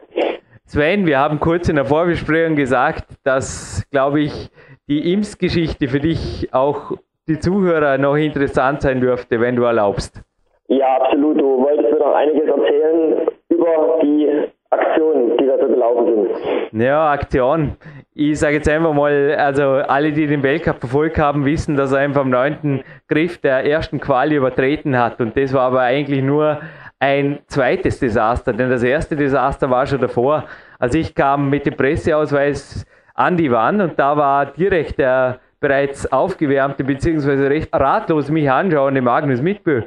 [0.66, 4.51] Sven, wir haben kurz in der Vorbesprechung gesagt, dass, glaube ich,
[4.89, 6.93] die IMS-Geschichte für dich auch
[7.28, 10.22] die Zuhörer noch interessant sein dürfte, wenn du erlaubst.
[10.68, 11.40] Ja, absolut.
[11.40, 16.28] Du wolltest mir noch einiges erzählen über die Aktionen, die da so gelaufen
[16.70, 16.82] sind.
[16.82, 17.76] Ja, Aktion.
[18.14, 22.01] Ich sage jetzt einfach mal, also alle, die den Weltcup verfolgt haben, wissen, dass er
[22.01, 22.84] einfach am 9.
[23.09, 25.18] Griff der ersten Quali übertreten hat.
[25.18, 26.60] Und das war aber eigentlich nur
[26.98, 30.44] ein zweites Desaster, denn das erste Desaster war schon davor.
[30.78, 32.84] Also ich kam mit dem Presseausweis
[33.14, 37.47] an die Wand und da war direkt der bereits aufgewärmte bzw.
[37.47, 39.84] recht ratlos mich anschauende Magnus Mitbö.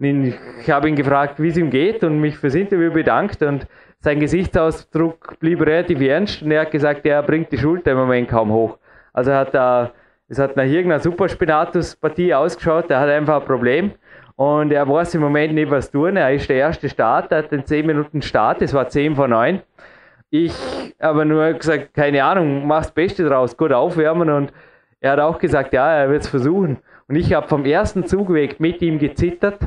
[0.00, 3.68] Ich habe ihn gefragt, wie es ihm geht und mich fürs Interview bedankt und
[4.00, 8.28] sein Gesichtsausdruck blieb relativ ernst und er hat gesagt, er bringt die Schulter im Moment
[8.28, 8.78] kaum hoch.
[9.12, 9.92] Also er hat da,
[10.28, 13.92] es hat nach irgendeiner Superspinatus-Partie ausgeschaut, er hat einfach ein Problem
[14.36, 16.16] und er weiß im Moment nicht, was tun.
[16.16, 19.30] Er ist der erste Start, er hat den 10 Minuten Start, es war 10 von
[19.30, 19.62] 9.
[20.30, 20.54] Ich
[21.00, 24.52] habe nur gesagt, keine Ahnung, mach das Beste draus, gut aufwärmen und
[25.00, 26.78] er hat auch gesagt, ja, er wird es versuchen.
[27.08, 29.58] Und ich habe vom ersten Zugweg mit ihm gezittert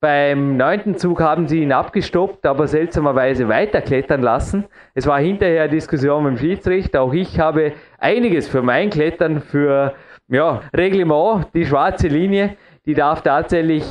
[0.00, 4.64] beim neunten Zug haben sie ihn abgestoppt, aber seltsamerweise weiterklettern lassen.
[4.94, 7.02] Es war hinterher Diskussion mit dem Schiedsrichter.
[7.02, 9.94] Auch ich habe einiges für mein Klettern, für
[10.28, 12.56] ja, Reglement, die schwarze Linie,
[12.86, 13.84] die darf tatsächlich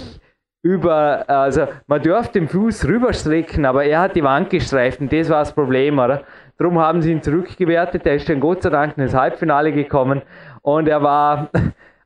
[0.64, 5.30] über, also man dürfte den Fuß rüberstrecken, aber er hat die Wand gestreift und das
[5.30, 6.24] war das Problem, oder?
[6.58, 8.06] Darum haben sie ihn zurückgewertet.
[8.06, 10.22] Er ist dann Gott sei Dank ins Halbfinale gekommen
[10.62, 11.50] und er war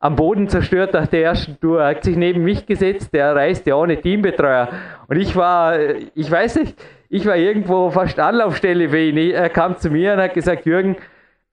[0.02, 1.82] am Boden zerstört nach der ersten Tour.
[1.82, 4.70] Er hat sich neben mich gesetzt, der reiste ohne Teambetreuer.
[5.08, 5.80] Und ich war,
[6.16, 6.76] ich weiß nicht,
[7.08, 9.18] ich war irgendwo fast Anlaufstelle für ihn.
[9.32, 10.96] Er kam zu mir und hat gesagt, Jürgen,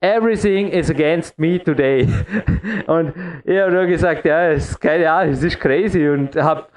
[0.01, 2.07] everything is against me today.
[2.87, 3.13] Und
[3.43, 6.67] ich habe nur gesagt, ja, es ist keine Ahnung, es ist crazy und habe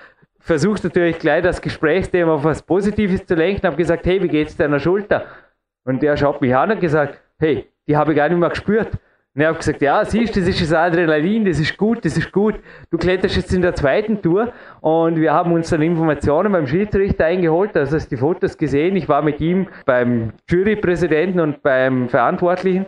[0.41, 4.57] versucht natürlich gleich das Gesprächsthema auf was Positives zu lenken, habe gesagt, hey, wie geht's
[4.57, 5.27] deiner Schulter?
[5.85, 8.49] Und der schaut mich an und hat gesagt, hey, die habe ich gar nicht mehr
[8.49, 8.91] gespürt.
[9.35, 12.19] Und ich habe gesagt, ja, siehst du, das ist das Adrenalin, das ist gut, das
[12.19, 12.57] ist gut.
[12.91, 14.53] Du kletterst jetzt in der zweiten Tour
[14.83, 18.95] und wir haben uns dann Informationen beim Schiedsrichter eingeholt, also hast die Fotos gesehen.
[18.95, 22.85] Ich war mit ihm beim Jurypräsidenten und beim Verantwortlichen.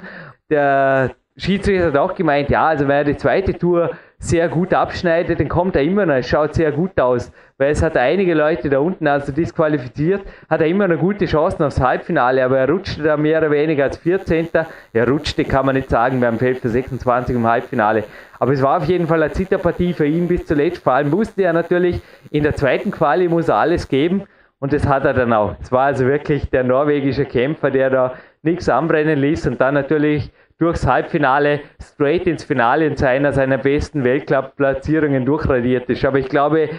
[0.51, 3.93] Der Schiedsrichter hat auch gemeint, ja, also er die zweite Tour
[4.25, 7.83] sehr gut abschneidet, dann kommt er immer noch, es schaut sehr gut aus, weil es
[7.83, 12.43] hat einige Leute da unten also disqualifiziert, hat er immer noch gute Chancen aufs Halbfinale,
[12.43, 14.49] aber er rutschte da mehr oder weniger als 14.
[14.95, 18.05] Er rutschte, kann man nicht sagen, beim Feld für 26 im Halbfinale.
[18.39, 20.83] Aber es war auf jeden Fall eine Zitterpartie für ihn bis zuletzt.
[20.83, 24.23] Vor allem wusste er natürlich, in der zweiten Quali muss er alles geben
[24.59, 25.55] und das hat er dann auch.
[25.61, 30.31] Es war also wirklich der norwegische Kämpfer, der da nichts anbrennen ließ und dann natürlich
[30.59, 36.05] durchs Halbfinale straight ins Finale in einer seiner besten Weltcup-Platzierungen durchradiert ist.
[36.05, 36.71] Aber ich glaube,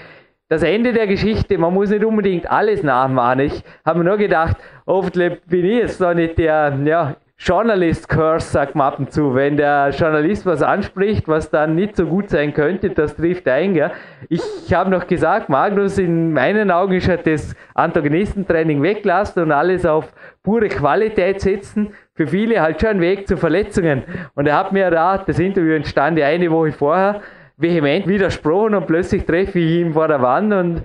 [0.48, 3.40] das Ende der Geschichte, man muss nicht unbedingt alles nachmachen.
[3.40, 8.88] Ich habe nur gedacht, hoffentlich bin ich jetzt noch nicht der ja, Journalist-Curse, sagt man
[8.88, 9.36] ab und zu.
[9.36, 13.74] Wenn der Journalist was anspricht, was dann nicht so gut sein könnte, das trifft ein.
[13.74, 13.92] Gell?
[14.30, 19.86] Ich habe noch gesagt, Magnus, in meinen Augen ist er das Antagonistentraining weglassen und alles
[19.86, 24.04] auf pure Qualität setzen für viele halt schon ein Weg zu Verletzungen.
[24.34, 27.22] Und er hat mir da, das Interview entstand ja eine Woche vorher,
[27.58, 30.84] vehement widersprochen und plötzlich treffe ich ihn vor der Wand und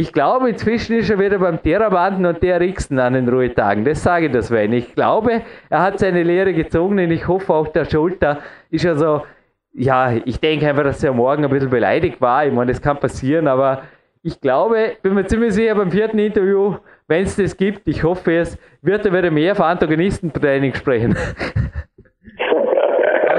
[0.00, 3.84] Ich glaube, inzwischen ist er wieder beim Therabanden und TRXen an den Ruhetagen.
[3.84, 4.72] Das sage ich das wenn.
[4.72, 8.38] Ich glaube, er hat seine Lehre gezogen und ich hoffe auch der Schulter
[8.70, 9.26] ist also,
[9.74, 12.46] ja, ich denke einfach, dass er morgen ein bisschen beleidigt war.
[12.46, 13.82] Ich meine, das kann passieren, aber
[14.22, 16.76] ich glaube, bin mir ziemlich sicher beim vierten Interview,
[17.10, 21.16] wenn es das gibt, ich hoffe es, wird er wieder mehr von Antagonistentraining sprechen.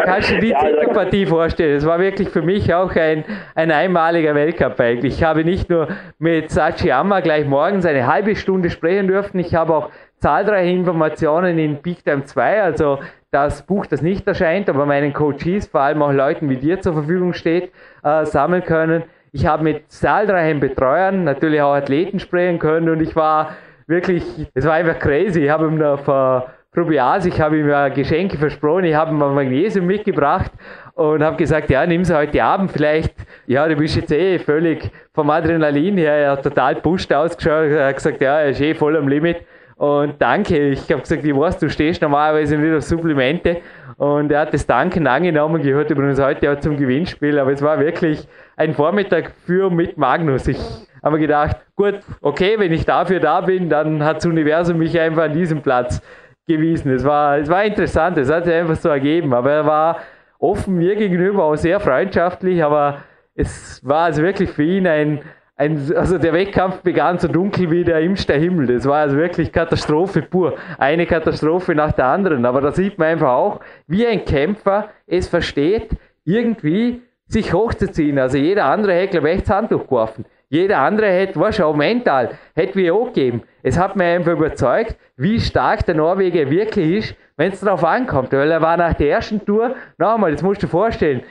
[0.03, 1.77] kannst du dir die ja, Partie vorstellen?
[1.77, 3.23] Es war wirklich für mich auch ein,
[3.55, 5.15] ein einmaliger Weltcup eigentlich.
[5.15, 5.87] Ich habe nicht nur
[6.19, 11.57] mit Sachi Amma gleich morgens eine halbe Stunde sprechen dürfen, ich habe auch zahlreiche Informationen
[11.57, 12.99] in Peak Time 2, also
[13.31, 16.93] das Buch, das nicht erscheint, aber meinen Coaches, vor allem auch Leuten wie dir zur
[16.93, 17.71] Verfügung steht,
[18.03, 19.03] äh, sammeln können.
[19.33, 23.55] Ich habe mit zahlreichen Betreuern, natürlich auch Athleten sprechen können und ich war
[23.87, 25.45] wirklich, es war einfach crazy.
[25.45, 29.17] Ich habe ihm da vor Probias, ich habe ihm ja Geschenke versprochen, ich habe ihm
[29.17, 30.51] Magnesium mitgebracht
[30.95, 33.13] und habe gesagt, ja, nimm sie heute Abend vielleicht.
[33.47, 37.87] Ja, du bist jetzt eh völlig vom Adrenalin her, er hat total pusht ausgeschaut, er
[37.87, 39.37] hat gesagt, ja, er ist eh voll am Limit.
[39.81, 43.61] Und danke, ich habe gesagt, ich weiß, du stehst normalerweise nicht auf Supplemente.
[43.97, 47.39] Und er hat das Danken angenommen, gehört übrigens heute auch zum Gewinnspiel.
[47.39, 48.27] Aber es war wirklich
[48.57, 50.47] ein Vormittag für mit Magnus.
[50.47, 50.59] Ich
[51.01, 54.99] habe mir gedacht, gut, okay, wenn ich dafür da bin, dann hat das Universum mich
[54.99, 55.99] einfach an diesem Platz
[56.47, 56.93] gewesen.
[56.93, 59.33] Es war, es war interessant, es hat sich einfach so ergeben.
[59.33, 59.97] Aber er war
[60.37, 62.99] offen mir gegenüber, auch sehr freundschaftlich, aber
[63.33, 65.21] es war also wirklich für ihn ein,
[65.61, 68.65] ein, also der Wettkampf begann so dunkel wie der Imster Himmel.
[68.65, 70.55] Das war also wirklich Katastrophe pur.
[70.79, 72.45] Eine Katastrophe nach der anderen.
[72.45, 75.89] Aber da sieht man einfach auch, wie ein Kämpfer es versteht,
[76.25, 78.17] irgendwie sich hochzuziehen.
[78.17, 80.25] Also jeder andere hätte, glaube ich, echt das Handtuch geworfen.
[80.49, 83.43] Jeder andere hätte, was auch mental, hätte wir auch gegeben.
[83.63, 88.33] Es hat mir einfach überzeugt, wie stark der Norweger wirklich ist, wenn es darauf ankommt.
[88.33, 91.21] Weil er war nach der ersten Tour, nochmal, das musst du dir vorstellen,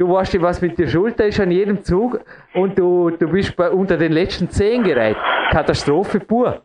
[0.00, 2.20] du weißt nicht, was mit der Schulter ist an jedem Zug
[2.54, 5.16] und du, du bist bei, unter den letzten zehn gereiht.
[5.50, 6.62] Katastrophe pur.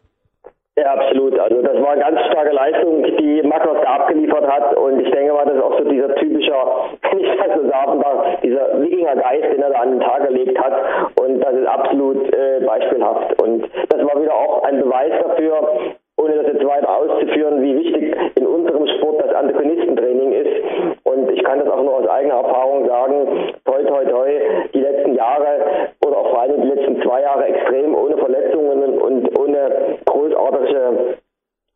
[0.77, 1.37] Ja, absolut.
[1.39, 5.33] Also das war eine ganz starke Leistung, die Magnus da abgeliefert hat und ich denke
[5.33, 6.51] mal, das ist auch so dieser typische,
[7.11, 10.57] wenn ich das so sagen darf, dieser Wikinger-Geist, den er da an den Tag gelegt
[10.59, 10.73] hat
[11.21, 16.35] und das ist absolut äh, beispielhaft und das war wieder auch ein Beweis dafür, ohne
[16.35, 20.63] das jetzt weiter auszuführen, wie wichtig in unserem Sport das Antagonistentraining ist.
[21.03, 24.29] Und ich kann das auch nur aus eigener Erfahrung sagen, toi toi toi,
[24.73, 29.39] die letzten Jahre oder auch vor allem die letzten zwei Jahre extrem ohne Verletzungen und
[29.39, 31.17] ohne großartige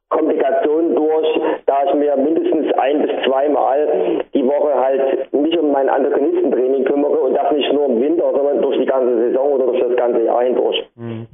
[0.10, 1.28] Komplikationen durch,
[1.66, 7.20] da ich mir mindestens ein bis zweimal die Woche halt mich um mein Antagonistentraining kümmere
[7.20, 10.24] und das nicht nur im Winter, sondern durch die ganze Saison oder durch das ganze
[10.24, 10.84] Jahr hindurch.
[10.96, 11.28] Mhm.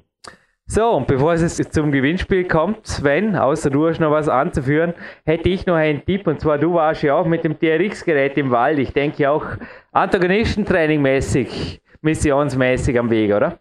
[0.68, 5.48] So, und bevor es zum Gewinnspiel kommt, Sven, außer du hast noch was anzuführen, hätte
[5.48, 6.26] ich noch einen Tipp.
[6.26, 8.80] Und zwar, du warst ja auch mit dem TRX-Gerät im Wald.
[8.80, 9.46] Ich denke auch
[9.94, 13.60] Antagonistentraining-mäßig, missionsmäßig am Weg, oder?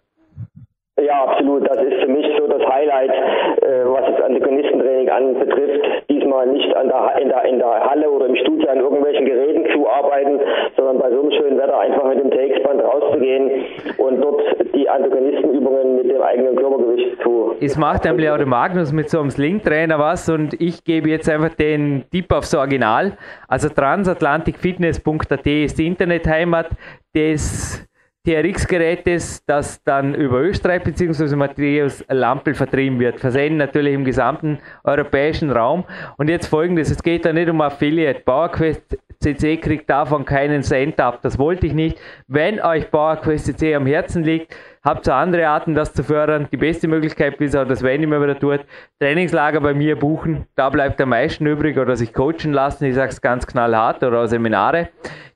[0.99, 1.69] Ja, absolut.
[1.69, 4.84] Das ist für mich so das Highlight, äh, was das Antagonistentraining
[5.15, 5.85] anbetrifft.
[6.09, 9.65] Diesmal nicht an der, in, der, in der Halle oder im Studio an irgendwelchen Geräten
[9.73, 10.41] zu arbeiten,
[10.77, 13.51] sondern bei so einem schönen Wetter einfach mit dem TX-Band rauszugehen
[13.99, 14.43] und dort
[14.75, 17.55] die Antagonistenübungen mit dem eigenen Körpergewicht zu.
[17.61, 21.29] Es macht nämlich auch der Magnus mit so einem Sling-Trainer was und ich gebe jetzt
[21.29, 23.13] einfach den Tipp aufs Original.
[23.49, 26.69] Also transatlantikfitness.at ist die Internetheimat
[27.15, 27.87] des
[28.27, 31.37] TRX-Gerätes, das dann über Österreich bzw.
[31.37, 33.21] Matthäus Lampel vertrieben wird.
[33.21, 35.85] Versenden natürlich im gesamten europäischen Raum.
[36.17, 38.21] Und jetzt folgendes, es geht da nicht um Affiliate.
[38.21, 41.21] PowerQuest CC kriegt davon keinen Cent ab.
[41.23, 41.99] Das wollte ich nicht.
[42.27, 46.49] Wenn euch PowerQuest CC am Herzen liegt, habt ihr andere Arten, das zu fördern.
[46.51, 48.61] Die beste Möglichkeit ist auch, dass wenn immer wieder tut,
[49.01, 50.47] Trainingslager bei mir buchen.
[50.57, 52.85] Da bleibt am meisten übrig oder sich coachen lassen.
[52.85, 54.89] Ich sage es ganz knallhart oder Seminare.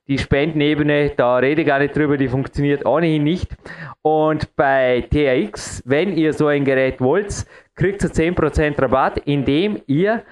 [0.09, 3.55] Die Spendenebene, da rede ich gar nicht drüber, die funktioniert ohnehin nicht.
[4.01, 7.45] Und bei TRX, wenn ihr so ein Gerät wollt,
[7.75, 10.23] kriegt ihr 10% Rabatt, indem ihr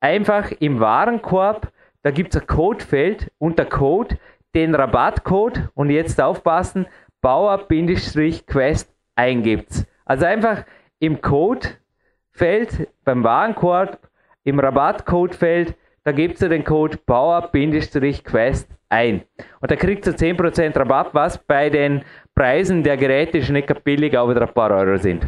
[0.00, 1.72] einfach im Warenkorb,
[2.02, 4.18] da gibt es ein Codefeld und der Code,
[4.54, 6.86] den Rabattcode und jetzt aufpassen,
[7.22, 9.86] Bauer-Quest eingibt.
[10.04, 10.64] Also einfach
[10.98, 13.98] im Codefeld beim Warenkorb,
[14.44, 19.22] im Rabattcodefeld, da gibt es den Code Bauer-Quest ein.
[19.60, 22.02] Und da kriegt ihr 10% Rabatt, was bei den
[22.34, 25.26] Preisen der Geräte schon nicht billig, aber ein paar Euro sind.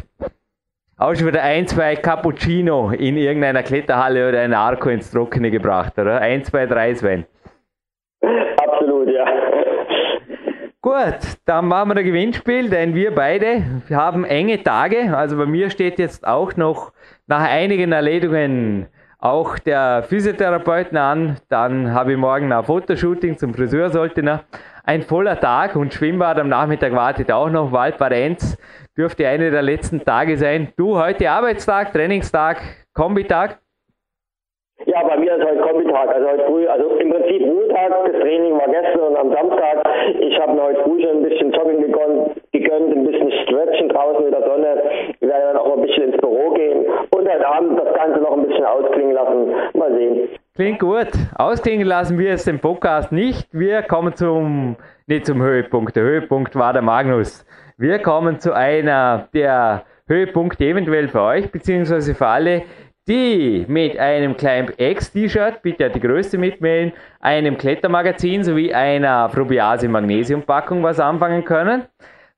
[0.97, 5.97] Auch schon wieder ein, zwei Cappuccino in irgendeiner Kletterhalle oder ein Arco ins Trockene gebracht,
[5.99, 6.19] oder?
[6.21, 7.25] Ein, zwei, drei, Sven.
[8.57, 9.25] Absolut, ja.
[10.81, 15.15] Gut, dann machen wir ein Gewinnspiel, denn wir beide haben enge Tage.
[15.15, 16.93] Also bei mir steht jetzt auch noch
[17.27, 18.87] nach einigen Erledigungen
[19.19, 21.37] auch der Physiotherapeuten an.
[21.49, 24.39] Dann habe ich morgen ein Fotoshooting zum Friseur sollte noch.
[24.83, 27.71] ein voller Tag und Schwimmbad am Nachmittag wartet auch noch.
[27.71, 28.57] Waldbarenz
[28.97, 30.69] dürfte eine der letzten Tage sein.
[30.77, 32.61] Du, heute Arbeitstag, Trainingstag,
[32.93, 33.59] Kombitag?
[34.85, 38.53] Ja, bei mir ist heute Kombitag, also heute früh, also im Prinzip Ruhetag, das Training
[38.53, 39.83] war gestern und am Samstag.
[40.19, 44.31] Ich habe heute früh schon ein bisschen Jogging gegönnt, gegönnt, ein bisschen Stretchen draußen in
[44.31, 44.81] der Sonne.
[45.19, 48.33] Ich werde dann auch ein bisschen ins Büro gehen und heute Abend das Ganze noch
[48.37, 49.51] ein bisschen ausklingen lassen.
[49.73, 50.29] Mal sehen.
[50.55, 51.07] Klingt gut.
[51.35, 53.47] Ausklingen lassen wir jetzt den Podcast nicht.
[53.51, 54.75] Wir kommen zum,
[55.05, 55.95] nicht zum Höhepunkt.
[55.95, 57.45] Der Höhepunkt war der Magnus.
[57.77, 62.63] Wir kommen zu einer der Höhepunkte eventuell für euch, beziehungsweise für alle,
[63.07, 69.87] die mit einem Climb X T-Shirt, bitte die Größe mitmelden, einem Klettermagazin sowie einer Probiase
[69.87, 71.83] Magnesium Packung was anfangen können,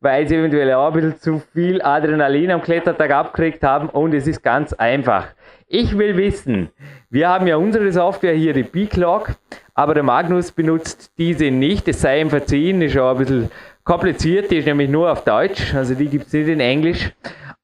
[0.01, 4.27] weil sie eventuell auch ein bisschen zu viel Adrenalin am Klettertag abgekriegt haben und es
[4.27, 5.27] ist ganz einfach.
[5.67, 6.69] Ich will wissen,
[7.09, 9.35] wir haben ja unsere Software hier, die B-Clock,
[9.73, 13.51] aber der Magnus benutzt diese nicht, es sei ihm verziehen, ist auch ein bisschen
[13.83, 17.11] kompliziert, die ist nämlich nur auf Deutsch, also die gibt es nicht in Englisch.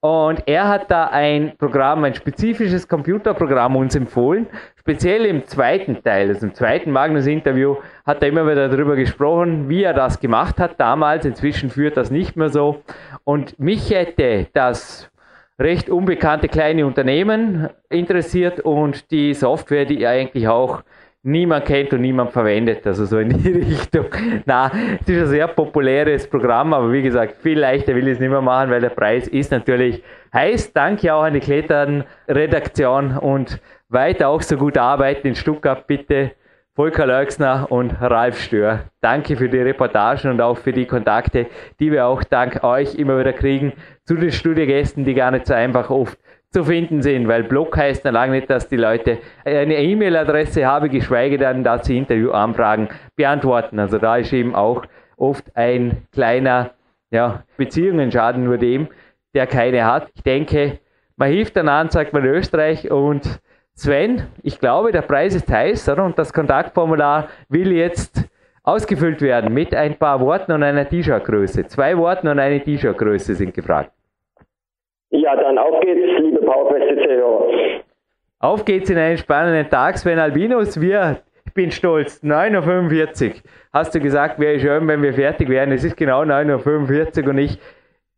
[0.02, 4.46] Und er hat da ein Programm, ein spezifisches Computerprogramm uns empfohlen.
[4.88, 9.82] Speziell im zweiten Teil, also im zweiten Magnus-Interview, hat er immer wieder darüber gesprochen, wie
[9.82, 11.26] er das gemacht hat damals.
[11.26, 12.84] Inzwischen führt das nicht mehr so.
[13.24, 15.10] Und mich hätte das
[15.58, 20.84] recht unbekannte kleine Unternehmen interessiert und die Software, die eigentlich auch
[21.24, 22.86] niemand kennt und niemand verwendet.
[22.86, 24.06] Also so in die Richtung.
[24.46, 24.72] Na,
[25.02, 28.30] es ist ein sehr populäres Programm, aber wie gesagt, viel leichter will ich es nicht
[28.30, 30.74] mehr machen, weil der Preis ist natürlich heiß.
[30.74, 33.60] Danke auch an die Klettern-Redaktion und
[33.96, 36.34] weiter auch so gut arbeiten in Stuttgart bitte.
[36.76, 38.82] Volker Leuxner und Ralf Stör.
[39.00, 41.48] Danke für die Reportagen und auch für die Kontakte,
[41.80, 43.72] die wir auch dank euch immer wieder kriegen
[44.04, 46.20] zu den Studiogästen, die gar nicht so einfach oft
[46.52, 50.90] zu finden sind, weil Blog heißt noch lange nicht, dass die Leute eine E-Mail-Adresse haben,
[50.90, 53.80] geschweige denn, dass sie Interviewanfragen beantworten.
[53.80, 54.84] Also da ist eben auch
[55.16, 56.72] oft ein kleiner
[57.10, 58.90] ja, Beziehungenschaden nur dem,
[59.34, 60.10] der keine hat.
[60.14, 60.80] Ich denke,
[61.16, 63.40] man hilft einander, sagt man in Österreich und
[63.78, 66.06] Sven, ich glaube, der Preis ist heiß, oder?
[66.06, 68.24] Und das Kontaktformular will jetzt
[68.64, 71.68] ausgefüllt werden mit ein paar Worten und einer T-Shirt-Größe.
[71.68, 73.92] Zwei Worten und eine T-Shirt-Größe sind gefragt.
[75.10, 77.82] Ja, dann auf geht's, liebe PowerQuest-Hörer.
[78.40, 80.80] Auf geht's in einen spannenden Tag, Sven Albinus.
[80.80, 83.34] Wir, ich bin stolz, 9.45 Uhr.
[83.74, 85.74] Hast du gesagt, wäre schön, wenn wir fertig wären.
[85.74, 87.60] Es ist genau 9.45 Uhr und ich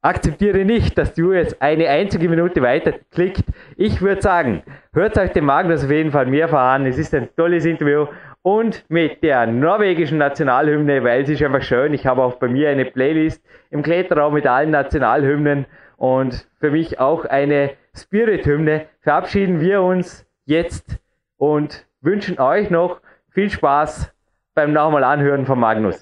[0.07, 3.43] akzeptiere nicht, dass du jetzt eine einzige Minute weiter klickt.
[3.75, 4.63] Ich würde sagen,
[4.93, 6.85] hört euch den Magnus auf jeden Fall mehrfach an.
[6.85, 8.07] Es ist ein tolles Interview
[8.41, 11.93] und mit der norwegischen Nationalhymne, weil es ist einfach schön.
[11.93, 15.65] Ich habe auch bei mir eine Playlist im Kletterraum mit allen Nationalhymnen
[15.97, 20.99] und für mich auch eine Spirit-Hymne, verabschieden wir uns jetzt
[21.35, 23.01] und wünschen euch noch
[23.31, 24.13] viel Spaß
[24.55, 26.01] beim nochmal Anhören von Magnus.